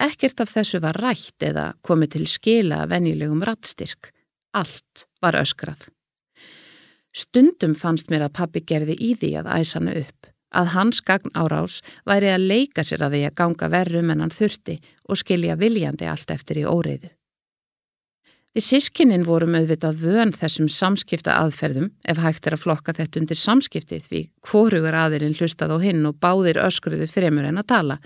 Ekkert 0.00 0.40
af 0.40 0.50
þessu 0.50 0.80
var 0.82 0.96
rætt 0.98 1.44
eða 1.44 1.74
komið 1.84 2.16
til 2.16 2.26
skila 2.26 2.86
venjulegum 2.90 3.44
rattstyrk. 3.44 4.14
Allt 4.56 5.04
var 5.20 5.36
öskrað. 5.38 5.90
Stundum 7.14 7.76
fannst 7.78 8.08
mér 8.10 8.26
að 8.26 8.38
pappi 8.40 8.64
gerði 8.64 8.96
í 8.98 9.12
því 9.14 9.36
að 9.42 9.52
æsa 9.60 9.78
hana 9.78 10.00
upp 10.00 10.33
að 10.54 10.72
hans 10.76 11.02
gagn 11.04 11.34
árás 11.34 11.80
væri 12.08 12.30
að 12.32 12.46
leika 12.52 12.84
sér 12.86 13.04
að 13.06 13.16
því 13.16 13.26
að 13.28 13.36
ganga 13.40 13.68
verrum 13.74 14.14
en 14.14 14.24
hann 14.24 14.34
þurfti 14.34 14.78
og 15.08 15.20
skilja 15.20 15.58
viljandi 15.60 16.08
allt 16.08 16.30
eftir 16.34 16.62
í 16.62 16.64
óreiðu. 16.68 17.10
Við 18.54 18.62
sískinnin 18.62 19.24
vorum 19.26 19.56
auðvitað 19.58 19.96
vön 19.98 20.30
þessum 20.30 20.68
samskipta 20.70 21.34
aðferðum 21.40 21.88
ef 22.06 22.20
hægt 22.22 22.46
er 22.46 22.54
að 22.54 22.62
flokka 22.62 22.92
þetta 22.94 23.18
undir 23.18 23.40
samskiptið 23.40 24.04
því 24.06 24.20
hvorugar 24.46 24.94
aðirinn 24.94 25.34
hlustað 25.34 25.74
á 25.74 25.78
hinn 25.82 26.06
og 26.06 26.20
báðir 26.22 26.60
öskruðu 26.62 27.08
fremur 27.10 27.48
en 27.48 27.58
að 27.58 27.70
tala. 27.72 27.96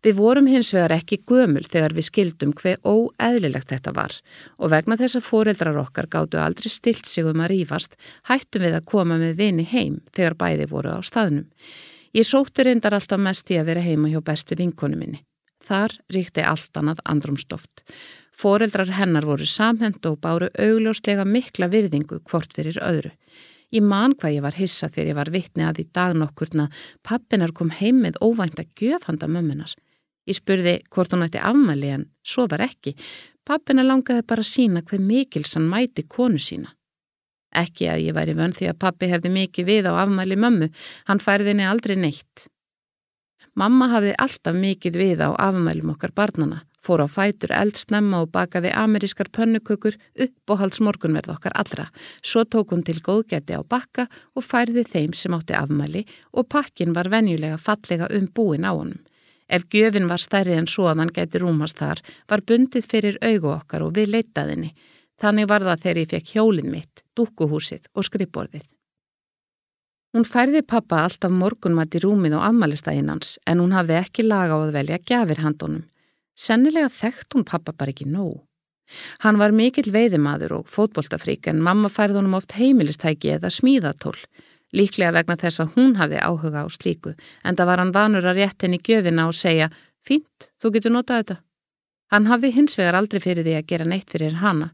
Við 0.00 0.16
vorum 0.16 0.46
hins 0.48 0.70
vegar 0.72 0.94
ekki 0.94 1.18
gömul 1.28 1.66
þegar 1.68 1.92
við 1.92 2.06
skildum 2.06 2.52
hver 2.56 2.78
óeðlilegt 2.88 3.68
þetta 3.68 3.92
var 3.92 4.14
og 4.56 4.70
vegna 4.72 4.96
þess 4.96 5.18
að 5.18 5.26
foreldrar 5.26 5.80
okkar 5.82 6.08
gáttu 6.08 6.40
aldrei 6.40 6.70
stilt 6.72 7.04
sig 7.04 7.26
um 7.28 7.42
að 7.44 7.52
rýfast 7.52 7.98
hættum 8.30 8.64
við 8.64 8.78
að 8.78 8.86
koma 8.88 9.18
með 9.20 9.34
vini 9.42 9.66
heim 9.68 9.98
þegar 10.16 10.38
bæði 10.40 10.68
voru 10.70 10.94
á 10.96 11.00
staðnum. 11.04 11.50
Ég 12.16 12.24
sótti 12.24 12.64
reyndar 12.64 12.96
alltaf 12.96 13.20
mest 13.20 13.52
í 13.52 13.58
að 13.60 13.68
vera 13.68 13.84
heima 13.84 14.08
hjá 14.08 14.22
bestu 14.24 14.56
vinkonu 14.56 14.96
minni. 14.96 15.20
Þar 15.60 15.92
ríkti 16.16 16.42
allt 16.48 16.80
annað 16.80 17.04
andrumstoft. 17.04 17.84
Foreldrar 18.32 18.88
hennar 18.96 19.28
voru 19.28 19.44
samhend 19.44 20.00
og 20.08 20.16
báru 20.24 20.48
augljóslega 20.56 21.28
mikla 21.28 21.68
virðingu 21.68 22.22
hvort 22.24 22.56
fyrir 22.56 22.80
öðru. 22.80 23.12
Ég 23.70 23.84
man 23.84 24.16
hvað 24.16 24.38
ég 24.38 24.42
var 24.48 24.56
hissa 24.56 24.88
þegar 24.88 25.12
ég 25.12 25.20
var 25.20 25.30
vittni 25.30 25.68
að 25.68 25.84
í 25.84 25.86
dag 25.92 26.16
nokkurna 26.16 26.70
pappinar 27.06 27.52
kom 27.54 27.68
heim 27.70 28.00
með 28.02 28.16
óvænta 28.24 28.64
gjöfhanda 28.80 29.28
mömmunar. 29.28 29.76
Ég 30.30 30.38
spurði 30.38 30.76
hvort 30.94 31.10
hún 31.14 31.26
ætti 31.26 31.42
afmæli 31.42 31.90
en 31.96 32.04
svo 32.22 32.46
var 32.50 32.62
ekki. 32.68 32.94
Pappina 33.46 33.82
langaði 33.82 34.22
bara 34.30 34.46
sína 34.46 34.84
hver 34.86 35.02
mikils 35.02 35.56
hann 35.58 35.66
mæti 35.66 36.06
konu 36.06 36.38
sína. 36.38 36.70
Ekki 37.50 37.88
að 37.90 38.04
ég 38.04 38.14
væri 38.14 38.36
vönn 38.38 38.54
því 38.54 38.70
að 38.70 38.78
pappi 38.84 39.08
hefði 39.10 39.32
mikið 39.34 39.66
við 39.66 39.90
á 39.90 39.92
afmæli 40.04 40.38
mömmu, 40.38 40.70
hann 41.10 41.22
færði 41.24 41.50
henni 41.50 41.66
aldrei 41.66 41.96
neitt. 41.98 42.46
Mamma 43.58 43.88
hafði 43.90 44.12
alltaf 44.22 44.54
mikið 44.54 44.98
við 45.00 45.22
á 45.26 45.34
afmælum 45.34 45.90
okkar 45.96 46.12
barnana, 46.14 46.60
fór 46.78 47.02
á 47.02 47.08
fætur 47.10 47.50
eldsnemma 47.50 48.22
og 48.22 48.30
bakaði 48.30 48.70
amerískar 48.70 49.32
pönnukökur 49.34 49.98
upp 49.98 50.54
og 50.54 50.60
halds 50.62 50.78
morgunverð 50.78 51.34
okkar 51.34 51.58
allra. 51.58 51.88
Svo 52.22 52.46
tók 52.46 52.70
hún 52.70 52.86
til 52.86 53.02
góðgæti 53.02 53.58
á 53.58 53.66
bakka 53.66 54.06
og 54.38 54.46
færði 54.46 54.86
þeim 54.86 55.16
sem 55.18 55.34
átti 55.34 55.58
afmæli 55.58 56.06
og 56.30 56.46
pakkin 56.46 56.94
var 56.94 57.10
venjulega 57.10 57.58
fallega 57.58 58.06
um 58.14 58.30
búin 58.30 58.62
á 58.62 58.70
honum. 58.70 59.02
Ef 59.50 59.66
gjöfin 59.66 60.06
var 60.06 60.22
stærri 60.22 60.54
en 60.54 60.68
svo 60.70 60.86
að 60.86 61.02
hann 61.02 61.14
gæti 61.14 61.40
rúmast 61.42 61.80
þar, 61.80 62.00
var 62.30 62.42
bundið 62.46 62.86
fyrir 62.86 63.16
augu 63.26 63.50
okkar 63.50 63.82
og 63.82 63.96
við 63.96 64.12
leitaðinni. 64.14 64.74
Þannig 65.20 65.48
var 65.50 65.66
það 65.66 65.82
þegar 65.84 65.98
ég 66.00 66.12
fekk 66.14 66.34
hjólinn 66.36 66.70
mitt, 66.70 67.02
dúkkuhúsið 67.18 67.88
og 67.94 68.06
skrippborðið. 68.06 68.68
Hún 70.14 70.26
færði 70.26 70.62
pappa 70.66 71.04
alltaf 71.06 71.30
morgunmat 71.30 71.94
í 71.94 72.00
rúmið 72.02 72.34
á 72.38 72.48
afmælistægin 72.48 73.10
hans 73.12 73.36
en 73.46 73.60
hún 73.62 73.74
hafði 73.74 73.98
ekki 74.00 74.24
laga 74.26 74.56
á 74.58 74.58
að 74.58 74.72
velja 74.78 74.98
gafir 75.06 75.42
handunum. 75.44 75.84
Sennilega 76.34 76.88
þekkt 76.90 77.36
hún 77.36 77.46
pappa 77.46 77.74
bara 77.74 77.92
ekki 77.94 78.08
nóg. 78.10 78.40
Hann 79.22 79.38
var 79.38 79.54
mikill 79.54 79.92
veiðimaður 79.94 80.56
og 80.60 80.70
fótboltafrík 80.70 81.46
en 81.50 81.62
mamma 81.62 81.90
færði 81.92 82.18
honum 82.22 82.38
oft 82.40 82.56
heimilistæki 82.58 83.36
eða 83.36 83.52
smíðatól 83.54 84.16
líklega 84.76 85.12
vegna 85.14 85.36
þess 85.40 85.62
að 85.62 85.76
hún 85.76 85.94
hafði 85.98 86.20
áhuga 86.22 86.64
á 86.64 86.68
slíku, 86.70 87.14
en 87.44 87.56
það 87.56 87.70
var 87.70 87.82
hann 87.82 87.94
vanur 87.94 88.26
að 88.26 88.40
rétt 88.40 88.66
henni 88.66 88.78
gjöfina 88.78 89.26
og 89.28 89.36
segja, 89.36 89.70
fínt, 90.06 90.50
þú 90.60 90.74
getur 90.76 90.94
notað 90.94 91.22
þetta. 91.22 91.36
Hann 92.10 92.26
hafði 92.26 92.50
hins 92.56 92.76
vegar 92.78 92.98
aldrei 92.98 93.22
fyrir 93.22 93.46
því 93.46 93.56
að 93.58 93.68
gera 93.70 93.86
neitt 93.86 94.10
fyrir 94.10 94.40
hana. 94.42 94.72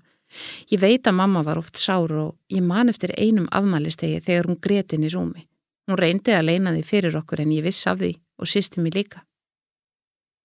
Ég 0.72 0.80
veit 0.80 1.06
að 1.06 1.18
mamma 1.20 1.42
var 1.46 1.60
oft 1.60 1.76
sár 1.78 2.12
og 2.12 2.34
ég 2.52 2.64
man 2.64 2.88
eftir 2.88 3.12
einum 3.16 3.46
afmælistegi 3.52 4.22
þegar 4.24 4.48
hún 4.50 4.60
gretin 4.60 5.04
í 5.04 5.12
rúmi. 5.12 5.46
Hún 5.86 6.00
reyndi 6.00 6.34
að 6.34 6.48
leina 6.48 6.72
því 6.74 6.82
fyrir 6.82 7.16
okkur 7.20 7.44
en 7.44 7.52
ég 7.54 7.66
viss 7.66 7.86
af 7.86 8.00
því 8.00 8.16
og 8.40 8.50
sýsti 8.50 8.82
mig 8.82 8.96
líka. 8.96 9.22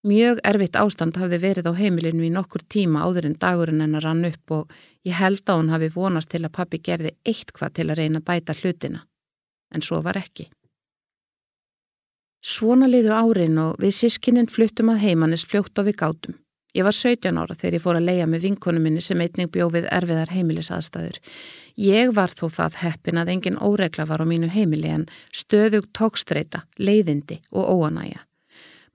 Mjög 0.05 0.41
erfitt 0.43 0.77
ástand 0.81 1.17
hafði 1.17 1.37
verið 1.41 1.69
á 1.69 1.73
heimilinu 1.77 2.25
í 2.25 2.31
nokkur 2.33 2.63
tíma 2.65 3.05
áður 3.05 3.29
en 3.29 3.37
dagurinn 3.41 3.83
hennar 3.85 4.05
rann 4.05 4.25
upp 4.25 4.53
og 4.57 4.75
ég 5.05 5.17
held 5.17 5.45
að 5.45 5.61
hún 5.61 5.73
hafi 5.73 5.91
vonast 5.93 6.31
til 6.33 6.41
að 6.43 6.55
pappi 6.57 6.81
gerði 6.81 7.15
eitt 7.25 7.53
hvað 7.53 7.75
til 7.77 7.87
að 7.89 7.99
reyna 8.01 8.21
bæta 8.25 8.57
hlutina 8.57 9.05
en 9.71 9.81
svo 9.85 10.01
var 10.05 10.19
ekki. 10.19 10.49
Svona 12.41 12.87
liðu 12.89 13.13
árin 13.13 13.57
og 13.61 13.81
við 13.81 13.93
sískininn 13.99 14.49
fluttum 14.49 14.89
að 14.89 15.03
heimannis 15.05 15.45
fljótt 15.45 15.77
á 15.77 15.85
við 15.85 15.99
gátum. 15.99 16.37
Ég 16.73 16.85
var 16.87 16.95
17 16.95 17.35
ára 17.37 17.55
þegar 17.55 17.75
ég 17.75 17.83
fór 17.83 17.97
að 17.99 18.07
leia 18.07 18.25
með 18.31 18.45
vinkonu 18.47 18.79
minni 18.79 19.01
sem 19.03 19.19
einning 19.19 19.51
bjófið 19.51 19.89
erfiðar 19.91 20.31
heimilisaðstæður. 20.31 21.19
Ég 21.81 22.13
var 22.15 22.31
þó 22.31 22.45
það 22.51 22.77
heppin 22.81 23.19
að 23.19 23.31
engin 23.33 23.59
óregla 23.59 24.07
var 24.07 24.23
á 24.23 24.25
mínu 24.27 24.47
heimili 24.51 24.89
en 24.91 25.05
stöðug 25.35 25.89
tókstreita, 25.97 26.63
leiðindi 26.79 27.41
og 27.51 27.67
óanæja. 27.75 28.23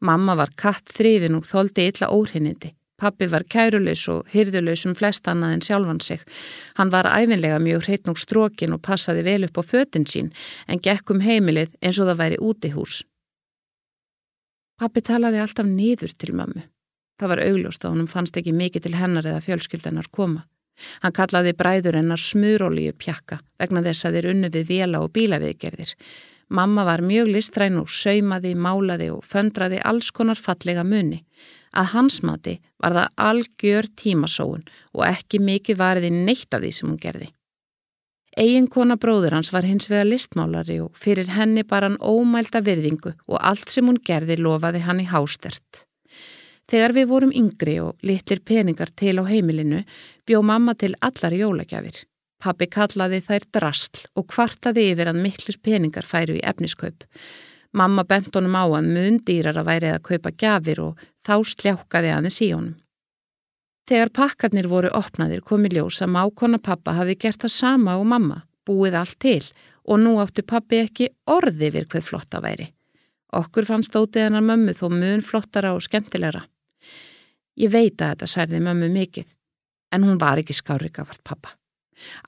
Mamma 0.01 0.37
var 0.37 0.53
katt 0.57 0.89
þrifin 0.93 1.37
og 1.39 1.47
þóldi 1.49 1.87
illa 1.91 2.11
óhrinnindi. 2.12 2.72
Pappi 2.97 3.26
var 3.28 3.44
kærulegs 3.44 4.07
og 4.09 4.28
hyrðulegs 4.32 4.86
um 4.88 4.94
flest 4.97 5.28
annað 5.28 5.57
en 5.57 5.64
sjálfan 5.66 6.01
sig. 6.01 6.22
Hann 6.78 6.92
var 6.94 7.05
æfinlega 7.05 7.59
mjög 7.61 7.84
hreitn 7.84 8.12
og 8.14 8.20
strókin 8.22 8.72
og 8.72 8.80
passaði 8.86 9.24
vel 9.26 9.44
upp 9.44 9.61
á 9.61 9.62
fötinn 9.68 10.09
sín 10.09 10.30
en 10.66 10.80
gekk 10.80 11.12
um 11.12 11.20
heimilið 11.20 11.74
eins 11.82 12.01
og 12.01 12.09
það 12.09 12.20
væri 12.22 12.40
úti 12.40 12.72
hús. 12.72 13.03
Pappi 14.80 15.01
talaði 15.05 15.40
alltaf 15.40 15.68
niður 15.68 16.12
til 16.16 16.32
mömmu. 16.36 16.64
Það 17.20 17.32
var 17.32 17.42
augljóst 17.44 17.84
að 17.84 17.92
honum 17.94 18.09
fannst 18.09 18.36
ekki 18.36 18.53
mikið 18.53 18.86
til 18.86 18.97
hennar 18.97 19.28
eða 19.28 19.44
fjölskyldanar 19.44 20.09
koma. 20.12 20.47
Hann 21.03 21.14
kallaði 21.16 21.53
bræður 21.57 21.97
hennar 22.01 22.20
smurolíu 22.20 22.92
pjakka 22.97 23.38
vegna 23.61 23.84
þess 23.84 24.09
að 24.09 24.18
þeir 24.18 24.30
unnu 24.32 24.51
við 24.53 24.66
vela 24.72 25.01
og 25.05 25.12
bílaviðgerðir. 25.16 25.94
Mamma 26.49 26.84
var 26.86 27.03
mjög 27.03 27.32
listræn 27.34 27.80
og 27.80 27.88
saumaði, 27.90 28.53
málaði 28.55 29.09
og 29.11 29.24
föndraði 29.26 29.80
alls 29.82 30.12
konar 30.14 30.38
fallega 30.38 30.84
munni. 30.86 31.24
Að 31.77 31.91
hans 31.93 32.22
mati 32.24 32.57
var 32.81 32.95
það 32.97 33.24
algjör 33.29 33.89
tímasóun 34.01 34.62
og 34.97 35.03
ekki 35.05 35.41
mikið 35.45 35.81
variði 35.81 36.12
neitt 36.14 36.55
af 36.57 36.62
því 36.64 36.70
sem 36.72 36.89
hún 36.89 37.01
gerði. 37.03 37.29
Egin 38.37 38.66
kona 38.68 38.99
bróður 39.01 39.33
hans 39.33 39.49
var 39.53 39.64
hins 39.64 39.89
vega 39.89 40.05
listmálari 40.05 40.77
og 40.85 40.97
fyrir 41.01 41.31
henni 41.33 41.64
bara 41.64 41.89
hann 41.89 42.01
ómælda 42.01 42.61
virðingu 42.64 43.14
og 43.16 43.39
allt 43.41 43.72
sem 43.72 43.89
hún 43.89 44.01
gerði 44.05 44.37
lofaði 44.41 44.83
hann 44.85 45.01
í 45.01 45.09
hástert. 45.09 45.87
Þegar 46.66 46.93
við 46.97 47.09
vorum 47.12 47.33
yngri 47.33 47.79
og 47.81 47.97
litlir 48.05 48.43
peningar 48.45 48.91
til 48.93 49.16
á 49.22 49.24
heimilinu 49.24 49.85
bjó 50.27 50.43
mamma 50.43 50.74
til 50.74 50.93
allar 51.01 51.33
jólagjafir. 51.33 52.03
Pappi 52.43 52.68
kallaði 52.68 53.22
þær 53.24 53.47
drastl 53.57 54.05
og 54.18 54.27
kvartaði 54.33 54.91
yfir 54.93 55.09
að 55.09 55.22
miklir 55.24 55.61
peningar 55.62 56.05
færu 56.05 56.37
í 56.37 56.45
efniskaup. 56.45 57.07
Mamma 57.77 58.07
bent 58.09 58.33
honum 58.37 58.57
á 58.57 58.64
að 58.64 58.89
mun 58.89 59.20
dýrar 59.27 59.59
að 59.61 59.68
væri 59.68 59.93
að 59.93 60.05
kaupa 60.09 60.33
gjafir 60.33 60.81
og 60.81 61.01
þá 61.27 61.35
sljákaði 61.53 62.12
hann 62.14 62.29
í 62.29 62.33
síjónum. 62.33 62.77
Þegar 63.87 64.11
pakkarnir 64.18 64.66
voru 64.66 64.91
opnaðir 64.99 65.45
komi 65.47 65.68
ljós 65.70 66.01
að 66.03 66.14
mákona 66.16 66.59
pappa 66.59 66.97
hafi 66.97 67.14
gert 67.20 67.45
það 67.45 67.53
sama 67.55 67.99
og 68.01 68.09
mamma, 68.11 68.41
búið 68.66 68.97
allt 68.99 69.18
til 69.22 69.43
og 69.87 70.01
nú 70.03 70.16
átti 70.22 70.43
pappi 70.43 70.81
ekki 70.87 71.11
orði 71.31 71.70
við 71.77 71.87
hvað 71.93 72.09
flotta 72.09 72.41
væri. 72.43 72.66
Okkur 73.37 73.68
fann 73.68 73.85
stótið 73.87 74.27
hennar 74.27 74.43
mömmu 74.47 74.74
þó 74.74 74.89
mun 74.91 75.22
flottara 75.22 75.74
og 75.77 75.85
skemmtilegra. 75.85 76.43
Ég 77.61 77.70
veit 77.72 78.01
að 78.01 78.14
þetta 78.14 78.31
særði 78.33 78.62
mömmu 78.64 78.89
mikið, 78.97 79.29
en 79.93 80.09
hún 80.09 80.18
var 80.20 80.41
ekki 80.41 80.57
skárikavart 80.57 81.22
pappa. 81.24 81.55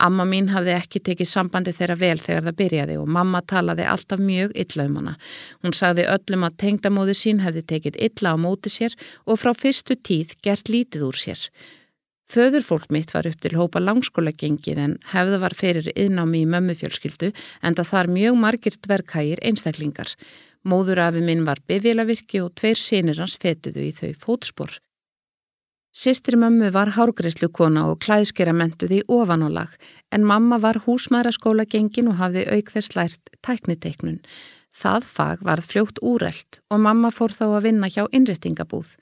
Amma 0.04 0.26
mín 0.28 0.50
hafði 0.52 0.74
ekki 0.76 1.02
tekið 1.08 1.30
sambandi 1.30 1.74
þeirra 1.76 1.98
vel 2.00 2.18
þegar 2.22 2.46
það 2.48 2.58
byrjaði 2.62 2.98
og 3.00 3.10
mamma 3.18 3.42
talaði 3.42 3.88
alltaf 3.88 4.22
mjög 4.22 4.54
illa 4.64 4.86
um 4.88 5.00
hana. 5.00 5.16
Hún 5.62 5.76
sagði 5.76 6.06
öllum 6.12 6.46
að 6.48 6.58
tengdamóðu 6.64 7.16
sín 7.18 7.42
hefði 7.44 7.64
tekið 7.74 8.00
illa 8.08 8.34
á 8.34 8.36
móti 8.38 8.72
sér 8.72 8.96
og 9.26 9.40
frá 9.42 9.52
fyrstu 9.56 9.96
tíð 9.96 10.38
gert 10.42 10.72
lítið 10.72 11.08
úr 11.08 11.20
sér. 11.26 11.42
Föðurfólk 12.28 12.90
mitt 12.92 13.14
var 13.14 13.24
upp 13.24 13.38
til 13.40 13.54
hópa 13.56 13.80
langskóla 13.80 14.34
gengið 14.36 14.80
en 14.82 14.96
hefða 15.14 15.38
var 15.40 15.54
fyrir 15.56 15.86
yðnámi 15.94 16.42
í 16.44 16.48
mömmufjölskyldu 16.52 17.30
en 17.64 17.76
það 17.78 17.88
þar 17.92 18.10
mjög 18.16 18.36
margir 18.42 18.76
dverghægir 18.84 19.40
einstaklingar. 19.48 20.12
Móðurafi 20.68 21.22
minn 21.24 21.46
var 21.48 21.62
bifélavirki 21.64 22.42
og 22.44 22.52
tveir 22.60 22.76
sinir 22.76 23.22
hans 23.22 23.38
fetiðu 23.40 23.86
í 23.86 23.94
þau 23.96 24.12
fótspor. 24.26 24.76
Sistri 25.92 26.36
mömmu 26.36 26.68
var 26.70 26.92
hárgreislukona 26.94 27.86
og 27.90 28.02
klæðskera 28.04 28.52
mentuð 28.52 28.92
í 28.98 29.00
ofanálag 29.08 29.72
en 30.12 30.26
mamma 30.28 30.58
var 30.60 30.82
húsmaðraskóla 30.84 31.64
gengin 31.64 32.10
og 32.12 32.20
hafði 32.20 32.44
auk 32.52 32.70
þess 32.74 32.94
lært 32.94 33.32
tækniteiknun. 33.42 34.20
Það 34.70 35.08
fag 35.08 35.42
varð 35.42 35.66
fljótt 35.72 35.98
úrelt 36.04 36.60
og 36.70 36.84
mamma 36.84 37.10
fór 37.10 37.32
þá 37.32 37.46
að 37.48 37.64
vinna 37.70 37.88
hjá 37.88 38.04
innrettingabúð. 38.12 38.94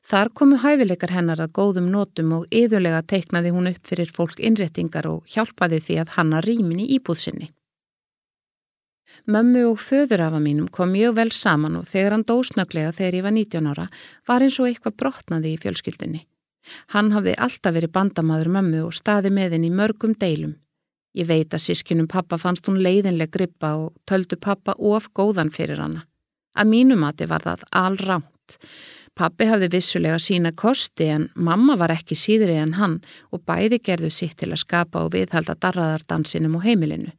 Þar 0.00 0.32
komu 0.32 0.56
hæfileikar 0.62 1.12
hennar 1.12 1.42
að 1.44 1.52
góðum 1.58 1.90
nótum 1.92 2.32
og 2.38 2.46
yðurlega 2.50 3.02
teiknaði 3.04 3.52
hún 3.52 3.68
upp 3.70 3.84
fyrir 3.86 4.10
fólk 4.10 4.40
innrettingar 4.40 5.06
og 5.06 5.28
hjálpaði 5.28 5.80
því 5.84 5.98
að 6.00 6.14
hanna 6.16 6.40
rýmin 6.40 6.80
í 6.80 6.88
íbúðsynni. 6.96 7.50
Mömmu 9.26 9.66
og 9.68 9.78
föðurafa 9.82 10.40
mínum 10.40 10.70
kom 10.72 10.94
mjög 10.94 11.16
vel 11.18 11.30
saman 11.34 11.76
og 11.76 11.86
þegar 11.90 12.16
hann 12.16 12.26
dósnöglega 12.26 12.94
þegar 12.96 13.18
ég 13.18 13.26
var 13.26 13.36
19 13.36 13.70
ára 13.70 13.86
var 14.26 14.46
eins 14.46 14.58
og 14.62 14.70
eitthvað 14.70 14.96
brotnaði 15.02 15.54
í 15.54 15.60
fjölskyldinni. 15.60 16.24
Hann 16.94 17.12
hafði 17.14 17.34
alltaf 17.38 17.74
verið 17.76 17.94
bandamaður 17.94 18.52
mömmu 18.56 18.82
og 18.86 18.96
staði 18.96 19.32
með 19.34 19.56
henni 19.56 19.70
í 19.70 19.76
mörgum 19.76 20.14
deilum. 20.18 20.56
Ég 21.16 21.26
veit 21.26 21.54
að 21.54 21.64
sískinum 21.64 22.06
pappa 22.10 22.38
fannst 22.38 22.68
hún 22.70 22.78
leiðinlega 22.84 23.34
grippa 23.34 23.74
og 23.80 23.94
töldu 24.06 24.38
pappa 24.38 24.76
of 24.78 25.08
góðan 25.16 25.50
fyrir 25.50 25.82
hana. 25.82 26.04
Að 26.54 26.70
mínumati 26.70 27.26
var 27.30 27.42
það 27.42 27.64
allránt. 27.74 28.58
Pappi 29.18 29.48
hafði 29.50 29.68
vissulega 29.72 30.18
sína 30.22 30.52
kosti 30.56 31.08
en 31.10 31.28
mamma 31.34 31.74
var 31.80 31.92
ekki 31.92 32.16
síðri 32.16 32.56
en 32.62 32.76
hann 32.78 33.00
og 33.34 33.42
bæði 33.46 33.80
gerðu 33.82 34.10
sitt 34.14 34.38
til 34.40 34.52
að 34.52 34.62
skapa 34.62 35.02
og 35.04 35.12
viðhalda 35.16 35.58
darraðardansinum 35.58 36.54
og 36.60 36.64
heimilinu. 36.64 37.10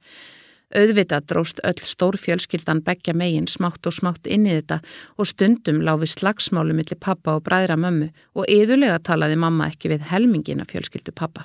Auðvitað 0.72 1.26
dróst 1.28 1.62
öll 1.68 1.82
stór 1.84 2.16
fjölskyldan 2.16 2.80
begja 2.86 3.14
megin 3.18 3.48
smátt 3.52 3.86
og 3.88 3.96
smátt 3.98 4.28
inn 4.28 4.46
í 4.48 4.54
þetta 4.56 4.80
og 5.18 5.28
stundum 5.28 5.82
láfi 5.84 6.08
slagsmálu 6.08 6.76
millir 6.78 7.00
pappa 7.00 7.36
og 7.36 7.44
bræðra 7.48 7.76
mömmu 7.76 8.12
og 8.36 8.48
yðurlega 8.48 9.02
talaði 9.04 9.40
mamma 9.40 9.68
ekki 9.72 9.92
við 9.92 10.08
helmingina 10.12 10.68
fjölskyldu 10.70 11.12
pappa. 11.12 11.44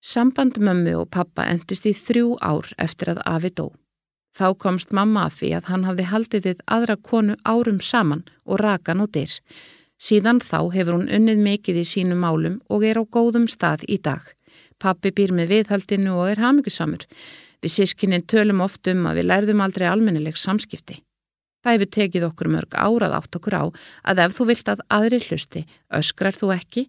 Samband 0.00 0.56
mömmu 0.62 0.94
og 1.02 1.10
pappa 1.10 1.44
endist 1.50 1.86
í 1.88 1.92
þrjú 1.92 2.36
ár 2.40 2.68
eftir 2.78 3.12
að 3.12 3.24
Afi 3.26 3.50
dó. 3.50 3.72
Þá 4.36 4.52
komst 4.60 4.92
mamma 4.92 5.26
að 5.26 5.38
því 5.38 5.48
að 5.56 5.68
hann 5.70 5.84
hafði 5.88 6.04
haldið 6.10 6.46
við 6.46 6.58
aðra 6.76 6.96
konu 6.96 7.36
árum 7.44 7.80
saman 7.80 8.26
og 8.44 8.60
rakan 8.60 9.00
og 9.04 9.12
dyr. 9.16 9.32
Síðan 9.96 10.42
þá 10.44 10.58
hefur 10.74 10.98
hún 10.98 11.08
unnið 11.08 11.40
mikið 11.44 11.80
í 11.80 11.86
sínum 11.88 12.20
málum 12.20 12.60
og 12.68 12.84
er 12.84 13.00
á 13.00 13.04
góðum 13.04 13.48
stað 13.48 13.86
í 13.88 13.96
dag. 13.96 14.20
Pappi 14.76 15.12
býr 15.16 15.32
með 15.32 15.54
viðhaldinu 15.54 16.12
og 16.20 16.30
er 16.34 16.42
hafmyggusamur. 16.44 17.06
Við 17.66 17.72
sískinnin 17.80 18.22
tölum 18.30 18.60
oft 18.62 18.86
um 18.86 19.08
að 19.10 19.16
við 19.18 19.24
lærðum 19.26 19.62
aldrei 19.64 19.88
almennileg 19.90 20.36
samskipti. 20.38 21.00
Það 21.66 21.74
hefur 21.74 21.88
tekið 21.96 22.26
okkur 22.28 22.50
mörg 22.52 22.76
árað 22.78 23.16
átt 23.16 23.38
okkur 23.40 23.56
á 23.58 23.64
að 24.06 24.20
ef 24.22 24.36
þú 24.36 24.44
vilt 24.52 24.68
að 24.70 24.82
aðri 24.94 25.18
hlusti, 25.24 25.64
öskrar 25.98 26.38
þú 26.38 26.52
ekki. 26.54 26.84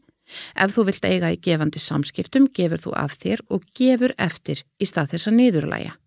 Ef 0.53 0.75
þú 0.75 0.85
vilt 0.91 1.07
eiga 1.09 1.31
í 1.33 1.39
gefandi 1.41 1.81
samskiptum, 1.81 2.45
gefur 2.53 2.83
þú 2.83 2.93
af 2.93 3.17
þér 3.17 3.41
og 3.49 3.65
gefur 3.73 4.13
eftir 4.21 4.61
í 4.77 4.85
stað 4.85 5.15
þessa 5.15 5.33
niðurlæja. 5.33 5.97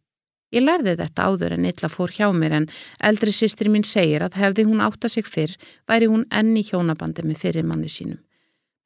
Ég 0.54 0.62
lærði 0.62 0.94
þetta 1.02 1.26
áður 1.26 1.58
en 1.58 1.66
illa 1.66 1.90
fór 1.90 2.14
hjá 2.14 2.28
mér 2.30 2.58
en 2.60 2.70
eldri 3.10 3.34
sýstir 3.34 3.74
mín 3.74 3.82
segir 3.82 4.22
að 4.22 4.38
hefði 4.38 4.68
hún 4.70 4.86
átta 4.86 5.10
sig 5.10 5.26
fyrr, 5.26 5.58
væri 5.90 6.06
hún 6.06 6.28
enni 6.30 6.62
hjónabandi 6.62 7.26
með 7.26 7.42
fyrir 7.42 7.66
manni 7.66 7.90
sínum. 7.90 8.22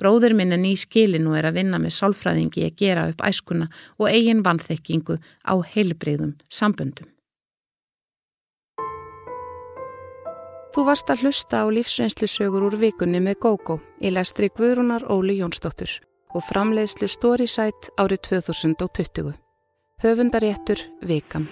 Bróður 0.05 0.35
minn 0.37 0.53
er 0.53 0.61
ný 0.61 0.75
skilin 0.77 1.31
og 1.31 1.39
er 1.39 1.47
að 1.49 1.63
vinna 1.63 1.79
með 1.81 1.95
sálfræðingi 1.97 2.67
að 2.67 2.75
gera 2.77 3.07
upp 3.09 3.23
æskuna 3.25 3.71
og 3.97 4.11
eigin 4.11 4.43
vanþekkingu 4.45 5.17
á 5.49 5.55
heilbreyðum 5.65 6.35
samböndum. 6.53 7.09
Þú 10.77 10.85
varst 10.91 11.09
að 11.09 11.25
hlusta 11.25 11.65
á 11.65 11.67
lífsreynslusögur 11.73 12.69
úr 12.69 12.77
vikunni 12.77 13.23
með 13.25 13.41
GóGó 13.47 13.79
í 14.05 14.13
lestri 14.13 14.53
Guðrúnar 14.53 15.09
Óli 15.09 15.39
Jónsdóttur 15.41 15.97
og 16.37 16.45
framleiðslu 16.51 17.09
Storysight 17.09 17.95
árið 17.97 18.27
2020. 18.29 19.33
Höfundaréttur 20.05 20.85
Vikan. 21.01 21.49